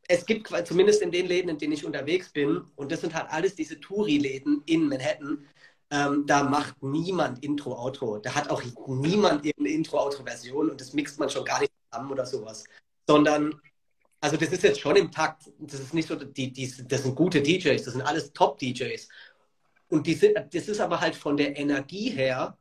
[0.08, 3.30] es gibt zumindest in den Läden, in denen ich unterwegs bin, und das sind halt
[3.30, 5.46] alles diese Touri-Läden in Manhattan,
[5.90, 8.18] ähm, da macht niemand Intro-Outro.
[8.18, 12.26] Da hat auch niemand irgendeine Intro-Outro-Version und das mixt man schon gar nicht zusammen oder
[12.26, 12.64] sowas.
[13.06, 13.60] Sondern
[14.20, 15.50] also das ist jetzt schon im Takt.
[15.58, 19.08] Das ist nicht so, die, die, das sind gute DJs, das sind alles Top-DJs.
[19.88, 22.58] Und die sind, das ist aber halt von der Energie her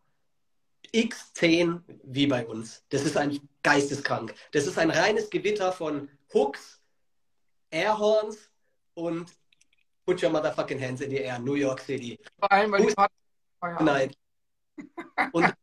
[0.93, 2.83] X10 wie bei uns.
[2.89, 4.35] Das ist ein geisteskrank.
[4.51, 6.81] Das ist ein reines Gewitter von Hooks,
[7.76, 8.49] Airhorns
[8.93, 9.32] und
[10.05, 12.19] Put your motherfucking hands in the air, New York City.
[12.39, 14.11] Vor allem, weil die Nein.
[15.32, 15.53] Und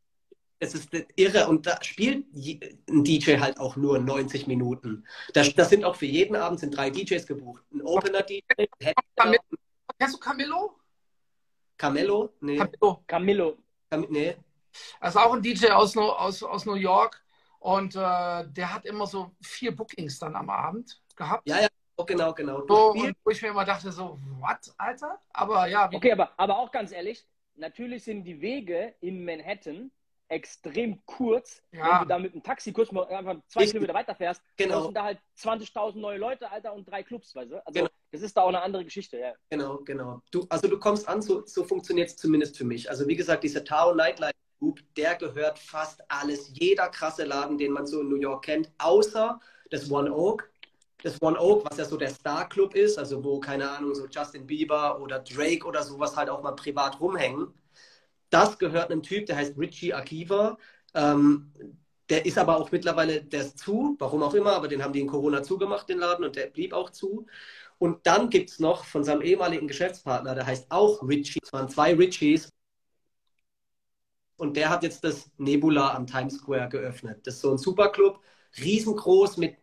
[0.59, 5.07] es ist irre und da spielt ein DJ halt auch nur 90 Minuten.
[5.33, 7.63] Das, das sind auch für jeden Abend sind drei DJs gebucht.
[7.73, 8.67] Ein Opener-DJ.
[8.79, 10.77] Kennst du Camillo?
[11.77, 12.33] Camillo?
[12.41, 12.57] Nee.
[12.57, 13.05] Camillo.
[13.07, 13.59] Camillo.
[13.91, 14.37] Cam nee.
[15.01, 17.23] Das ist auch ein DJ aus, aus, aus New York
[17.61, 21.47] und äh, der hat immer so vier Bookings dann am Abend gehabt.
[21.47, 21.69] Ja, ja,
[22.05, 22.67] genau, genau.
[22.67, 22.95] So,
[23.25, 25.19] wo ich mir immer dachte so, what, Alter?
[25.33, 25.91] Aber ja.
[25.93, 29.91] Okay, aber, aber auch ganz ehrlich, natürlich sind die Wege in Manhattan
[30.33, 31.63] extrem kurz.
[31.73, 31.85] Ja.
[31.85, 34.85] Wenn du da mit einem Taxi kurz mal einfach zwei ich, Kilometer weiterfährst, genau.
[34.85, 37.67] sind da halt 20.000 neue Leute, Alter, und drei Clubs, weißt du?
[37.67, 37.91] Also genau.
[38.11, 39.35] das ist da auch eine andere Geschichte, ja.
[39.51, 40.23] Genau, genau.
[40.31, 42.89] Du, also du kommst an, so, so funktioniert es zumindest für mich.
[42.89, 47.73] Also wie gesagt, dieser Tao Nightlife Group, der gehört fast alles, jeder krasse Laden, den
[47.73, 49.39] man so in New York kennt, außer
[49.71, 50.51] das One Oak.
[51.03, 54.07] Das One Oak, was ja so der Star Club ist, also wo, keine Ahnung, so
[54.07, 57.53] Justin Bieber oder Drake oder sowas halt auch mal privat rumhängen
[58.33, 60.59] das gehört einem Typ, der heißt Richie Akiva.
[60.95, 61.53] Ähm,
[62.09, 65.01] der ist aber auch mittlerweile, der ist zu, warum auch immer, aber den haben die
[65.01, 67.27] in Corona zugemacht, den Laden, und der blieb auch zu.
[67.79, 71.69] Und dann gibt es noch von seinem ehemaligen Geschäftspartner, der heißt auch Richie, es waren
[71.69, 72.49] zwei Richies.
[74.37, 77.27] und der hat jetzt das Nebula am Times Square geöffnet.
[77.27, 78.21] Das ist so ein Superclub,
[78.59, 79.57] riesengroß mit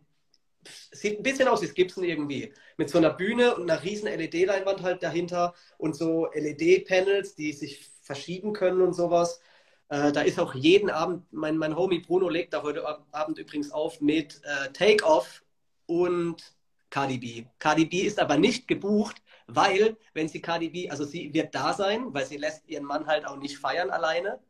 [0.92, 2.52] sieht ein bisschen aus wie Gibson irgendwie.
[2.76, 7.90] Mit so einer Bühne und einer riesen LED-Leinwand halt dahinter und so LED-Panels, die sich
[8.02, 9.40] verschieben können und sowas.
[9.88, 13.70] Äh, da ist auch jeden Abend, mein, mein Homie Bruno legt da heute Abend übrigens
[13.72, 15.44] auf mit äh, Take Off
[15.86, 16.54] und
[16.90, 17.44] Cardi B.
[17.58, 21.72] Cardi B ist aber nicht gebucht, weil, wenn sie Cardi B, also sie wird da
[21.72, 24.40] sein, weil sie lässt ihren Mann halt auch nicht feiern alleine.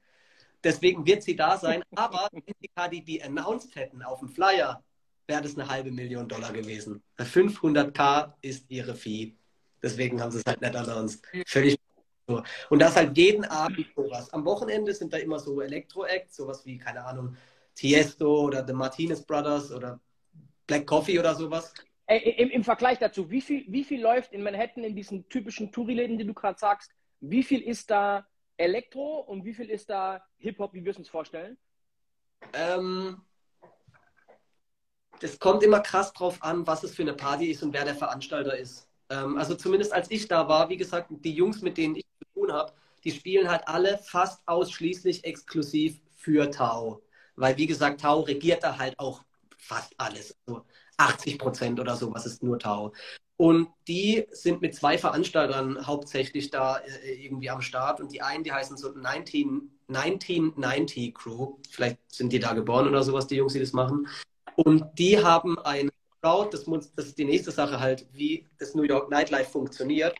[0.65, 1.83] Deswegen wird sie da sein.
[1.95, 4.83] Aber wenn sie Cardi B announced hätten auf dem Flyer,
[5.27, 7.03] wäre das eine halbe Million Dollar gewesen.
[7.19, 9.37] 500k ist ihre Fee.
[9.83, 11.27] Deswegen haben sie es halt nicht announced.
[11.47, 11.79] Völlig
[12.31, 12.43] so.
[12.69, 14.33] Und das halt jeden Abend sowas.
[14.33, 17.37] Am Wochenende sind da immer so Elektro-Acts, sowas wie, keine Ahnung,
[17.75, 20.01] Tiesto oder The Martinez Brothers oder
[20.67, 21.73] Black Coffee oder sowas.
[22.07, 26.19] Im, Im, Vergleich dazu, wie viel, wie viel läuft in Manhattan in diesen typischen Touri-Läden,
[26.19, 26.91] die du gerade sagst,
[27.21, 31.09] wie viel ist da Elektro und wie viel ist da Hip-Hop, wie wir es uns
[31.09, 31.57] vorstellen?
[32.53, 33.21] Ähm,
[35.21, 37.95] das kommt immer krass drauf an, was es für eine Party ist und wer der
[37.95, 38.89] Veranstalter ist.
[39.11, 42.41] Ähm, also zumindest als ich da war, wie gesagt, die Jungs, mit denen ich zu
[42.41, 42.73] tun habe,
[43.05, 47.03] die spielen halt alle fast ausschließlich exklusiv für Tau.
[47.37, 49.23] Weil, wie gesagt, Tau regiert da halt auch
[49.57, 50.37] fast alles.
[50.47, 50.65] Also
[50.97, 52.93] 80 Prozent oder so, was ist nur Tau.
[53.37, 58.01] Und die sind mit zwei Veranstaltern hauptsächlich da äh, irgendwie am Start.
[58.01, 61.57] Und die einen, die heißen so 19, 1990 Crew.
[61.71, 64.07] Vielleicht sind die da geboren oder sowas, die Jungs, die das machen.
[64.57, 65.91] Und die haben eine
[66.21, 70.17] Crowd, das, muss, das ist die nächste Sache halt, wie das New York Nightlife funktioniert.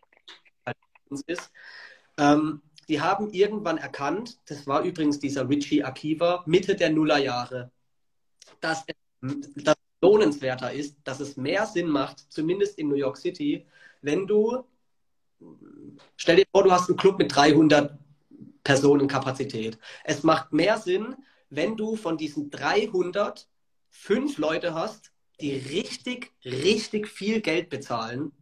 [0.65, 0.77] Halt
[1.27, 1.51] ist.
[2.19, 7.71] Ähm, die haben irgendwann erkannt, das war übrigens dieser Richie Akiva, Mitte der Nullerjahre,
[8.61, 13.67] dass es lohnenswerter ist, dass es mehr Sinn macht, zumindest in New York City,
[14.03, 14.65] wenn du,
[16.17, 17.99] stell dir vor, du hast einen Club mit 300
[18.65, 19.79] Personen Kapazität.
[20.05, 21.17] Es macht mehr Sinn,
[21.51, 23.47] wenn du von diesen 300
[23.91, 28.33] fünf Leute hast, die richtig, richtig viel Geld bezahlen,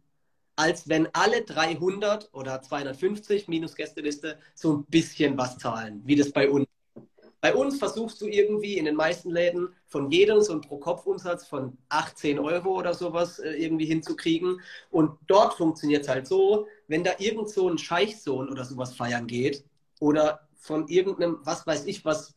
[0.55, 6.31] als wenn alle 300 oder 250 minus Gästeliste so ein bisschen was zahlen, wie das
[6.31, 6.67] bei uns.
[7.41, 11.77] Bei uns versuchst du irgendwie in den meisten Läden von jedem so einen Pro-Kopf-Umsatz von
[11.87, 14.59] 18 Euro oder sowas äh, irgendwie hinzukriegen.
[14.91, 19.25] Und dort funktioniert es halt so, wenn da irgend so ein Scheichsohn oder sowas feiern
[19.25, 19.63] geht
[20.01, 22.35] oder von irgendeinem, was weiß ich, was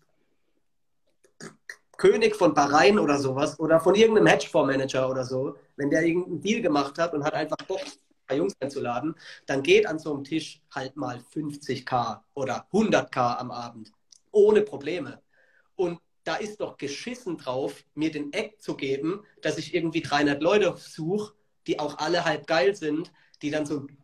[1.96, 6.62] König von Bahrain oder sowas oder von irgendeinem Hedgefondsmanager oder so, wenn der irgendeinen Deal
[6.62, 7.80] gemacht hat und hat einfach Bock,
[8.26, 9.14] ein Jungs einzuladen,
[9.46, 13.92] dann geht an so einem Tisch halt mal 50k oder 100k am Abend.
[14.30, 15.20] Ohne Probleme.
[15.76, 20.42] Und da ist doch geschissen drauf, mir den Eck zu geben, dass ich irgendwie 300
[20.42, 21.34] Leute suche,
[21.66, 23.12] die auch alle halb geil sind,
[23.42, 23.98] die dann so ein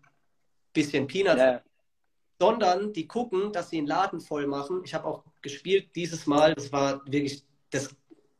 [0.72, 1.62] bisschen Peanuts yeah.
[2.38, 4.82] sondern die gucken, dass sie einen Laden voll machen.
[4.84, 7.90] Ich habe auch gespielt dieses Mal, das war wirklich das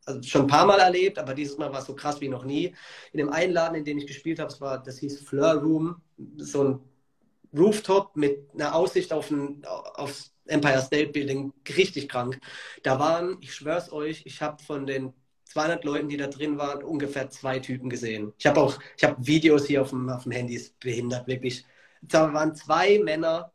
[0.09, 2.45] also schon ein paar Mal erlebt, aber dieses Mal war es so krass wie noch
[2.45, 2.75] nie.
[3.13, 6.01] In dem einen Laden, in dem ich gespielt habe, war, das hieß Fleur Room,
[6.39, 6.81] so ein
[7.57, 12.41] Rooftop mit einer Aussicht auf ein, aufs Empire State Building, richtig krank.
[12.83, 15.13] Da waren, ich schwör's euch, ich habe von den
[15.45, 18.33] 200 Leuten, die da drin waren, ungefähr zwei Typen gesehen.
[18.39, 21.65] Ich habe auch, ich habe Videos hier auf dem, auf dem Handy, ist behindert, wirklich.
[22.03, 23.53] Da waren zwei Männer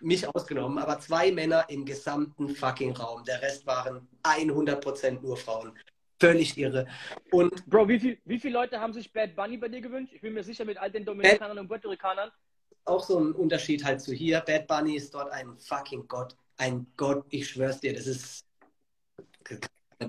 [0.00, 3.24] mich ausgenommen, aber zwei Männer im gesamten fucking Raum.
[3.24, 5.72] Der Rest waren 100% nur Frauen.
[6.20, 6.86] Völlig irre.
[7.32, 10.12] Und Bro, wie, viel, wie viele Leute haben sich Bad Bunny bei dir gewünscht?
[10.14, 12.30] Ich bin mir sicher, mit all den Dominikanern und Puerto Ricanern.
[12.84, 14.40] Auch so ein Unterschied halt zu hier.
[14.40, 16.36] Bad Bunny ist dort ein fucking Gott.
[16.56, 18.46] Ein Gott, ich schwör's dir, das ist.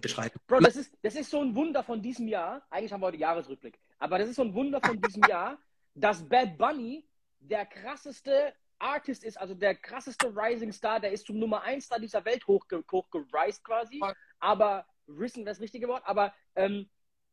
[0.02, 0.40] Beschreiben.
[0.48, 2.66] Bro, das ist, das ist so ein Wunder von diesem Jahr.
[2.72, 3.80] Eigentlich haben wir heute Jahresrückblick.
[4.00, 5.58] Aber das ist so ein Wunder von diesem Jahr,
[5.94, 7.06] dass Bad Bunny
[7.40, 8.54] der krasseste
[8.84, 12.46] Artist ist, also der krasseste Rising Star, der ist zum Nummer 1 Star dieser Welt
[12.48, 14.02] hochge hochgereist quasi.
[14.40, 16.04] Aber risen wäre das richtige Wort.
[16.06, 16.90] Aber ähm,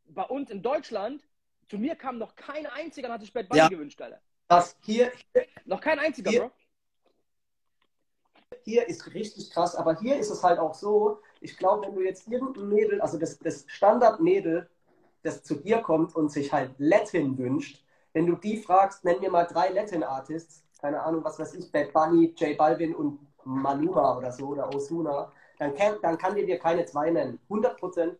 [0.06, 1.22] bei uns in Deutschland,
[1.68, 3.68] zu mir kam noch kein einziger und hat sich Bad Bunny ja.
[3.68, 4.20] gewünscht, Alter.
[4.48, 6.50] Das hier, hier, Noch kein einziger, hier, Bro.
[8.64, 12.02] Hier ist richtig krass, aber hier ist es halt auch so, ich glaube, wenn du
[12.02, 14.68] jetzt irgendein Mädel, also das, das Standard-Mädel,
[15.22, 19.30] das zu dir kommt und sich halt Latin wünscht, wenn du die fragst, nenn mir
[19.30, 24.32] mal drei Latin-Artists, keine Ahnung, was weiß ich, Bad Bunny, J Balvin und Maluma oder
[24.32, 27.38] so oder Osuna, dann kann, dann kann dir dir keine zwei nennen.
[27.48, 28.18] 100 Prozent.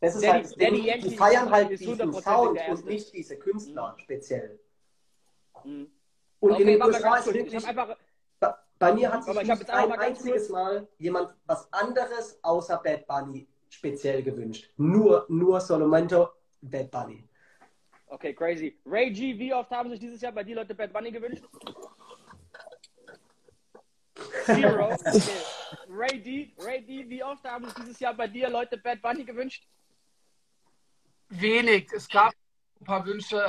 [0.00, 4.02] Das ist halt das Ding, die feiern halt diesen Sound und nicht diese Künstler mhm.
[4.02, 4.60] speziell.
[5.64, 5.90] Mhm.
[6.40, 7.66] Und okay, in den USA ist wirklich,
[8.78, 14.22] bei mir hat sich nicht ein einziges Mal jemand was anderes außer Bad Bunny speziell
[14.22, 14.70] gewünscht.
[14.76, 16.28] Nur, nur Solomento,
[16.60, 17.28] Bad Bunny.
[18.06, 18.78] Okay, crazy.
[18.84, 21.44] Ray G, wie oft haben sich dieses Jahr bei dir Leute Bad Bunny gewünscht?
[24.44, 24.96] Zero.
[25.06, 25.42] Okay.
[25.88, 29.24] Ray D, Ray D, wie oft haben es dieses Jahr bei dir Leute Bad Bunny
[29.24, 29.66] gewünscht?
[31.28, 31.92] Wenig.
[31.92, 32.32] Es gab
[32.80, 33.48] ein paar Wünsche,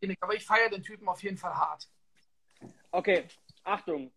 [0.00, 0.16] wenig.
[0.20, 1.88] aber ich feiere den Typen auf jeden Fall hart.
[2.90, 3.26] Okay,
[3.64, 4.10] Achtung.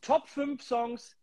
[0.00, 1.16] Top 5 Songs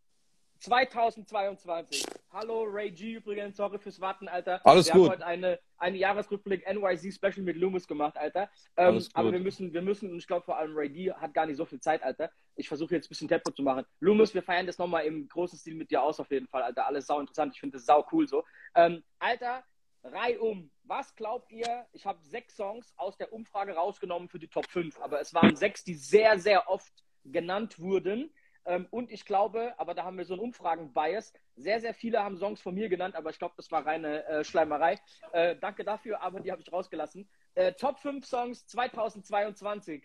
[0.61, 2.05] 2022.
[2.31, 4.63] Hallo Ray G übrigens, sorry fürs Warten, Alter.
[4.63, 5.01] Alles wir gut.
[5.01, 8.43] haben heute eine, eine Jahresrückblick NYC Special mit Loomis gemacht, Alter.
[8.77, 9.15] Ähm, Alles gut.
[9.15, 11.57] aber wir müssen, wir müssen, und ich glaube vor allem Ray D hat gar nicht
[11.57, 12.31] so viel Zeit, Alter.
[12.55, 13.85] Ich versuche jetzt ein bisschen Tempo zu machen.
[14.01, 16.85] Loomis, wir feiern das nochmal im großen Stil mit dir aus, auf jeden Fall, Alter.
[16.85, 17.53] Alles sau interessant.
[17.55, 18.43] Ich finde das sau cool so.
[18.75, 19.63] Ähm, Alter,
[20.03, 20.69] reihum.
[20.83, 21.87] Was glaubt ihr?
[21.91, 25.55] Ich habe sechs Songs aus der Umfrage rausgenommen für die Top 5, aber es waren
[25.55, 26.93] sechs, die sehr, sehr oft
[27.25, 28.31] genannt wurden.
[28.65, 32.37] Ähm, und ich glaube, aber da haben wir so einen Umfragen-Bias, sehr, sehr viele haben
[32.37, 34.99] Songs von mir genannt, aber ich glaube, das war reine äh, Schleimerei.
[35.31, 37.27] Äh, danke dafür, aber die habe ich rausgelassen.
[37.55, 40.03] Äh, Top 5 Songs 2022.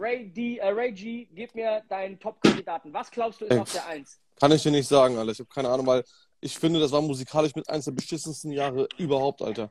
[0.00, 2.92] Ray, D, äh, Ray G, gib mir deinen Top-Kandidaten.
[2.92, 4.20] Was glaubst du ist auf der 1?
[4.40, 5.32] Kann ich dir nicht sagen, Alter.
[5.32, 6.04] Ich habe keine Ahnung, weil
[6.40, 9.70] ich finde, das war musikalisch mit eins der beschissensten Jahre überhaupt, Alter.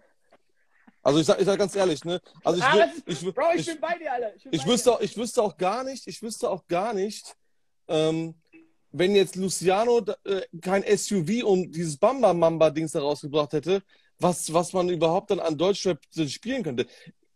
[1.04, 2.20] Also ich sag, ich sag ganz ehrlich, ne?
[2.44, 4.36] Also ich, Ah, das- ich, Bro, ich, ich, bin bei dir, Alter.
[4.36, 4.96] ich, bei wüsste, dir.
[4.96, 7.36] auch- ich wüsste auch gar nicht, ich wüsste auch gar nicht,
[7.88, 8.36] ähm,
[8.92, 13.84] wenn jetzt Luciano äh, kein SUV und dieses Bamba Mamba Dings da rausgebracht hätte,
[14.20, 16.86] was, was man überhaupt dann an Deutschrap spielen könnte.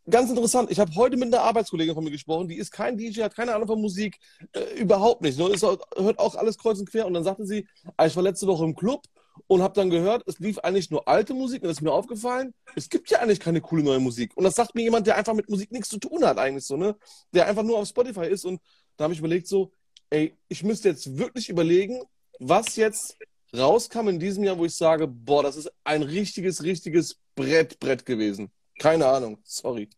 [0.10, 3.22] Ganz interessant, ich habe heute mit einer Arbeitskollegin von mir gesprochen, die ist kein DJ,
[3.24, 4.18] hat keine Ahnung von Musik,
[4.54, 5.38] äh, überhaupt nicht.
[5.38, 7.06] Nur ist, auch- hört auch alles kreuz und quer.
[7.06, 9.04] Und dann sagte sie, ah, ich war letzte Woche im Club
[9.48, 11.62] und habe dann gehört, es lief eigentlich nur alte Musik.
[11.62, 14.36] Und das ist mir aufgefallen, es gibt ja eigentlich keine coole neue Musik.
[14.36, 16.76] Und das sagt mir jemand, der einfach mit Musik nichts zu tun hat eigentlich so,
[16.76, 16.96] ne?
[17.34, 18.46] Der einfach nur auf Spotify ist.
[18.46, 18.62] Und
[18.98, 19.72] da habe ich überlegt so,
[20.10, 22.02] ey, ich müsste jetzt wirklich überlegen,
[22.40, 23.18] was jetzt
[23.56, 28.06] rauskam in diesem Jahr, wo ich sage, boah, das ist ein richtiges, richtiges Brett, Brett
[28.06, 28.52] gewesen.
[28.80, 29.90] Keine Ahnung, sorry.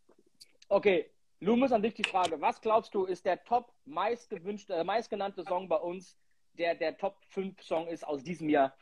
[0.69, 2.39] Okay, Loomis, an dich die Frage.
[2.39, 6.17] Was glaubst du, ist der top meistgewünschte, äh, meistgenannte Song bei uns,
[6.53, 8.75] der der Top 5 Song ist aus diesem Jahr?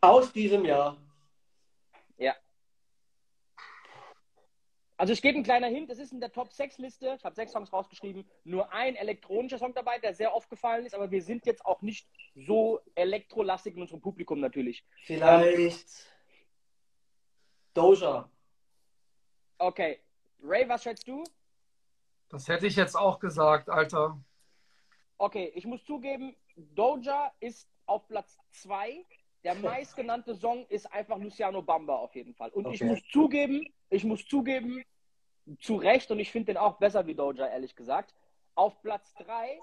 [0.00, 0.96] Aus diesem Jahr.
[2.18, 2.34] Ja.
[5.04, 7.34] Also ich gebe einen kleiner Hint, es ist in der Top 6 Liste, ich habe
[7.34, 11.20] sechs Songs rausgeschrieben, nur ein elektronischer Song dabei, der sehr oft gefallen ist, aber wir
[11.20, 14.82] sind jetzt auch nicht so elektrolastig in unserem Publikum natürlich.
[15.02, 16.10] Vielleicht
[17.74, 18.30] Doja.
[19.58, 20.00] Okay,
[20.42, 21.22] Ray, was schätzt du?
[22.30, 24.18] Das hätte ich jetzt auch gesagt, Alter.
[25.18, 29.04] Okay, ich muss zugeben, Doja ist auf Platz 2.
[29.42, 32.48] Der meistgenannte Song ist einfach Luciano Bamba auf jeden Fall.
[32.52, 32.86] Und ich Okay.
[32.86, 34.82] muss zugeben, ich muss zugeben,
[35.60, 38.14] zu Recht, und ich finde den auch besser wie Doja, ehrlich gesagt.
[38.54, 39.60] Auf Platz 3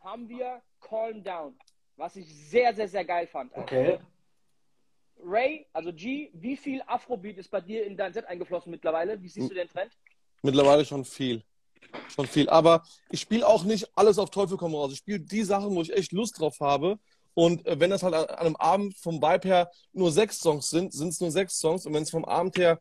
[0.00, 1.58] haben wir Calm Down,
[1.96, 3.54] was ich sehr, sehr, sehr geil fand.
[3.54, 3.98] Okay.
[5.22, 9.20] Ray, also G, wie viel Afrobeat ist bei dir in dein Set eingeflossen mittlerweile?
[9.22, 9.92] Wie siehst du den Trend?
[10.42, 11.42] Mittlerweile schon viel.
[12.08, 12.48] Schon viel.
[12.48, 14.92] Aber ich spiele auch nicht alles auf Teufel komm raus.
[14.92, 16.98] Ich spiele die Sachen, wo ich echt Lust drauf habe.
[17.34, 20.70] Und äh, wenn das halt an, an einem Abend vom Vibe her nur sechs Songs
[20.70, 21.86] sind, sind es nur sechs Songs.
[21.86, 22.80] Und wenn es vom Abend her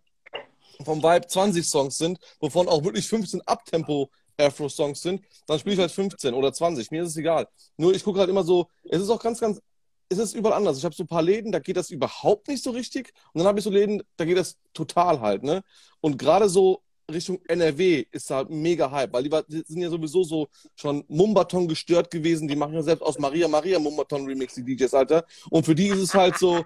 [0.84, 5.82] vom Vibe 20 Songs sind, wovon auch wirklich 15 Abtempo Afro-Songs sind, dann spiele ich
[5.82, 6.92] halt 15 oder 20.
[6.92, 7.48] Mir ist es egal.
[7.78, 9.62] Nur ich gucke halt immer so, es ist auch ganz, ganz,
[10.10, 10.78] es ist überall anders.
[10.78, 13.12] Ich habe so ein paar Läden, da geht das überhaupt nicht so richtig.
[13.34, 15.62] Und dann habe ich so Läden, da geht das total halt, ne?
[16.02, 20.48] Und gerade so Richtung NRW ist da mega Hype, weil die, sind ja sowieso so
[20.76, 22.48] schon Mumbaton gestört gewesen.
[22.48, 25.26] Die machen ja selbst aus Maria Maria Mumbaton Remix, die DJs, Alter.
[25.50, 26.66] Und für die ist es halt so,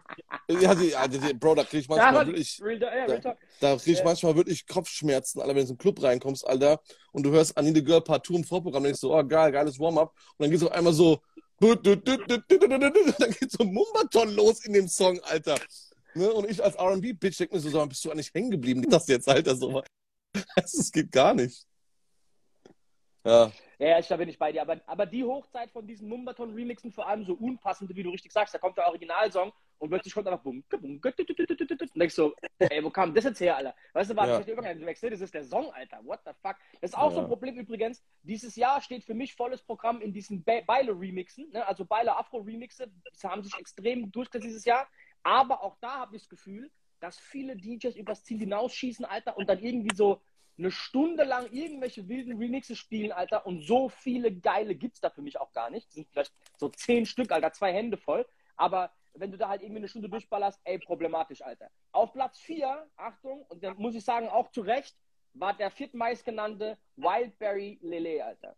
[0.49, 2.61] ja, die, ja, die, Bro, da krieg ich manchmal wirklich,
[3.21, 3.37] Talk.
[3.59, 6.79] da krieg ich manchmal wirklich Kopfschmerzen, Alter, wenn du in einen Club reinkommst, Alter,
[7.11, 10.13] und du hörst Anine Girl Partout im Vorprogramm, dann denkst du, oh, geil, geiles Warm-up.
[10.37, 11.19] Und dann geht's auf einmal so,
[11.59, 11.81] dann
[13.31, 15.55] geht so Mumbaton los in dem Song, Alter.
[16.15, 16.31] Ne?
[16.31, 18.85] Und ich als R&B-Bitch denke mir so, bist du eigentlich hängen geblieben?
[18.89, 19.81] Das jetzt, Alter, so.
[20.55, 21.65] Das geht gar nicht.
[23.25, 24.61] Ja, Ja, ja, ich, da bin ich bei dir.
[24.61, 28.53] Aber, aber die Hochzeit von diesen Mumbaton-Remixen, vor allem so unpassende, wie du richtig sagst,
[28.53, 31.03] da kommt der Originalsong und plötzlich kommt einfach bum, bum, und
[31.95, 33.75] denkst so, ey, wo kam das jetzt her, Alter?
[33.93, 34.31] Weißt du, war Ja.
[34.31, 35.09] das nicht irgendein Wechsel?
[35.09, 35.99] Das ist der Song, Alter.
[36.03, 36.55] What the fuck?
[36.81, 37.27] Das ist auch so ein Ja.
[37.29, 38.03] Problem übrigens.
[38.23, 41.65] Dieses Jahr steht für mich volles Programm in diesen Be Beile-Remixen, ne?
[41.65, 42.87] also Beile-Afro-Remixe.
[43.21, 44.87] Die haben sich extrem durchgesetzt dieses Jahr.
[45.23, 46.69] Aber auch da habe ich das Gefühl,
[47.03, 50.21] dass viele DJs übers Ziel hinausschießen, Alter, und dann irgendwie so
[50.57, 55.21] eine Stunde lang irgendwelche wilden Remixe spielen, Alter, und so viele geile gibt's da für
[55.21, 55.85] mich auch gar nicht.
[55.87, 58.25] Das sind vielleicht so zehn Stück, Alter, zwei Hände voll.
[58.55, 61.69] Aber wenn du da halt irgendwie eine Stunde durchballerst, ey, problematisch, Alter.
[61.91, 64.95] Auf Platz vier, Achtung, und dann muss ich sagen, auch zu Recht,
[65.33, 68.55] war der viertmeistgenannte Wildberry Lele, Alter.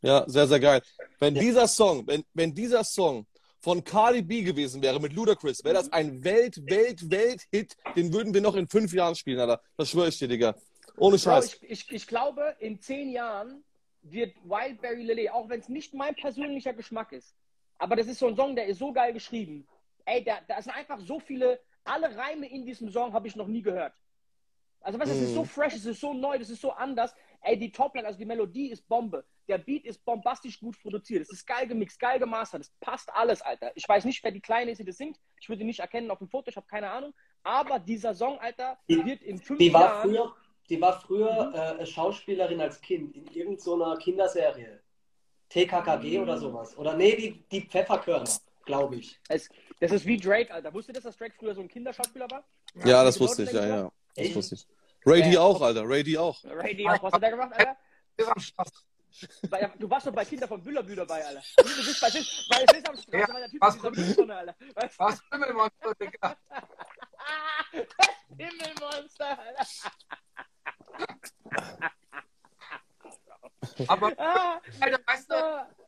[0.00, 0.82] ja, sehr, sehr geil.
[1.20, 3.24] Wenn dieser Song, wenn, wenn dieser Song
[3.64, 8.34] von Cardi B gewesen wäre mit Ludacris, wäre das ein Welt, Welt, Welt-Hit, den würden
[8.34, 9.62] wir noch in fünf Jahren spielen, Alter.
[9.78, 10.54] Das schwöre ich dir, Digga.
[10.98, 11.54] Ohne Scheiß.
[11.62, 13.64] ich, ich, ich glaube, in zehn Jahren
[14.02, 17.34] wird Wildberry Lele, auch wenn es nicht mein persönlicher Geschmack ist,
[17.78, 19.66] aber das ist so ein Song, der ist so geil geschrieben.
[20.04, 23.48] Ey, da, da sind einfach so viele, alle Reime in diesem Song habe ich noch
[23.48, 23.94] nie gehört.
[24.82, 25.46] Also was, es ist so Mhm.
[25.46, 27.14] fresh, es ist so neu, das ist so anders.
[27.46, 29.22] Ey, die Topline, also die Melodie ist Bombe.
[29.48, 31.20] Der Beat ist bombastisch gut produziert.
[31.22, 32.62] Es ist geil gemixt, geil gemastert.
[32.62, 33.70] Es passt alles, Alter.
[33.74, 35.18] Ich weiß nicht, wer die Kleine ist, die das singt.
[35.38, 37.12] Ich würde die nicht erkennen auf dem Foto, ich habe keine Ahnung.
[37.42, 40.02] Aber dieser Song, Alter, Die- wird in fünf Die war Jahren...
[40.10, 40.34] früher,
[40.70, 44.80] die war früher äh, Schauspielerin als Kind in irgendeiner Kinderserie.
[45.50, 46.76] TKKG oder sowas.
[46.78, 48.28] Oder nee, die, die Pfefferkörner,
[48.64, 49.20] glaube ich.
[49.28, 49.50] Es,
[49.80, 50.72] das ist wie Drake, Alter.
[50.72, 52.44] Wusstet ihr, dass Drake früher so ein Kinderschauspieler war?
[52.86, 53.92] Ja, das Die wusste ich, ja, ja.
[54.16, 54.34] Das Echt?
[54.36, 54.66] wusste ich.
[55.06, 55.82] Ray D auch, Alter.
[55.88, 56.42] Ray D auch.
[56.44, 57.02] Ray D auch.
[57.02, 57.76] Was hat der gemacht, Alter?
[59.48, 61.42] Bei, du warst doch bei Kinder von Büllerbü dabei, Alter.
[61.56, 64.54] Du bist bei, Sis- bei Sesamstraße, Ja, war der Typ was mit dieser Mülltonne, Alter.
[64.74, 64.98] Weißt?
[64.98, 66.36] Was Himmelmonster, Digga.
[68.38, 69.66] Himmelmonster, Alter.
[73.88, 75.34] Aber, Ah, Alter, weißt du,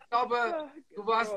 [0.00, 1.34] ich glaube, ah, du warst.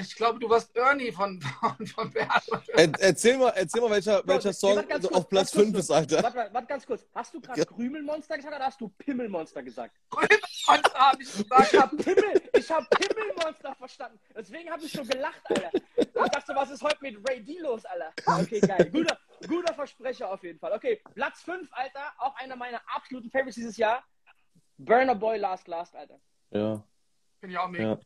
[0.00, 2.48] Ich glaube, du warst Ernie von, von, von Bert.
[2.74, 5.72] Er, erzähl mal, erzähl mal, welcher, welcher Song ganz kurz, auf Platz ganz kurz 5
[5.72, 5.80] nur.
[5.80, 6.22] ist, Alter.
[6.22, 7.06] Warte, warte, warte ganz kurz.
[7.14, 7.66] Hast du gerade.
[7.66, 9.94] Krümelmonster gesagt oder hast du Pimmelmonster gesagt?
[10.10, 11.72] Monster habe ich gesagt.
[11.72, 14.18] Ich hab Pimmel, ich hab Pimmelmonster verstanden.
[14.36, 15.70] Deswegen habe ich so gelacht, Alter.
[15.96, 18.12] Ich dachte, was ist heute mit Ray D los, Alter?
[18.26, 18.90] Okay, geil.
[18.92, 20.72] Guter, guter Versprecher auf jeden Fall.
[20.72, 22.12] Okay, Platz 5, Alter.
[22.18, 24.04] Auch einer meiner absoluten Favorites dieses Jahr.
[24.78, 26.18] Burner Boy Last Last, Alter.
[26.50, 26.82] Ja,
[27.40, 27.84] Bin ich auch mega.
[27.84, 27.98] ja.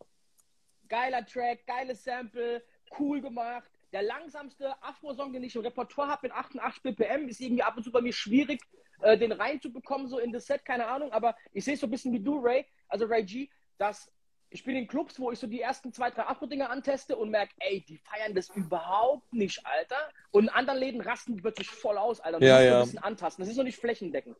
[0.89, 2.63] Geiler Track, geiles Sample,
[2.99, 3.71] cool gemacht.
[3.93, 7.83] Der langsamste Afro-Song, den ich im Repertoire habe mit 88 BPM, ist irgendwie ab und
[7.83, 8.61] zu bei mir schwierig,
[9.01, 11.13] äh, den reinzubekommen, so in das Set, keine Ahnung.
[11.13, 13.49] Aber ich sehe es so ein bisschen wie du, Ray, also Ray G,
[13.79, 14.11] dass
[14.51, 17.53] ich bin in Clubs, wo ich so die ersten zwei, drei Afro-Dinger anteste und merke,
[17.59, 20.11] ey, die feiern das überhaupt nicht, Alter.
[20.31, 22.39] Und in anderen Läden rasten die wirklich voll aus, Alter.
[22.39, 22.79] Und Ja, ja.
[22.79, 23.43] ein bisschen antasten.
[23.43, 24.37] Das ist noch nicht flächendeckend.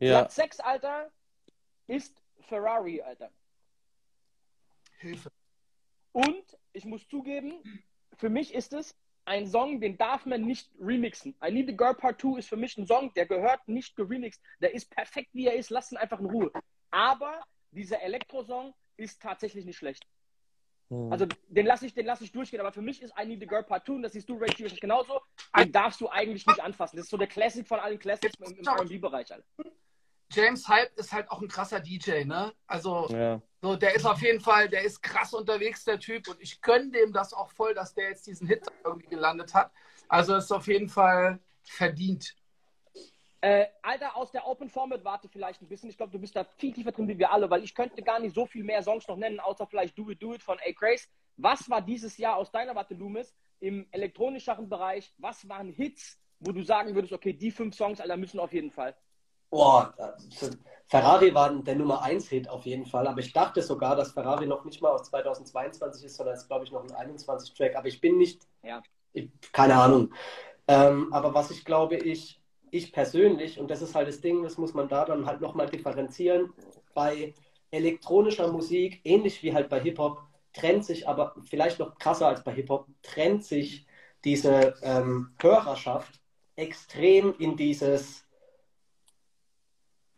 [0.00, 1.10] Ja, Platz 6, Alter,
[1.86, 3.30] ist Ferrari, Alter.
[4.98, 5.30] Hilfe.
[6.14, 7.54] Und ich muss zugeben,
[8.16, 11.34] für mich ist es ein Song, den darf man nicht remixen.
[11.44, 14.40] I Need a Girl Part 2 ist für mich ein Song, der gehört nicht geremixed.
[14.60, 15.70] Der ist perfekt, wie er ist.
[15.70, 16.52] Lass ihn einfach in Ruhe.
[16.92, 17.42] Aber
[17.72, 20.06] dieser Elektro-Song ist tatsächlich nicht schlecht.
[20.90, 21.10] Hm.
[21.10, 22.60] Also den lasse ich, den lass ich durchgehen.
[22.60, 24.50] Aber für mich ist I Need a Girl Part 2, und das siehst du, Ray
[24.50, 25.20] wahrscheinlich genauso,
[25.58, 26.96] den darfst du eigentlich nicht anfassen.
[26.96, 29.32] Das ist so der Classic von allen Classics im, im R&B-Bereich.
[30.30, 32.52] James Hype ist halt auch ein krasser DJ, ne?
[32.68, 33.42] Also, ja.
[33.64, 36.28] So, der ist auf jeden Fall, der ist krass unterwegs, der Typ.
[36.28, 39.72] Und ich gönne dem das auch voll, dass der jetzt diesen Hit irgendwie gelandet hat.
[40.06, 42.36] Also ist auf jeden Fall verdient.
[43.40, 45.88] Äh, Alter, aus der Open Format warte vielleicht ein bisschen.
[45.88, 48.20] Ich glaube, du bist da viel tiefer drin wie wir alle, weil ich könnte gar
[48.20, 50.72] nicht so viel mehr Songs noch nennen, außer vielleicht Do It Do It von A.
[50.72, 51.08] Craze.
[51.38, 55.10] Was war dieses Jahr aus deiner Warte, Loomis, im elektronischeren Bereich?
[55.16, 58.70] Was waren Hits, wo du sagen würdest, okay, die fünf Songs, Alter, müssen auf jeden
[58.70, 58.94] Fall?
[59.54, 59.94] Boah,
[60.88, 64.48] Ferrari war der Nummer 1 Hit auf jeden Fall, aber ich dachte sogar, dass Ferrari
[64.48, 67.76] noch nicht mal aus 2022 ist, sondern es ist, glaube ich, noch ein 21 Track,
[67.76, 68.82] aber ich bin nicht, Ja.
[69.12, 70.12] ich, keine Ahnung.
[70.66, 74.58] Ähm, aber was ich glaube, ich, ich persönlich, und das ist halt das Ding, das
[74.58, 76.52] muss man da dann halt nochmal differenzieren,
[76.92, 77.32] bei
[77.70, 80.20] elektronischer Musik, ähnlich wie halt bei Hip-Hop,
[80.52, 83.86] trennt sich aber, vielleicht noch krasser als bei Hip-Hop, trennt sich
[84.24, 86.20] diese ähm, Hörerschaft
[86.56, 88.23] extrem in dieses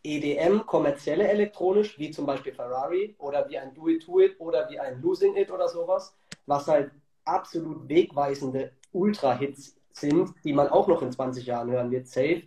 [0.07, 4.69] EDM, kommerzielle elektronisch, wie zum Beispiel Ferrari oder wie ein Do It To It oder
[4.71, 6.15] wie ein Losing It oder sowas,
[6.47, 6.93] was halt
[7.25, 12.43] absolut wegweisende Ultra-Hits sind, die man auch noch in 20 Jahren hören wird, safe.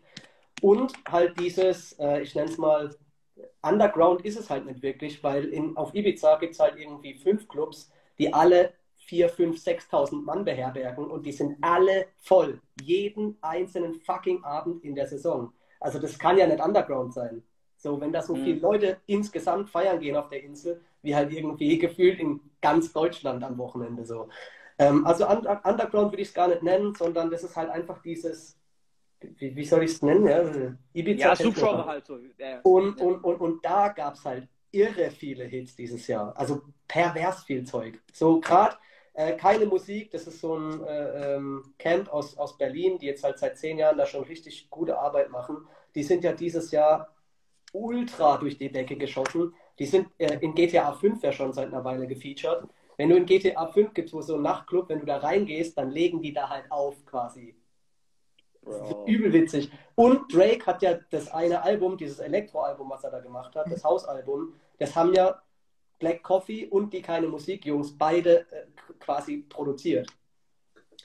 [0.62, 2.96] Und halt dieses, äh, ich nenne es mal,
[3.62, 7.48] Underground ist es halt nicht wirklich, weil in, auf Ibiza gibt es halt irgendwie fünf
[7.48, 12.62] Clubs, die alle 4, 5, 6.000 Mann beherbergen und die sind alle voll.
[12.82, 15.52] Jeden einzelnen fucking Abend in der Saison.
[15.80, 17.44] Also das kann ja nicht Underground sein.
[17.80, 18.44] So, wenn da so Mhm.
[18.44, 23.44] viele Leute insgesamt feiern gehen auf der Insel, wie halt irgendwie gefühlt in ganz Deutschland
[23.44, 24.28] am Wochenende so.
[24.78, 28.02] Ähm, also Under Underground würde ich es gar nicht nennen, sondern das ist halt einfach
[28.02, 28.58] dieses,
[29.22, 30.28] wie, wie soll ich es nennen?
[30.28, 30.42] Ja,
[30.94, 31.36] Ibiza Ja.
[31.36, 32.20] Subgenre halt so.
[32.38, 32.60] Ja.
[32.64, 36.38] Und, und, und, und da gab es halt irre viele Hits dieses Jahr.
[36.38, 38.00] Also pervers viel Zeug.
[38.14, 38.76] So gerade
[39.14, 43.24] äh, keine Musik, das ist so ein äh, ähm, Camp aus, aus Berlin, die jetzt
[43.24, 45.68] halt seit zehn Jahren da schon richtig gute Arbeit machen.
[45.96, 47.14] Die sind ja dieses Jahr
[47.74, 49.54] ultra durch die Decke geschossen.
[49.78, 52.68] Die sind äh, in GTA 5 ja schon seit einer Weile gefeatured.
[52.98, 55.90] Wenn du in GTA 5 gibt, wo so ein Nachtclub, wenn du da reingehst, dann
[55.92, 57.56] legen die da halt auf quasi.
[59.06, 59.72] Übel witzig.
[59.96, 63.84] Und Drake hat ja das eine Album, dieses Elektro-Album, was er da gemacht hat, das
[63.84, 65.42] Hausalbum, das haben ja
[65.98, 68.66] Black Coffee und die Keine Musik-Jungs beide äh,
[69.00, 70.08] quasi produziert.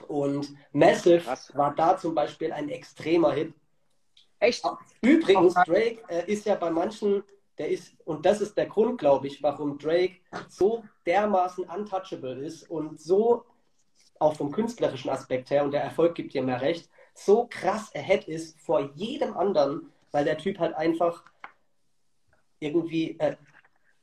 [0.08, 1.52] Und Massive Krass.
[1.54, 3.54] war da zum Beispiel ein extremer Hit.
[4.44, 4.64] Echt?
[5.00, 7.22] Übrigens, Drake äh, ist ja bei manchen
[7.58, 10.16] der ist, und das ist der Grund, glaube ich, warum Drake
[10.48, 13.44] so dermaßen untouchable ist und so,
[14.18, 18.26] auch vom künstlerischen Aspekt her, und der Erfolg gibt dir mehr recht, so krass ahead
[18.26, 21.22] ist vor jedem anderen, weil der Typ halt einfach
[22.58, 23.36] irgendwie äh,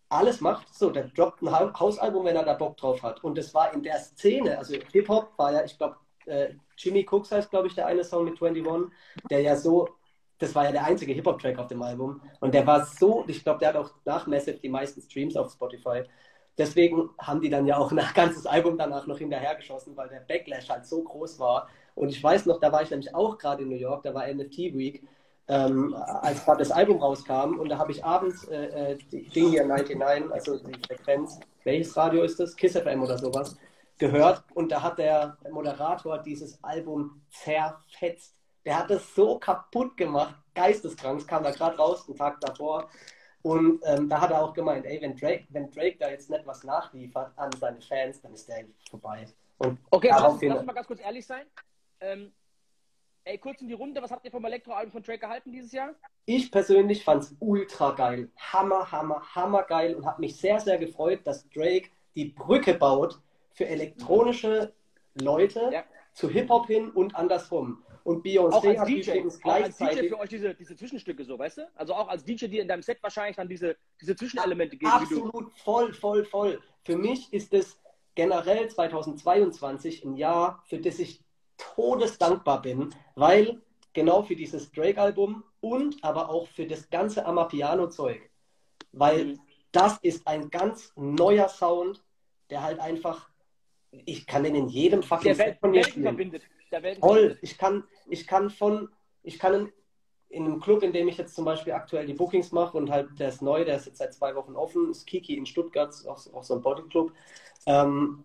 [0.08, 0.74] alles macht.
[0.74, 3.24] So, der droppt ein Hausalbum, wenn er da Bock drauf hat.
[3.24, 7.32] Und das war in der Szene, also Hip-Hop war ja, ich glaube, äh, Jimmy Cooks
[7.32, 8.94] heißt, glaube ich, der eine Song mit 21,
[9.30, 9.90] der ja so,
[10.42, 12.22] das war ja der einzige Hip-Hop-Track auf dem Album.
[12.40, 15.52] Und der war so, ich glaube, der hat auch nach Massive die meisten Streams auf
[15.52, 16.04] Spotify.
[16.58, 20.70] Deswegen haben die dann ja auch ein ganzes Album danach noch hinterhergeschossen, weil der Backlash
[20.70, 21.68] halt so groß war.
[21.96, 24.28] Und ich weiß noch, da war ich nämlich auch gerade in New York, da war
[24.28, 25.04] NFT Week
[25.48, 27.60] ähm, als gerade das Album rauskam.
[27.60, 31.96] Und da habe ich abends äh, äh, die Ding hier 99, also die Frequenz, welches
[31.96, 32.56] Radio ist das?
[32.56, 33.58] Kiss FM oder sowas,
[33.98, 34.44] gehört.
[34.54, 38.36] Und da hat der Moderator dieses Album zerfetzt.
[38.66, 41.20] Der hat das so kaputt gemacht, geisteskrank.
[41.20, 42.90] Es kam da gerade raus, einen Tag davor.
[43.42, 46.46] Und ähm, da hat er auch gemeint, ey, wenn Drake, wenn Drake da jetzt nicht
[46.46, 49.28] was nachliefert an seine Fans, dann ist der vorbei.
[49.58, 51.46] Und okay, lass, lass uns mal ganz kurz ehrlich sein.
[52.00, 52.32] Ähm,
[53.24, 55.94] Ey, kurz in die Runde, was habt ihr vom Elektroalbum von Drake gehalten dieses Jahr?
[56.26, 58.32] Ich persönlich fand es ultra geil.
[58.36, 63.20] Hammer, hammer, hammer geil und habe mich sehr, sehr gefreut, dass Drake die Brücke baut
[63.54, 64.74] für elektronische
[65.14, 65.84] Leute ja.
[66.14, 67.84] zu Hip-Hop hin und andersrum.
[68.04, 69.82] Und Beyoncé hat DJ, übrigens gleichzeitig...
[69.82, 71.72] Auch als DJ für euch diese, diese Zwischenstücke so, weißt du?
[71.76, 74.92] Also auch als DJ, die in deinem Set wahrscheinlich dann diese, diese Zwischenelemente geben.
[74.92, 76.60] Absolut, voll, voll, voll.
[76.84, 77.78] Für mich ist es
[78.16, 81.24] generell 2022 ein Jahr, für das ich
[81.58, 83.62] todesdankbar bin, weil
[83.94, 88.30] genau für dieses Drake-Album und aber auch für das ganze Amapiano-Zeug,
[88.92, 89.40] weil mhm.
[89.72, 92.04] das ist ein ganz neuer Sound,
[92.50, 93.30] der halt einfach,
[93.92, 96.04] ich kann den in jedem fucking Set von mir spielen.
[96.04, 96.44] Verbindet.
[97.00, 98.90] Toll, ich kann, ich kann von,
[99.24, 99.72] ich kann in,
[100.30, 103.20] in einem Club, in dem ich jetzt zum Beispiel aktuell die Bookings mache und halt
[103.20, 106.20] der ist neu, der ist jetzt seit zwei Wochen offen, ist Kiki in Stuttgart, auch,
[106.34, 107.12] auch so ein Bodyclub.
[107.66, 108.24] Ähm,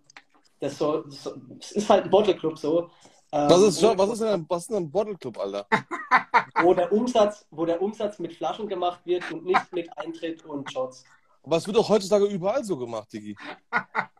[0.59, 2.89] das, so, das, ist halt ein Bottleclub so.
[3.31, 5.67] Ähm, was, ist, was, ist denn ein, was ist denn ein Bottle Club, Alter?
[6.63, 10.71] wo, der Umsatz, wo der Umsatz mit Flaschen gemacht wird und nicht mit Eintritt und
[10.71, 11.03] Shots.
[11.43, 13.35] Aber es wird doch heutzutage überall so gemacht, Digi.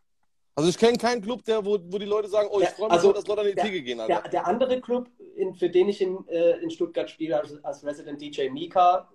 [0.58, 2.94] Also ich kenne keinen Club, der, wo, wo die Leute sagen, oh, ich freue mich,
[2.94, 4.00] also, dass Leute an die der, Theke gehen.
[4.00, 4.22] Alter.
[4.22, 7.86] Der, der andere Club, in, für den ich in, äh, in Stuttgart spiele, als, als
[7.86, 9.08] Resident DJ Mika,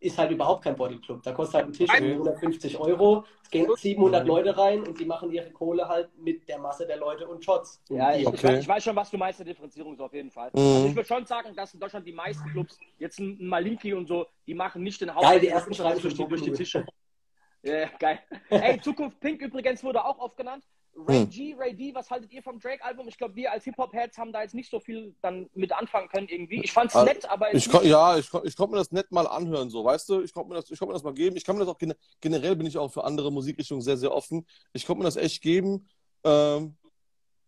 [0.00, 1.22] ist halt überhaupt kein Bodyclub.
[1.22, 2.12] Da kostet halt ein Tisch okay.
[2.12, 3.24] 150 Euro.
[3.42, 4.28] Es gehen 700 mhm.
[4.28, 7.82] Leute rein und die machen ihre Kohle halt mit der Masse der Leute und Shots.
[7.90, 8.58] Ja, ich, okay.
[8.58, 10.50] ich, weiß schon, was du meinst, der Differenzierung ist auf jeden Fall.
[10.54, 10.60] Mhm.
[10.60, 14.08] Also ich würde schon sagen, dass in Deutschland die meisten Clubs, jetzt ein Malinki und
[14.08, 15.32] so, die machen nicht den Hauptteil.
[15.32, 16.86] Geil, die ersten Schreiben durch, die, durch die Tische.
[17.62, 18.18] Ja, geil.
[18.50, 20.64] Ey, Zukunft Pink übrigens wurde auch oft genannt.
[20.94, 21.30] Ray hm.
[21.30, 23.08] G, Ray D, was haltet ihr vom Drake-Album?
[23.08, 26.28] Ich glaube, wir als Hip-Hop-Heads haben da jetzt nicht so viel dann mit anfangen können
[26.28, 26.62] irgendwie.
[26.62, 27.54] Ich fand's also, nett, aber.
[27.54, 30.20] Ich kon, ja, ich, ich konnte mir das nett mal anhören, so, weißt du?
[30.20, 31.36] Ich konnte mir, das, konnt mir das mal geben.
[31.36, 31.78] Ich kann mir das auch
[32.20, 34.46] generell bin ich auch für andere Musikrichtungen sehr, sehr offen.
[34.72, 35.88] Ich konnte mir das echt geben.
[36.24, 36.76] Ähm,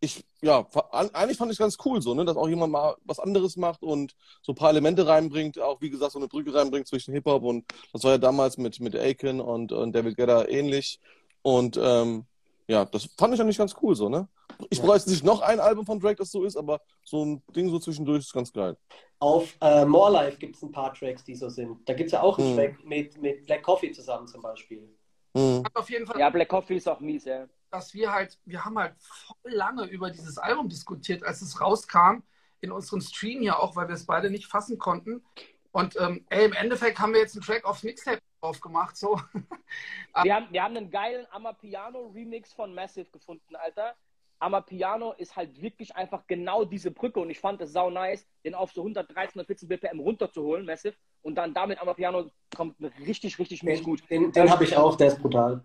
[0.04, 0.66] ich, ja,
[1.12, 4.14] eigentlich fand ich ganz cool so, ne, dass auch jemand mal was anderes macht und
[4.42, 7.64] so ein paar Elemente reinbringt, auch wie gesagt, so eine Brücke reinbringt zwischen Hip-Hop und
[7.92, 11.00] das war ja damals mit, mit Aiken und, und David Guetta ähnlich.
[11.42, 12.24] Und ähm,
[12.66, 14.28] ja, das fand ich eigentlich ganz cool so, ne?
[14.70, 14.84] Ich ja.
[14.84, 17.78] bräuchte nicht noch ein Album von Drake, das so ist, aber so ein Ding so
[17.78, 18.76] zwischendurch ist ganz geil.
[19.18, 21.88] Auf äh, More Life gibt es ein paar Tracks, die so sind.
[21.88, 22.56] Da gibt es ja auch einen hm.
[22.56, 24.88] Track mit, mit Black Coffee zusammen zum Beispiel.
[25.36, 25.62] Hm.
[25.74, 26.18] Auf jeden Fall.
[26.18, 27.46] Ja, Black Coffee ist auch mies, ja.
[27.74, 32.22] Dass wir halt, wir haben halt voll lange über dieses Album diskutiert, als es rauskam,
[32.60, 35.24] in unserem Stream ja auch, weil wir es beide nicht fassen konnten.
[35.72, 38.96] Und ähm, ey, im Endeffekt haben wir jetzt einen Track aufs Mixtape aufgemacht.
[38.96, 39.20] So.
[40.22, 43.96] wir, haben, wir haben einen geilen Amapiano-Remix von Massive gefunden, Alter.
[44.38, 48.54] Amapiano ist halt wirklich einfach genau diese Brücke und ich fand es sau nice, den
[48.54, 53.82] auf so 113, 114 BPM runterzuholen, Massive, und dann damit Amapiano kommt richtig, richtig mies
[53.82, 54.08] gut.
[54.08, 55.64] Den, den habe ich auch, der ist brutal.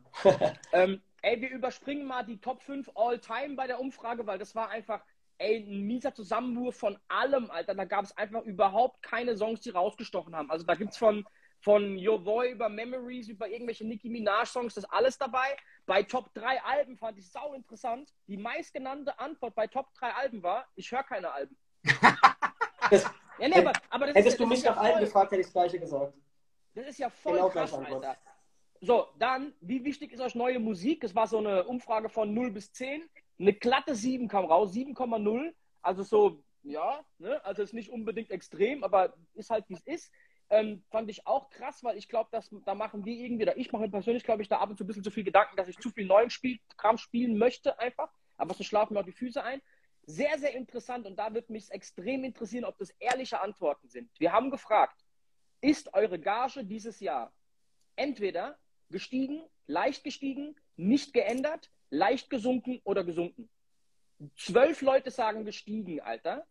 [0.73, 4.69] ähm, ey, wir überspringen mal die Top 5 All-Time bei der Umfrage, weil das war
[4.69, 5.03] einfach,
[5.37, 7.75] ey, ein mieser Zusammenwurf von allem, Alter.
[7.75, 10.49] Da gab es einfach überhaupt keine Songs, die rausgestochen haben.
[10.51, 11.25] Also da gibt es von
[11.61, 15.57] von Your Boy über Memories, über irgendwelche Nicki Minaj-Songs, das ist alles dabei.
[15.85, 18.13] Bei Top 3 Alben fand ich sau interessant.
[18.27, 21.57] Die meistgenannte Antwort bei Top 3 Alben war, ich höre keine Alben.
[22.89, 23.03] das,
[23.39, 25.79] ja, nee, aber, aber hättest ist, du mich nach Alben gefragt, hätte ich das gleiche
[25.79, 26.13] gesagt.
[26.75, 28.15] Das ist ja voll genau krass, Alter.
[28.81, 31.01] So, dann, wie wichtig ist euch neue Musik?
[31.01, 33.09] Das war so eine Umfrage von 0 bis 10.
[33.37, 35.53] Eine glatte 7 kam raus, 7,0.
[35.81, 37.43] Also so, ja, ne?
[37.43, 40.11] also ist nicht unbedingt extrem, aber ist halt wie es ist.
[40.49, 42.29] Ähm, fand ich auch krass, weil ich glaube,
[42.65, 44.87] da machen wir irgendwie, oder ich mache persönlich, glaube ich, da ab und zu ein
[44.87, 48.11] bisschen zu viel Gedanken, dass ich zu viel neuen Spiel, Kram spielen möchte einfach.
[48.37, 49.61] Aber so schlafen mir auch die Füße ein.
[50.05, 54.09] Sehr, sehr interessant und da wird mich extrem interessieren, ob das ehrliche Antworten sind.
[54.17, 55.03] Wir haben gefragt,
[55.61, 57.31] ist eure Gage dieses Jahr
[57.95, 58.57] entweder
[58.89, 63.49] gestiegen, leicht gestiegen, nicht geändert, leicht gesunken oder gesunken.
[64.37, 66.45] Zwölf Leute sagen gestiegen, Alter.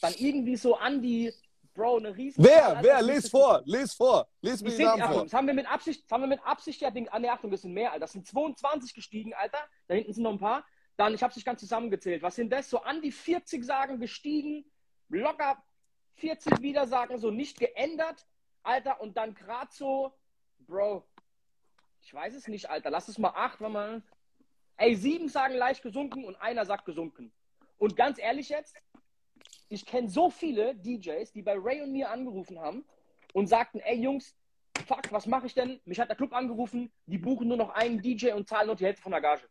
[0.00, 1.32] Dann irgendwie so an die,
[1.72, 2.44] Bro, eine riesen.
[2.44, 2.68] Wer?
[2.68, 3.02] Alter, Wer?
[3.02, 4.28] Les vor, les vor.
[4.40, 5.24] Les mir die Namen Achtung, vor.
[5.24, 7.50] das haben wir mit Absicht, das haben wir mit Absicht ja, Ding, ah, nee, Achtung,
[7.50, 8.00] das sind mehr, Alter.
[8.00, 9.58] Das sind 22 gestiegen, Alter.
[9.88, 10.64] Da hinten sind noch ein paar.
[10.96, 12.22] Dann, ich habe es nicht ganz zusammengezählt.
[12.22, 12.70] Was sind das?
[12.70, 14.64] So an die 40 sagen gestiegen,
[15.08, 15.62] locker
[16.16, 18.24] 40 wieder sagen so nicht geändert,
[18.62, 19.00] Alter.
[19.00, 20.12] Und dann gerade so,
[20.60, 21.04] Bro,
[22.04, 22.90] ich weiß es nicht, Alter.
[22.90, 24.02] Lass es mal acht, wenn man.
[24.76, 27.32] Ey, sieben sagen leicht gesunken und einer sagt gesunken.
[27.78, 28.76] Und ganz ehrlich jetzt,
[29.68, 32.84] ich kenne so viele DJs, die bei Ray und mir angerufen haben
[33.32, 34.36] und sagten, ey Jungs,
[34.86, 35.80] fuck, was mache ich denn?
[35.84, 38.84] Mich hat der Club angerufen, die buchen nur noch einen DJ und zahlen nur die
[38.84, 39.48] Hälfte von der Gage.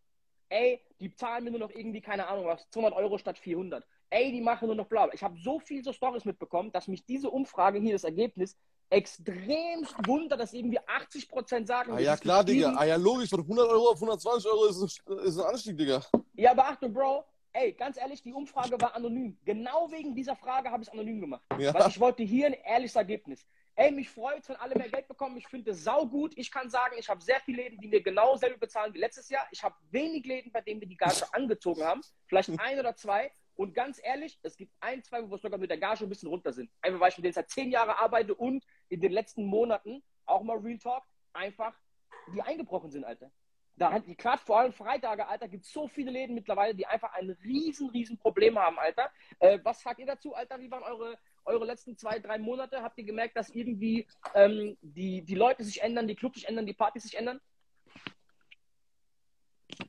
[0.49, 3.85] Ey, die zahlen mir nur noch irgendwie, keine Ahnung was, 200 Euro statt 400.
[4.09, 5.05] Ey, die machen nur noch bla.
[5.05, 5.15] bla.
[5.15, 8.55] Ich habe so viel so Stories mitbekommen, dass mich diese Umfrage hier, das Ergebnis,
[8.89, 12.69] extremst wundert, dass irgendwie 80% sagen, Ah ja, klar, gestiegen.
[12.69, 12.79] Digga.
[12.79, 13.29] Ah ja, logisch.
[13.29, 16.01] Von 100 Euro auf 120 Euro ist ein, ist ein Anstieg, Digga.
[16.35, 19.37] Ja, aber Achtung, Bro, ey, ganz ehrlich, die Umfrage war anonym.
[19.45, 21.43] Genau wegen dieser Frage habe ich es anonym gemacht.
[21.59, 21.73] Ja.
[21.73, 23.45] Weil ich wollte hier ein ehrliches Ergebnis.
[23.75, 25.35] Ey, mich freut, wenn alle mehr Geld bekommen.
[25.37, 26.33] Ich finde es saugut.
[26.37, 29.29] Ich kann sagen, ich habe sehr viele Läden, die mir genau selber bezahlen wie letztes
[29.29, 29.47] Jahr.
[29.51, 32.01] Ich habe wenig Läden, bei denen wir die Gage angezogen haben.
[32.27, 33.31] Vielleicht ein oder zwei.
[33.55, 36.29] Und ganz ehrlich, es gibt ein, zwei, wo wir sogar mit der Gage ein bisschen
[36.29, 36.71] runter sind.
[36.81, 40.43] Einfach weil ich mit denen seit zehn Jahren arbeite und in den letzten Monaten, auch
[40.43, 41.03] mal Real Talk,
[41.33, 41.77] einfach
[42.33, 43.31] die eingebrochen sind, Alter.
[43.75, 47.13] Da hat die gerade vor allem Freitage, Alter, gibt so viele Läden mittlerweile, die einfach
[47.13, 49.09] ein riesen, riesen Problem haben, Alter.
[49.39, 50.59] Äh, was sagt ihr dazu, Alter?
[50.59, 52.83] Wie waren eure, eure letzten zwei, drei Monate?
[52.83, 56.67] Habt ihr gemerkt, dass irgendwie ähm, die, die Leute sich ändern, die Clubs sich ändern,
[56.67, 57.41] die Partys sich ändern?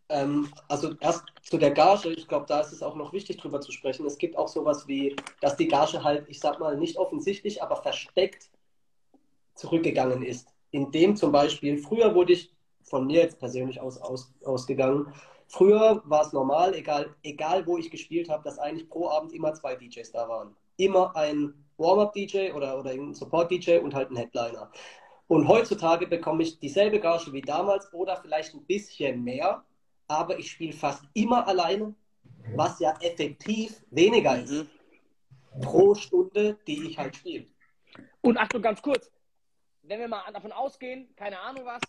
[0.09, 3.61] Ähm, also erst zu der Gage, ich glaube, da ist es auch noch wichtig drüber
[3.61, 4.07] zu sprechen.
[4.07, 7.77] Es gibt auch sowas wie, dass die Gage halt, ich sag mal, nicht offensichtlich, aber
[7.77, 8.51] versteckt
[9.55, 10.49] zurückgegangen ist.
[10.71, 12.53] Indem zum Beispiel, früher wurde ich
[12.83, 15.13] von mir jetzt persönlich aus, aus, ausgegangen,
[15.47, 19.55] früher war es normal, egal, egal wo ich gespielt habe, dass eigentlich pro Abend immer
[19.55, 20.55] zwei DJs da waren.
[20.77, 24.71] Immer ein Warm-Up-DJ oder, oder ein Support-DJ und halt ein Headliner.
[25.27, 29.65] Und heutzutage bekomme ich dieselbe Gage wie damals oder vielleicht ein bisschen mehr,
[30.09, 31.95] aber ich spiele fast immer alleine,
[32.55, 34.67] was ja effektiv weniger ist
[35.61, 37.47] pro Stunde, die ich halt spiele.
[38.21, 39.11] Und Achtung, ganz kurz.
[39.83, 41.83] Wenn wir mal davon ausgehen, keine Ahnung was,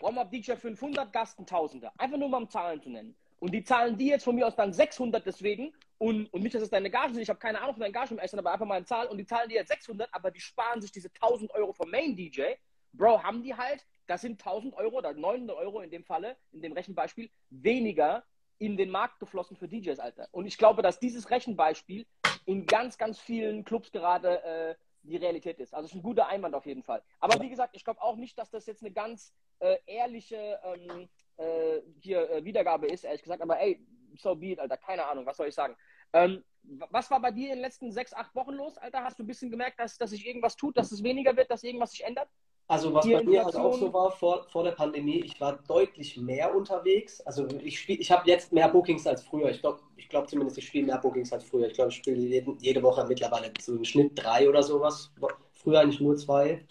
[0.00, 1.92] Warm-Up DJ 500, Gast ein Tausender.
[1.98, 3.14] Einfach nur mal um Zahlen zu nennen.
[3.38, 5.72] Und die zahlen die jetzt von mir aus dann 600 deswegen.
[5.98, 7.22] Und, und nicht, dass es deine Gagen sind.
[7.22, 9.06] Ich habe keine Ahnung von deinen Gagen im Essen, aber einfach mal eine Zahl.
[9.06, 12.16] Und die zahlen die jetzt 600, aber die sparen sich diese 1000 Euro vom Main
[12.16, 12.54] DJ.
[12.92, 16.62] Bro, haben die halt, das sind 1000 Euro oder 900 Euro in dem Falle, in
[16.62, 18.24] dem Rechenbeispiel, weniger
[18.58, 20.28] in den Markt geflossen für DJs, Alter.
[20.30, 22.06] Und ich glaube, dass dieses Rechenbeispiel
[22.46, 25.74] in ganz, ganz vielen Clubs gerade äh, die Realität ist.
[25.74, 27.02] Also es ist ein guter Einwand auf jeden Fall.
[27.18, 31.08] Aber wie gesagt, ich glaube auch nicht, dass das jetzt eine ganz äh, ehrliche ähm,
[31.36, 33.42] äh, hier, äh, Wiedergabe ist, ehrlich gesagt.
[33.42, 33.84] Aber ey,
[34.16, 34.76] so be it, Alter.
[34.76, 35.76] Keine Ahnung, was soll ich sagen.
[36.12, 39.02] Ähm, was war bei dir in den letzten sechs, acht Wochen los, Alter?
[39.02, 41.64] Hast du ein bisschen gemerkt, dass, dass sich irgendwas tut, dass es weniger wird, dass
[41.64, 42.28] irgendwas sich ändert?
[42.68, 46.16] Also was bei mir halt auch so war vor, vor der Pandemie, ich war deutlich
[46.16, 47.20] mehr unterwegs.
[47.20, 49.50] Also ich spiel, ich habe jetzt mehr Bookings als früher.
[49.50, 51.66] Ich glaube ich glaub zumindest, ich spiele mehr Bookings als früher.
[51.66, 55.12] Ich glaube, ich spiele jeden, jede Woche mittlerweile so im Schnitt drei oder sowas.
[55.52, 56.66] Früher eigentlich nur zwei.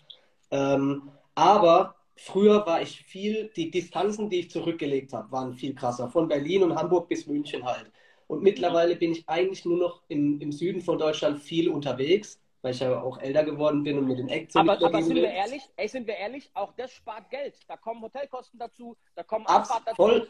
[0.50, 6.10] Ähm, aber früher war ich viel, die Distanzen, die ich zurückgelegt habe, waren viel krasser.
[6.10, 7.92] Von Berlin und Hamburg bis München halt.
[8.28, 12.74] Und mittlerweile bin ich eigentlich nur noch im, im Süden von Deutschland viel unterwegs, weil
[12.74, 15.16] ich ja auch älter geworden bin und mit den Aber, nicht mehr aber gehen sind
[15.16, 15.24] will.
[15.24, 17.56] wir ehrlich, ey, sind wir ehrlich, auch das spart Geld.
[17.68, 19.96] Da kommen Hotelkosten dazu, da kommen Abfahrt dazu.
[19.96, 20.28] voll,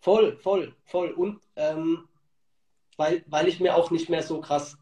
[0.00, 1.10] voll, voll, voll.
[1.12, 2.08] Und ähm,
[2.96, 4.76] weil, weil ich mir auch nicht mehr so krass,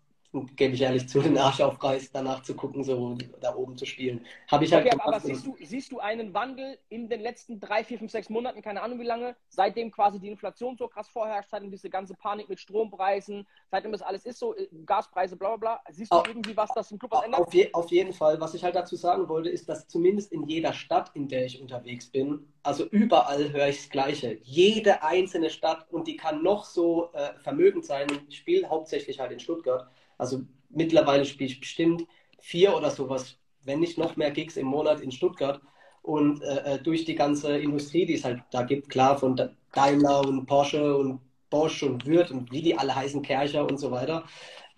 [0.44, 4.24] gebe ich ehrlich zu, den Arsch aufreiß, danach zu gucken, so da oben zu spielen.
[4.50, 5.20] Habe ich halt Okay, aber, aber gemacht.
[5.20, 8.82] siehst, du, siehst du einen Wandel in den letzten drei, vier, fünf, sechs Monaten, keine
[8.82, 12.58] Ahnung wie lange, seitdem quasi die Inflation so krass vorherrscht, seitdem diese ganze Panik mit
[12.60, 16.56] Strompreisen, seitdem das alles ist so, äh, Gaspreise, bla bla bla, siehst du Auf- irgendwie
[16.56, 17.46] was, das im Club was ändert?
[17.46, 18.40] Auf, je, auf jeden Fall.
[18.40, 21.60] Was ich halt dazu sagen wollte, ist, dass zumindest in jeder Stadt, in der ich
[21.60, 24.38] unterwegs bin, also überall höre ich das Gleiche.
[24.42, 28.08] Jede einzelne Stadt und die kann noch so äh, vermögend sein.
[28.28, 29.88] Ich spiele hauptsächlich halt in Stuttgart.
[30.18, 32.04] Also mittlerweile spiele ich bestimmt
[32.40, 35.60] vier oder sowas, wenn nicht noch mehr Gigs im Monat in Stuttgart.
[36.02, 39.50] Und äh, äh, durch die ganze Industrie, die es halt da gibt, klar, von Da-
[39.72, 41.20] Daimler und Porsche und
[41.50, 44.24] Bosch und Würth und wie die alle heißen, Kercher und so weiter,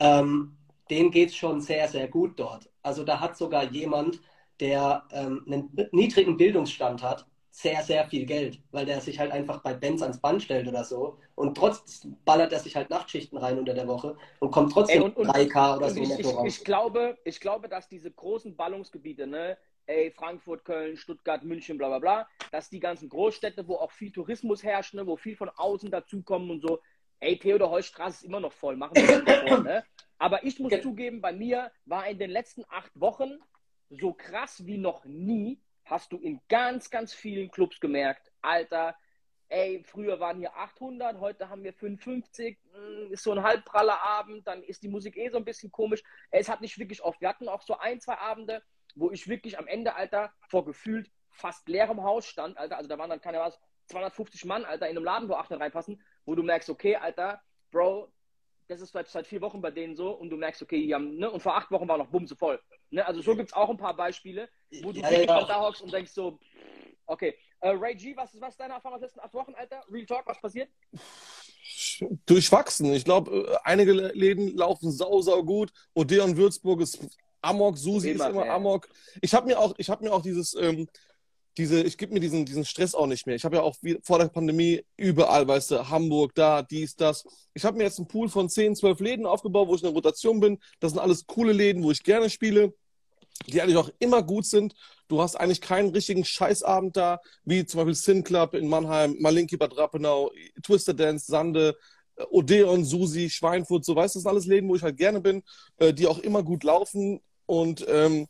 [0.00, 0.56] ähm,
[0.90, 2.70] denen geht es schon sehr, sehr gut dort.
[2.82, 4.20] Also da hat sogar jemand,
[4.60, 7.26] der ähm, einen niedrigen Bildungsstand hat,
[7.60, 10.84] sehr, sehr viel Geld, weil der sich halt einfach bei Benz ans Band stellt oder
[10.84, 11.18] so.
[11.34, 15.08] Und trotzdem ballert er sich halt Nachtschichten rein unter der Woche und kommt trotzdem Ey,
[15.08, 18.56] und- und- 3K oder Und so ich, ich, ich, glaube, ich glaube, dass diese großen
[18.56, 23.74] Ballungsgebiete, ne, ey, Frankfurt, Köln, Stuttgart, München, bla bla bla, dass die ganzen Großstädte, wo
[23.74, 26.78] auch viel Tourismus herrscht, ne, wo viel von außen dazukommen und so,
[27.18, 29.84] ey, Theodor Heuss-Straße ist immer noch voll, machen wir das vor, ne?
[30.20, 33.38] Aber ich muss zugeben, bei mir war in den letzten acht Wochen
[33.90, 35.60] so krass wie noch nie,
[35.90, 38.96] hast du in ganz, ganz vielen Clubs gemerkt, Alter,
[39.48, 44.46] ey, früher waren hier 800, heute haben wir 55, mm, ist so ein halbpraller Abend,
[44.46, 46.02] dann ist die Musik eh so ein bisschen komisch.
[46.30, 47.20] Es hat nicht wirklich oft.
[47.20, 48.62] Wir hatten auch so ein, zwei Abende,
[48.94, 52.98] wo ich wirklich am Ende, Alter, vor gefühlt fast leerem Haus stand, Alter, also da
[52.98, 56.42] waren dann keine was, 250 Mann, Alter, in einem Laden, wo 800 reinpassen, wo du
[56.42, 57.40] merkst, okay, Alter,
[57.70, 58.12] Bro,
[58.66, 61.16] das ist seit, seit vier Wochen bei denen so und du merkst, okay, die haben,
[61.16, 62.60] ne, und vor acht Wochen war noch bumse voll.
[62.90, 63.06] Ne?
[63.06, 64.48] Also so gibt es auch ein paar Beispiele,
[64.82, 65.44] wo du Ja, ja.
[65.44, 66.38] da hockst und denkst so,
[67.06, 69.54] okay, äh, Ray G, was ist was ist deine Erfahrung aus den letzten acht Wochen,
[69.54, 69.82] Alter?
[69.90, 70.68] Real Talk, was passiert?
[72.26, 72.92] durchwachsen.
[72.94, 75.72] Ich glaube, einige Läden laufen sau, sau gut.
[75.94, 76.98] Odeon Würzburg ist
[77.40, 78.54] Amok, Susi Immer, ist immer ja.
[78.54, 78.88] Amok.
[79.20, 80.88] Ich habe mir auch, ich habe mir auch dieses, ähm,
[81.56, 83.36] diese, ich gebe mir diesen, diesen Stress auch nicht mehr.
[83.36, 87.24] Ich habe ja auch wie, vor der Pandemie überall, weißt du, Hamburg, da, dies, das.
[87.54, 89.94] Ich habe mir jetzt einen Pool von 10, 12 Läden aufgebaut, wo ich in der
[89.94, 90.58] Rotation bin.
[90.80, 92.74] Das sind alles coole Läden, wo ich gerne spiele,
[93.46, 94.74] die eigentlich auch immer gut sind.
[95.08, 99.56] Du hast eigentlich keinen richtigen Scheißabend da, wie zum Beispiel Sin Club in Mannheim, Malinki
[99.56, 100.30] Bad Rappenau,
[100.62, 101.76] Twister Dance, Sande,
[102.16, 105.20] äh, Odeon, Susi, Schweinfurt, so weißt du, das sind alles Läden, wo ich halt gerne
[105.20, 105.42] bin,
[105.78, 107.20] äh, die auch immer gut laufen.
[107.46, 108.26] Und ähm,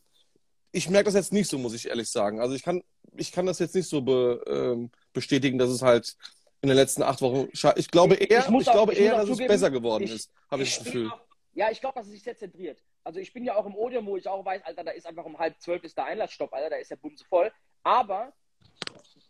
[0.71, 2.41] ich merke das jetzt nicht so, muss ich ehrlich sagen.
[2.41, 2.83] Also ich kann,
[3.17, 6.17] ich kann das jetzt nicht so be, ähm, bestätigen, dass es halt
[6.61, 7.49] in den letzten acht Wochen.
[7.77, 9.71] Ich glaube Ich- ich eher, ich, muss auch- glaube ich eher, dass es zugeben, besser
[9.71, 11.09] geworden ich- ist, habe ich das Gefühl.
[11.11, 11.21] Auch,
[11.55, 12.81] ja, ich glaube, dass es sich sehr zentriert.
[13.09, 15.25] Also ich bin ja auch im Odeon, wo ich auch weiß, Alter, da ist einfach
[15.25, 17.51] um halb zwölf ist der Einlassstopp, Alter, da ist der Bumse voll.
[17.83, 18.35] Aber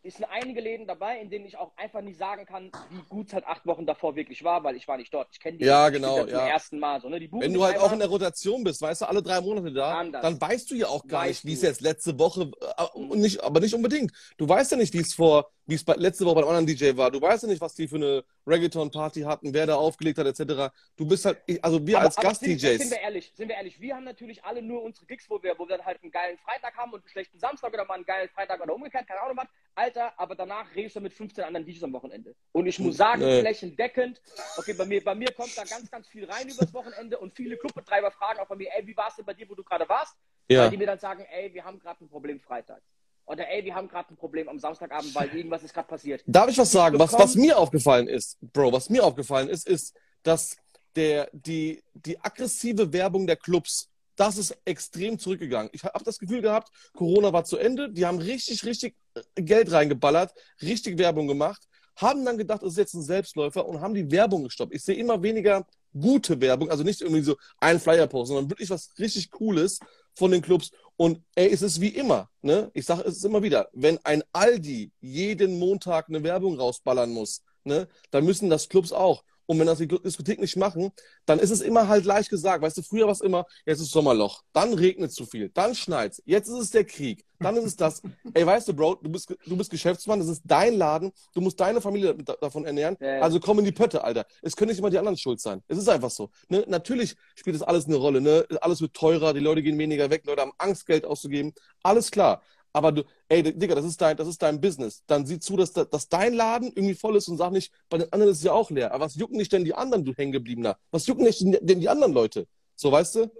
[0.03, 3.29] es sind einige Läden dabei, in denen ich auch einfach nicht sagen kann, wie gut
[3.29, 5.29] es halt acht Wochen davor wirklich war, weil ich war nicht dort.
[5.31, 6.49] Ich kenne die Ja, genau, da zum ja.
[6.49, 7.01] ersten Mal.
[7.01, 7.21] So, ne?
[7.21, 7.93] Wenn du halt auch einmal.
[7.93, 10.23] in der Rotation bist, weißt du, alle drei Monate da, Anders.
[10.23, 13.21] dann weißt du ja auch gar Weißt nicht, wie es jetzt letzte Woche, äh, und
[13.21, 14.11] nicht, aber nicht unbedingt.
[14.39, 16.97] Du weißt ja nicht, wie es vor, wie es letzte Woche bei einem anderen DJ
[16.97, 17.11] war.
[17.11, 20.73] Du weißt ja nicht, was die für eine Reggaeton-Party hatten, wer da aufgelegt hat, etc.
[20.97, 22.93] Du bist halt, also wir als sind, sind wir Gast-DJs.
[23.03, 25.77] ehrlich, sind wir ehrlich, wir haben natürlich alle nur unsere Gigs, wo wir, wo wir
[25.77, 28.63] dann halt einen geilen Freitag haben und einen schlechten Samstag oder mal einen geilen Freitag
[28.63, 29.47] oder umgekehrt, keine Ahnung was.
[29.75, 32.35] Alter, aber danach redest du mit 15 anderen DJs am Wochenende.
[32.53, 33.41] Und ich muss sagen, Nee.
[33.41, 34.23] flächendeckend,
[34.57, 37.59] okay, bei mir, bei mir kommt da ganz, ganz viel rein übers Wochenende und viele
[37.59, 39.87] Clubbetreiber fragen auch bei mir, ey, wie war es denn bei dir, wo du gerade
[39.89, 40.17] warst?
[40.49, 40.69] Weil Ja.
[40.71, 42.81] die mir dann sagen, ey, wir haben gerade ein Problem Freitag.
[43.29, 46.23] Oder ey, wir haben gerade ein Problem am Samstagabend, weil irgendwas ist gerade passiert.
[46.27, 46.99] Darf ich was sagen?
[46.99, 50.57] Was, was mir aufgefallen ist, Bro, was mir aufgefallen ist, ist, dass
[50.97, 55.71] der, die, die aggressive Werbung der Clubs, das ist extrem zurückgegangen.
[55.75, 59.71] Ich habe das Gefühl gehabt, Corona war zu Ende, die haben richtig, richtig äh, Geld
[59.71, 60.33] reingeballert,
[60.63, 64.45] richtig Werbung gemacht, haben dann gedacht, es ist jetzt ein Selbstläufer und haben die Werbung
[64.45, 64.75] gestoppt.
[64.75, 68.91] Ich sehe immer weniger gute Werbung, also nicht irgendwie so ein Flyer-Post, sondern wirklich was
[68.99, 69.81] richtig Cooles
[70.19, 70.71] von den Clubs.
[70.97, 72.71] Und ey, es ist wie immer, ne?
[72.75, 77.87] Ich sage es immer wieder, wenn ein Aldi jeden Montag eine Werbung rausballern muss, ne,
[78.11, 79.23] dann müssen das Clubs auch.
[79.49, 80.91] Und wenn das die Diskothek nicht machen,
[81.25, 82.63] dann ist es immer halt leicht gesagt.
[82.63, 86.23] Weißt du, früher war es immer, jetzt ist Sommerloch, dann regnet zu viel, dann schneit's,
[86.27, 88.03] jetzt ist es der Krieg, dann ist es das.
[88.35, 91.59] Ey, weißt du, Bro, du bist, du bist Geschäftsmann, das ist dein Laden, du musst
[91.59, 92.99] deine Familie da- davon ernähren.
[93.01, 93.21] Ja.
[93.23, 94.27] Also komm in die Pötte, Alter.
[94.43, 95.63] Es können nicht immer die anderen schuld sein.
[95.67, 96.29] Es ist einfach so.
[96.49, 96.65] Ne?
[96.69, 98.21] Natürlich spielt das alles eine Rolle.
[98.21, 98.45] Ne?
[98.61, 101.55] Alles wird teurer, die Leute gehen weniger weg, Leute haben Angst, Geld auszugeben.
[101.83, 102.43] Alles klar.
[102.73, 105.03] Aber du, ey, Digga, das ist dein, das ist dein Business.
[105.07, 108.13] Dann sieh zu, dass, dass dein Laden irgendwie voll ist und sag nicht, bei den
[108.13, 108.93] anderen ist es ja auch leer.
[108.93, 110.77] Aber was jucken dich denn die anderen, du Hängengebliebener?
[110.91, 112.47] Was jucken dich denn die anderen Leute?
[112.77, 113.31] So, weißt du?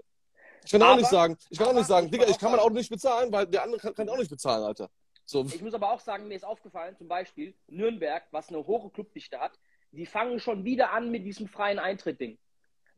[0.65, 2.57] Ich kann auch Aber- nicht sagen, ich kann auch nicht sagen, Digga, ich kann auch
[2.57, 4.89] mein Auto nicht bezahlen, weil der andere kann, kann auch nicht bezahlen, Alter.
[5.25, 8.89] So, Ich muss aber auch sagen, mir ist aufgefallen, zum Beispiel Nürnberg, was eine hohe
[8.89, 9.51] Clubdichte hat,
[9.91, 12.37] die fangen schon wieder an mit diesem freien Eintritt-Ding.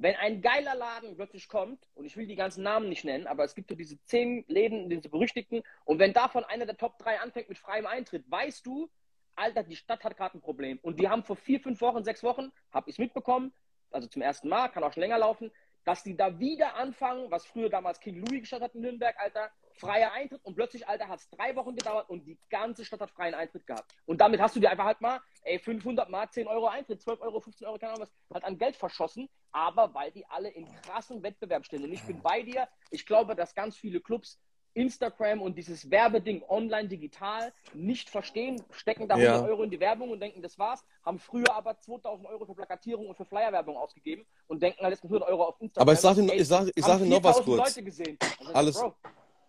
[0.02, 3.44] Wenn ein geiler Laden plötzlich kommt, und ich will die ganzen Namen nicht nennen, aber
[3.44, 7.20] es gibt so diese zehn Läden, diese berüchtigten, und wenn davon einer der Top 3
[7.20, 8.90] anfängt mit freiem Eintritt, weißt du,
[9.36, 10.80] Alter, die Stadt hat gerade ein Problem.
[10.82, 13.54] Und die haben vor vier, fünf Wochen, sechs Wochen, habe ich mitbekommen,
[13.92, 15.52] also zum ersten Mal, kann auch schon länger laufen,
[15.84, 19.52] dass die da wieder anfangen, was früher damals King Louis gestartet hat in Nürnberg, Alter,
[19.76, 23.12] freier Eintritt und plötzlich, Alter, hat es drei Wochen gedauert und die ganze Stadt hat
[23.12, 23.92] freien Eintritt gehabt.
[24.06, 27.22] Und damit hast du dir einfach halt mal, ey, 500 mal 10 Euro Eintritt, 12
[27.22, 30.66] Euro, 15 Euro, keine Ahnung was, halt an Geld verschossen, aber weil die alle in
[30.84, 31.84] krassen Wettbewerb stehen.
[31.84, 34.40] Und ich bin bei dir, ich glaube, dass ganz viele Clubs
[34.74, 39.48] Instagram und dieses Werbeding online digital nicht verstehen, stecken da 100 Ja.
[39.48, 43.08] Euro in die Werbung und denken, das war's, haben früher aber 2000 Euro für Plakatierung
[43.08, 45.82] und für Flyerwerbung ausgegeben und denken halt jetzt mit 100 Euro auf Instagram.
[45.84, 47.76] Aber ich sag dir ich sag- ich sag noch was 4000 kurz.
[47.76, 48.18] Leute gesehen.
[48.40, 48.94] Also, Alles- Bro,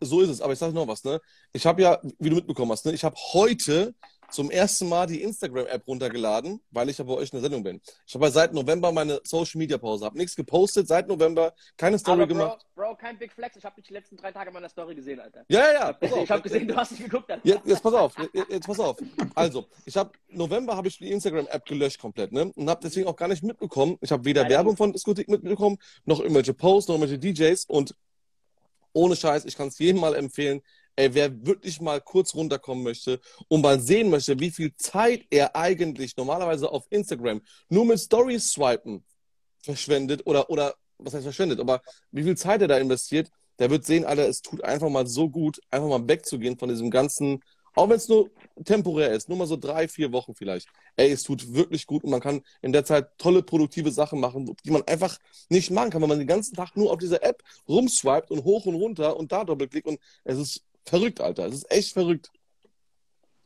[0.04, 0.40] so ist es.
[0.40, 1.20] Aber ich sage noch was, ne?
[1.52, 2.92] Ich habe ja, wie du mitbekommen hast, ne?
[2.92, 3.94] Ich habe heute
[4.32, 7.80] zum ersten Mal die Instagram-App runtergeladen, weil ich ja bei euch in der Sendung bin.
[8.06, 10.06] Ich habe seit November meine Social-Media-Pause.
[10.06, 12.66] Habe nichts gepostet seit November, keine Story Aber Bro, gemacht.
[12.74, 13.56] Bro, kein Big Flex.
[13.56, 15.44] Ich habe dich die letzten drei Tage in meiner Story gesehen, Alter.
[15.48, 15.98] Ja, ja, ja.
[16.22, 17.46] Ich habe gesehen, du hast nicht geguckt, Alter.
[17.46, 18.96] Jetzt, jetzt pass auf, jetzt, jetzt pass auf.
[19.34, 22.52] Also, ich habe November habe ich die Instagram-App gelöscht komplett, ne?
[22.54, 23.98] Und habe deswegen auch gar nicht mitbekommen.
[24.00, 27.66] Ich habe weder Werbung von Diskothek mitbekommen, noch irgendwelche Posts, noch irgendwelche DJs.
[27.66, 27.94] Und
[28.92, 30.62] ohne Scheiß, ich kann es jedem mal empfehlen.
[30.96, 35.56] Ey, wer wirklich mal kurz runterkommen möchte und mal sehen möchte, wie viel Zeit er
[35.56, 37.40] eigentlich normalerweise auf Instagram
[37.70, 39.02] nur mit Stories swipen
[39.62, 43.86] verschwendet oder, oder, was heißt verschwendet, aber wie viel Zeit er da investiert, der wird
[43.86, 47.42] sehen, Alter, es tut einfach mal so gut, einfach mal wegzugehen von diesem ganzen,
[47.74, 48.30] auch wenn es nur
[48.64, 50.68] temporär ist, nur mal so drei, vier Wochen vielleicht.
[50.96, 54.54] Ey, es tut wirklich gut und man kann in der Zeit tolle, produktive Sachen machen,
[54.64, 55.18] die man einfach
[55.48, 58.66] nicht machen kann, weil man den ganzen Tag nur auf dieser App rumswiped und hoch
[58.66, 61.46] und runter und da doppelklickt und es ist verrückt, Alter.
[61.46, 62.30] Es ist echt verrückt.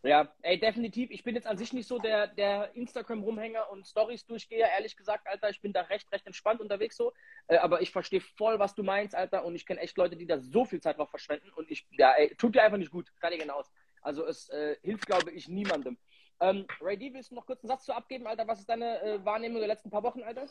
[0.07, 1.11] Ja, ey, definitiv.
[1.11, 5.51] Ich bin jetzt an sich nicht so der, der Instagram-Rumhänger und Stories-Durchgeher, ehrlich gesagt, Alter.
[5.51, 7.13] Ich bin da recht, recht entspannt unterwegs so.
[7.49, 9.45] Äh, aber ich verstehe voll, was du meinst, Alter.
[9.45, 11.51] Und ich kenne echt Leute, die da so viel Zeit drauf verschwenden.
[11.57, 13.13] Und ich, ja, ey, tut dir einfach nicht gut.
[13.19, 13.69] Fertig hinaus.
[14.07, 15.99] Also es äh, hilft, glaube ich, niemandem.
[16.39, 18.47] Ähm, Ray D, willst du noch kurz einen Satz zu abgeben, Alter?
[18.47, 20.47] Was ist deine äh, Wahrnehmung der letzten paar Wochen, Alter?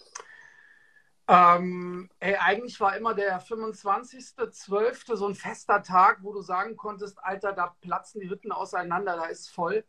[1.30, 5.16] Ähm, ey, eigentlich war immer der 25.12.
[5.16, 9.26] so ein fester Tag, wo du sagen konntest, Alter, da platzen die Hütten auseinander, da
[9.26, 9.86] ist voll.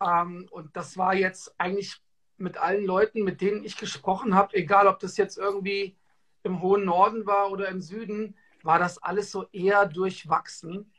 [0.00, 2.00] Ähm, und das war jetzt eigentlich
[2.36, 5.96] mit allen Leuten, mit denen ich gesprochen habe, egal ob das jetzt irgendwie
[6.44, 10.92] im hohen Norden war oder im Süden, war das alles so eher durchwachsen.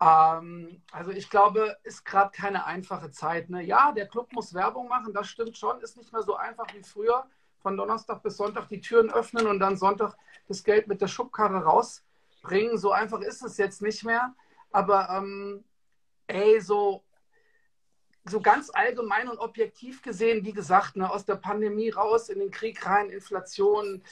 [0.00, 3.50] Ähm, also ich glaube, ist gerade keine einfache Zeit.
[3.50, 3.62] Ne?
[3.62, 6.82] Ja, der Club muss Werbung machen, das stimmt schon, ist nicht mehr so einfach wie
[6.82, 7.26] früher
[7.60, 10.16] von Donnerstag bis Sonntag die Türen öffnen und dann Sonntag
[10.48, 12.78] das Geld mit der Schubkarre rausbringen.
[12.78, 14.34] So einfach ist es jetzt nicht mehr.
[14.72, 15.64] Aber ähm,
[16.26, 17.04] ey, so,
[18.24, 22.50] so ganz allgemein und objektiv gesehen, wie gesagt, ne, aus der Pandemie raus, in den
[22.50, 24.02] Krieg rein, Inflation,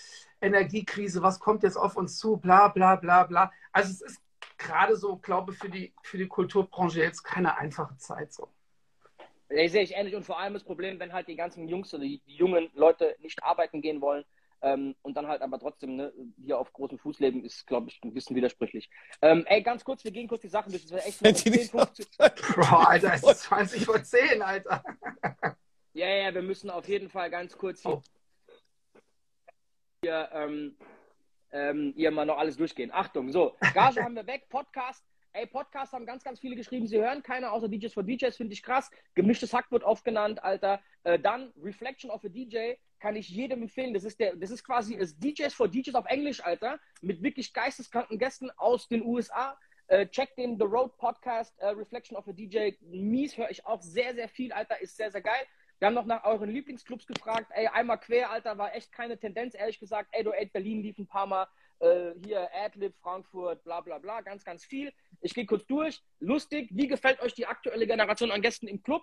[0.43, 3.53] Energiekrise, was kommt jetzt auf uns zu, bla bla bla bla.
[3.73, 4.21] Also es ist
[4.59, 8.49] gerade so, glaube ich, für die, für die Kulturbranche jetzt keine einfache Zeit so.
[9.51, 12.03] Ja, sehe ich ähnlich und vor allem das Problem, wenn halt die ganzen Jungs oder
[12.03, 14.25] die, die jungen Leute nicht arbeiten gehen wollen
[14.61, 17.99] ähm, und dann halt aber trotzdem ne, hier auf großem Fuß leben, ist, glaube ich,
[18.03, 18.91] ein bisschen widersprüchlich.
[19.23, 20.83] Ähm, ey, ganz kurz, wir gehen kurz die Sachen durch.
[20.83, 22.07] Das wäre echt die 10, nicht 15.
[22.55, 24.83] Bro, Alter, es ist 20 vor 10, Alter.
[25.95, 28.03] Ja, ja, wir müssen auf jeden Fall ganz kurz hier, Oh.
[30.05, 30.77] hier, ähm,
[31.53, 32.91] ähm, hier mal noch alles durchgehen.
[32.93, 35.05] Achtung, so, Gage haben wir weg, Podcast.
[35.33, 38.55] Ey, Podcast haben ganz, ganz viele geschrieben, sie hören keiner außer DJs for DJs, finde
[38.55, 38.91] ich krass.
[39.15, 40.81] Gemischtes Hack wird oft genannt, Alter.
[41.05, 43.95] Äh, dann Reflection of a DJ kann ich jedem empfehlen.
[43.95, 47.53] Das ist, der, das ist quasi das DJs for DJs auf Englisch, Alter, mit wirklich
[47.53, 49.57] geisteskranken Gästen aus den USA.
[49.89, 52.73] Äh, check den The Road Podcast, äh, Reflection of a DJ.
[52.81, 55.47] Mies höre ich auch sehr, sehr viel, Alter, ist sehr, sehr geil.
[55.79, 57.51] Wir haben noch nach euren Lieblingsclubs gefragt.
[57.55, 60.13] Ey, einmal quer, Alter, war echt keine Tendenz, ehrlich gesagt.
[60.13, 61.47] 808 Berlin lief ein paar Mal.
[61.79, 64.93] Äh, hier Adlib, Frankfurt, bla bla bla, ganz, ganz viel.
[65.21, 66.03] Ich gehe kurz durch.
[66.19, 69.03] Lustig, wie gefällt euch die aktuelle Generation an Gästen im Club?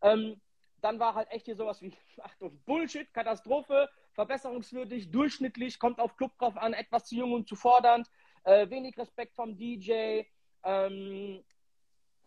[0.00, 0.40] Ähm,
[0.80, 1.92] dann war halt echt hier sowas wie,
[2.22, 7.56] Achtung, Bullshit, Katastrophe, verbesserungswürdig, durchschnittlich, kommt auf Club drauf an, etwas zu jung und zu
[7.56, 8.08] fordernd,
[8.44, 10.22] äh, wenig Respekt vom DJ,
[10.62, 11.44] ähm,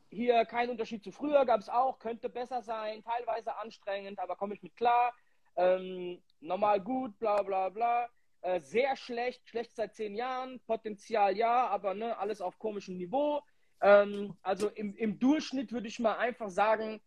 [0.10, 4.54] hier kein Unterschied zu früher, gab es auch, könnte besser sein, teilweise anstrengend, aber komme
[4.54, 5.14] ich mit klar,
[5.56, 8.10] ähm, normal gut, bla bla bla.
[8.42, 13.42] Äh, sehr schlecht, schlecht seit zehn Jahren, Potenzial ja, aber ne, alles auf komischem Niveau.
[13.82, 17.02] Ähm, also im, im Durchschnitt würde ich mal einfach sagen,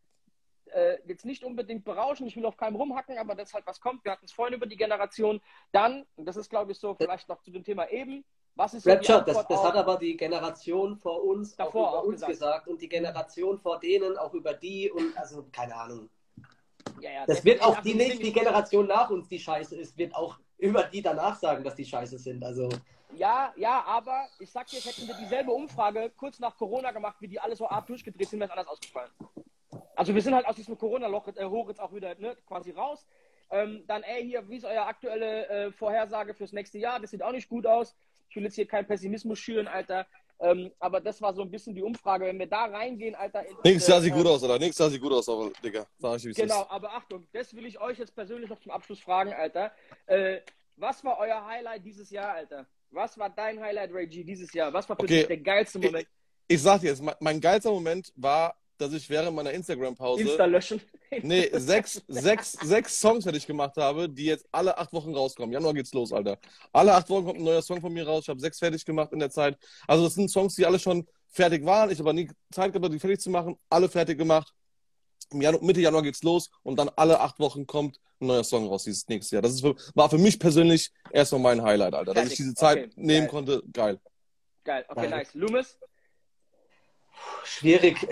[0.67, 3.81] äh, jetzt nicht unbedingt berauschen, ich will auf keinem rumhacken, aber das ist halt was
[3.81, 4.05] kommt.
[4.05, 5.41] Wir hatten es vorhin über die Generation.
[5.73, 8.25] Dann, und das ist glaube ich so, vielleicht noch zu dem Thema eben,
[8.55, 12.05] was ist Rapture, das, das hat aber die Generation vor uns Davor auch über auch
[12.05, 12.33] uns gesagt.
[12.33, 12.69] gesagt.
[12.69, 16.11] und die Generation vor denen auch über die und also keine Ahnung.
[17.01, 20.15] ja, ja, Das wird auch die, nicht, die Generation nach uns, die scheiße ist, wird
[20.15, 22.45] auch über die danach sagen, dass die scheiße sind.
[22.45, 22.69] Also
[23.17, 27.29] Ja, ja, aber ich sag dir, hätten wir dieselbe Umfrage kurz nach Corona gemacht, wie
[27.29, 29.11] die alle so art durchgedreht sind, wäre es anders ausgefallen.
[29.97, 33.07] Also wir sind halt aus diesem Corona-Loch äh, hoch jetzt auch wieder ne, quasi raus.
[33.51, 37.01] Ähm, dann, ey, hier, wie ist eure aktuelle äh, Vorhersage fürs nächste Jahr?
[37.01, 37.97] Das sieht auch nicht gut aus.
[38.31, 40.07] Ich will jetzt hier keinen Pessimismus schüren, Alter.
[40.39, 42.25] Ähm, aber das war so ein bisschen die Umfrage.
[42.27, 43.41] Wenn wir da reingehen, Alter.
[43.45, 44.59] in Nächstes diese, Jahr sieht äh, gut aus, oder?
[44.59, 46.71] Nächstes Jahr sieht gut aus, aber, Digga, sag ich, Genau, ist.
[46.71, 49.73] aber Achtung, das will ich euch jetzt persönlich noch zum Abschluss fragen, Alter.
[50.07, 50.41] Äh,
[50.77, 52.67] was war euer Highlight dieses Jahr, Alter?
[52.91, 54.73] Was war dein Highlight, G, dieses Jahr?
[54.73, 55.19] Was war für Okay.
[55.19, 56.07] dich der geilste Moment?
[56.49, 60.45] Ich sag dir jetzt, mein, mein geilster Moment war, dass ich während meiner Instagram-Pause Insta
[60.47, 60.81] löschen.
[61.23, 65.53] nee, sechs, sechs, sechs Songs fertig gemacht habe, die jetzt alle acht Wochen rauskommen.
[65.53, 66.39] Januar geht's los, Alter.
[66.73, 68.25] Alle acht Wochen kommt ein neuer Song von mir raus.
[68.25, 69.59] Ich habe sechs fertig gemacht in der Zeit.
[69.87, 71.91] Also das sind Songs, die alle schon fertig waren.
[71.91, 73.57] Ich habe nie Zeit gehabt, die fertig zu machen.
[73.69, 74.53] Alle fertig gemacht.
[75.33, 78.85] Januar, Mitte Januar geht's los und dann alle acht Wochen kommt ein neuer Song raus
[78.85, 79.43] dieses nächste Jahr.
[79.43, 82.15] Das ist für, war für mich persönlich erstmal mein Highlight, Alter.
[82.15, 83.29] Dass ich diese Zeit Okay, nehmen geil.
[83.29, 84.01] konnte, geil.
[84.65, 85.35] Geil, okay, nice.
[85.35, 85.79] Loomis?
[87.45, 88.07] Schwierig,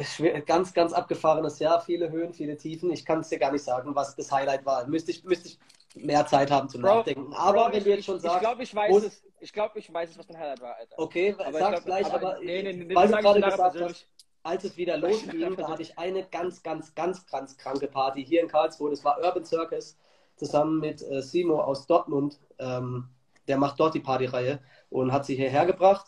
[0.47, 2.91] ganz, ganz abgefahrenes Jahr, viele Höhen, viele Tiefen.
[2.91, 4.87] Ich kann es dir gar nicht sagen, was das Highlight war.
[4.87, 5.59] Müsste ich, müsste ich
[5.95, 7.33] mehr Zeit haben zum Bro, Nachdenken.
[7.35, 9.23] Aber Bro, wenn ich, du jetzt schon sagst, Ich glaube, ich weiß es.
[9.41, 10.99] Ich glaube, ich weiß es, was dein Highlight war, Alter.
[10.99, 13.81] okay, Aber ich sag's glaub- gleich, aber- aber, nee, nee, nee, weil du gerade gesagt
[13.81, 14.07] hast,
[14.43, 18.41] als es wieder losging, da hatte ich eine ganz, ganz, ganz, ganz kranke Party hier
[18.43, 18.91] in Karlsruhe.
[18.91, 19.97] Das war Urban Circus
[20.37, 22.39] zusammen mit äh, Simo aus Dortmund.
[22.59, 23.09] Ähm,
[23.47, 24.61] der macht dort die Partyreihe
[24.91, 26.07] und hat sie hierher gebracht.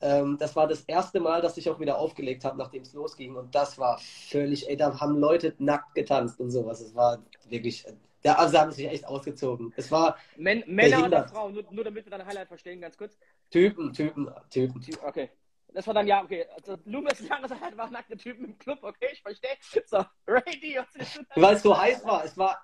[0.00, 3.36] Ähm, das war das erste Mal, dass ich auch wieder aufgelegt habe, nachdem es losging.
[3.36, 6.80] Und das war völlig, ey, da haben Leute nackt getanzt und sowas.
[6.80, 9.72] Es war wirklich, also da haben sie sich echt ausgezogen.
[9.76, 11.28] Es war Men Männer oder.
[11.28, 11.54] Frauen?
[11.54, 13.16] Nur, nur damit wir dein Highlight verstehen, ganz kurz.
[13.50, 14.80] Typen, Typen, Typen.
[14.80, 15.30] Ty- Okay.
[15.72, 16.46] Das war dann ja, okay.
[16.56, 19.56] Also, Loomis Jahreshighlight war nackte Typen im Club, okay, ich verstehe.
[19.86, 21.42] So, Brady, was ist das?
[21.42, 22.24] Weil es so heiß war.
[22.24, 22.60] Es war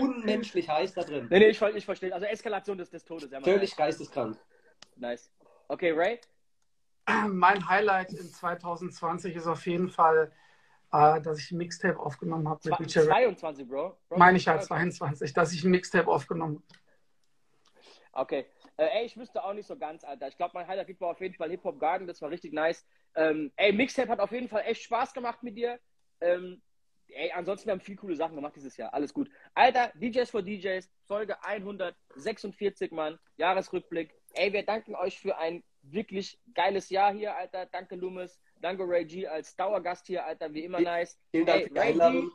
[0.00, 1.28] unmenschlich heiß da drin.
[1.30, 2.12] Nee, nee, ich, ich verstehe.
[2.12, 3.30] Also Eskalation des, des Todes.
[3.30, 3.40] Ja.
[3.40, 4.36] Völlig geisteskrank.
[4.96, 5.30] Nice.
[5.68, 6.18] Okay, Ray?
[7.28, 10.32] Mein Highlight in 2020 ist auf jeden Fall,
[10.92, 13.08] äh, dass ich ein Mixtape aufgenommen habe mit Zwa- DJ Rap.
[13.38, 13.96] 22, Bro.
[14.08, 16.78] Bro Meine ich halt 22, dass ich ein Mixtape aufgenommen habe.
[18.12, 18.46] Okay.
[18.76, 20.28] Äh, ey, ich wüsste auch nicht so ganz, Alter.
[20.28, 22.06] Ich glaube, mein Highlight war auf jeden Fall Hip Hop Garden.
[22.06, 22.84] Das war richtig nice.
[23.14, 25.78] Ähm, ey, Mixtape hat auf jeden Fall echt Spaß gemacht mit dir.
[26.20, 26.60] Ähm,
[27.08, 28.92] ey, ansonsten wir haben viel coole Sachen gemacht dieses Jahr.
[28.92, 29.30] Alles gut.
[29.54, 33.18] Alter, DJs for DJs, Folge 146, Mann.
[33.36, 34.14] Jahresrückblick.
[34.34, 37.66] Ey, wir danken euch für ein wirklich geiles Jahr hier, Alter.
[37.66, 38.40] Danke, Loomis.
[38.56, 40.52] Danke, Ray G, als Dauergast hier, Alter.
[40.52, 41.18] Wie immer nice.
[41.30, 42.32] Vielen Dank Ey, für die Einladung.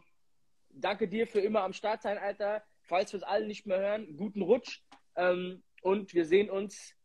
[0.69, 2.63] danke dir für immer am Start sein, Alter.
[2.81, 4.81] Falls wir es alle nicht mehr hören, guten Rutsch.
[5.15, 6.95] Ähm, und wir sehen uns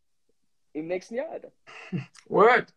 [0.73, 1.51] im nächsten Jahr, Alter.
[2.25, 2.73] Word.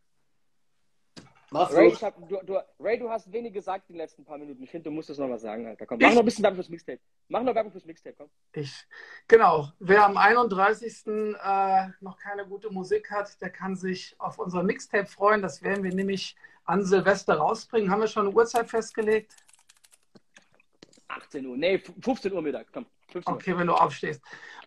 [1.52, 4.62] Mach's Ray, hab, du, du, Ray, du hast wenig gesagt in den letzten paar Minuten.
[4.62, 5.84] Ich finde, du musst das noch was sagen, Alter.
[5.86, 7.00] Komm, mach Ich- noch ein bisschen Werbung fürs Mixtape.
[7.28, 8.30] Mach noch Werbung fürs Mixtape, komm.
[8.54, 8.86] Ich.
[9.28, 9.68] Genau.
[9.78, 11.06] Wer am 31.
[11.06, 15.42] Äh, noch keine gute Musik hat, der kann sich auf unser Mixtape freuen.
[15.42, 17.90] Das werden wir nämlich an Silvester rausbringen.
[17.90, 19.34] Haben wir schon eine Uhrzeit festgelegt?
[21.08, 21.56] 18 Uhr.
[21.56, 22.66] Nee, 15 Uhr Mittag.
[22.72, 23.38] Komm, 15 Uhr.
[23.38, 24.22] Okay, wenn du aufstehst.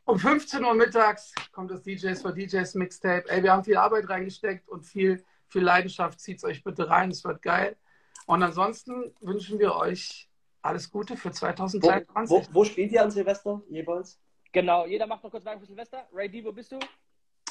[0.08, 3.28] Um 15 Uhr mittags kommt das DJs for DJs Mixtape.
[3.30, 5.24] Ey, wir haben viel Arbeit reingesteckt und viel,
[5.56, 6.20] viel Leidenschaft.
[6.20, 7.78] Zieht's euch bitte rein, es wird geil.
[8.26, 10.30] Und ansonsten wünschen wir euch
[10.62, 12.30] alles Gute für Wo, 2022.
[12.30, 14.20] wo, wo spielt ihr an Silvester jeweils?
[14.52, 16.08] Genau, jeder macht noch kurz Werbung für Silvester.
[16.12, 16.80] Ray D, wo bist du?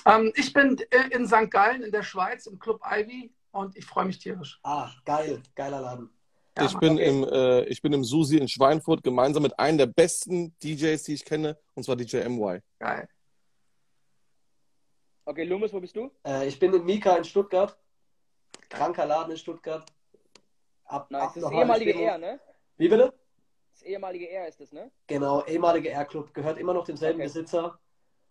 [0.05, 0.76] Ähm, ich bin
[1.12, 1.51] in St.
[1.51, 4.60] Gallen in der Schweiz im Club Ivy und ich freue mich tierisch.
[4.62, 6.10] Ah, geil, geiler Laden.
[6.59, 6.81] Ja, ich, Mann.
[6.81, 7.09] bin okay.
[7.09, 11.14] im, äh, ich bin im Susi in Schweinfurt gemeinsam mit einem der besten DJs, die
[11.14, 12.60] ich kenne, und zwar DJ MY.
[12.78, 13.09] Geil.
[15.24, 16.10] Okay, Loomis, wo bist du?
[16.26, 17.78] Äh, ich bin in Mika in Stuttgart.
[18.68, 19.85] Kranker Laden in Stuttgart.
[20.86, 21.22] Ab, Nice.
[21.22, 21.94] ab Das ist ehemalige.
[21.94, 22.40] R, ne?
[22.76, 23.12] Wie bitte?
[23.72, 24.90] Das ehemalige R ist das, ne?
[25.06, 26.32] Genau, ehemalige R-Club.
[26.35, 27.26] Gehört immer noch demselben Okay.
[27.26, 27.78] Besitzer.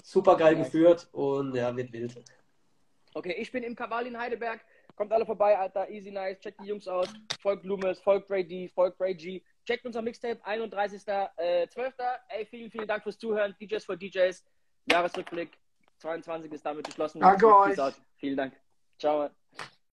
[0.03, 0.65] Super geil Nice.
[0.65, 2.23] geführt und ja, wird wild.
[3.13, 4.59] Okay, ich bin im Kaval in Heidelberg.
[4.95, 5.89] Kommt alle vorbei, Alter.
[5.89, 6.39] Easy nice.
[6.39, 7.07] Checkt die Jungs aus.
[7.39, 9.41] Folgt Loomis, folgt Ray D, folgt Ray G.
[9.65, 11.93] Checkt unser Mixtape, 31.12.
[12.29, 13.55] Ey, vielen, vielen Dank fürs Zuhören.
[13.59, 14.43] DJs for DJs.
[14.91, 15.57] Jahresrückblick
[15.99, 17.21] 22 ist damit geschlossen.
[17.21, 17.79] Danke Peace euch.
[17.79, 17.93] out.
[18.17, 18.53] Vielen Dank.
[18.99, 19.29] Ciao.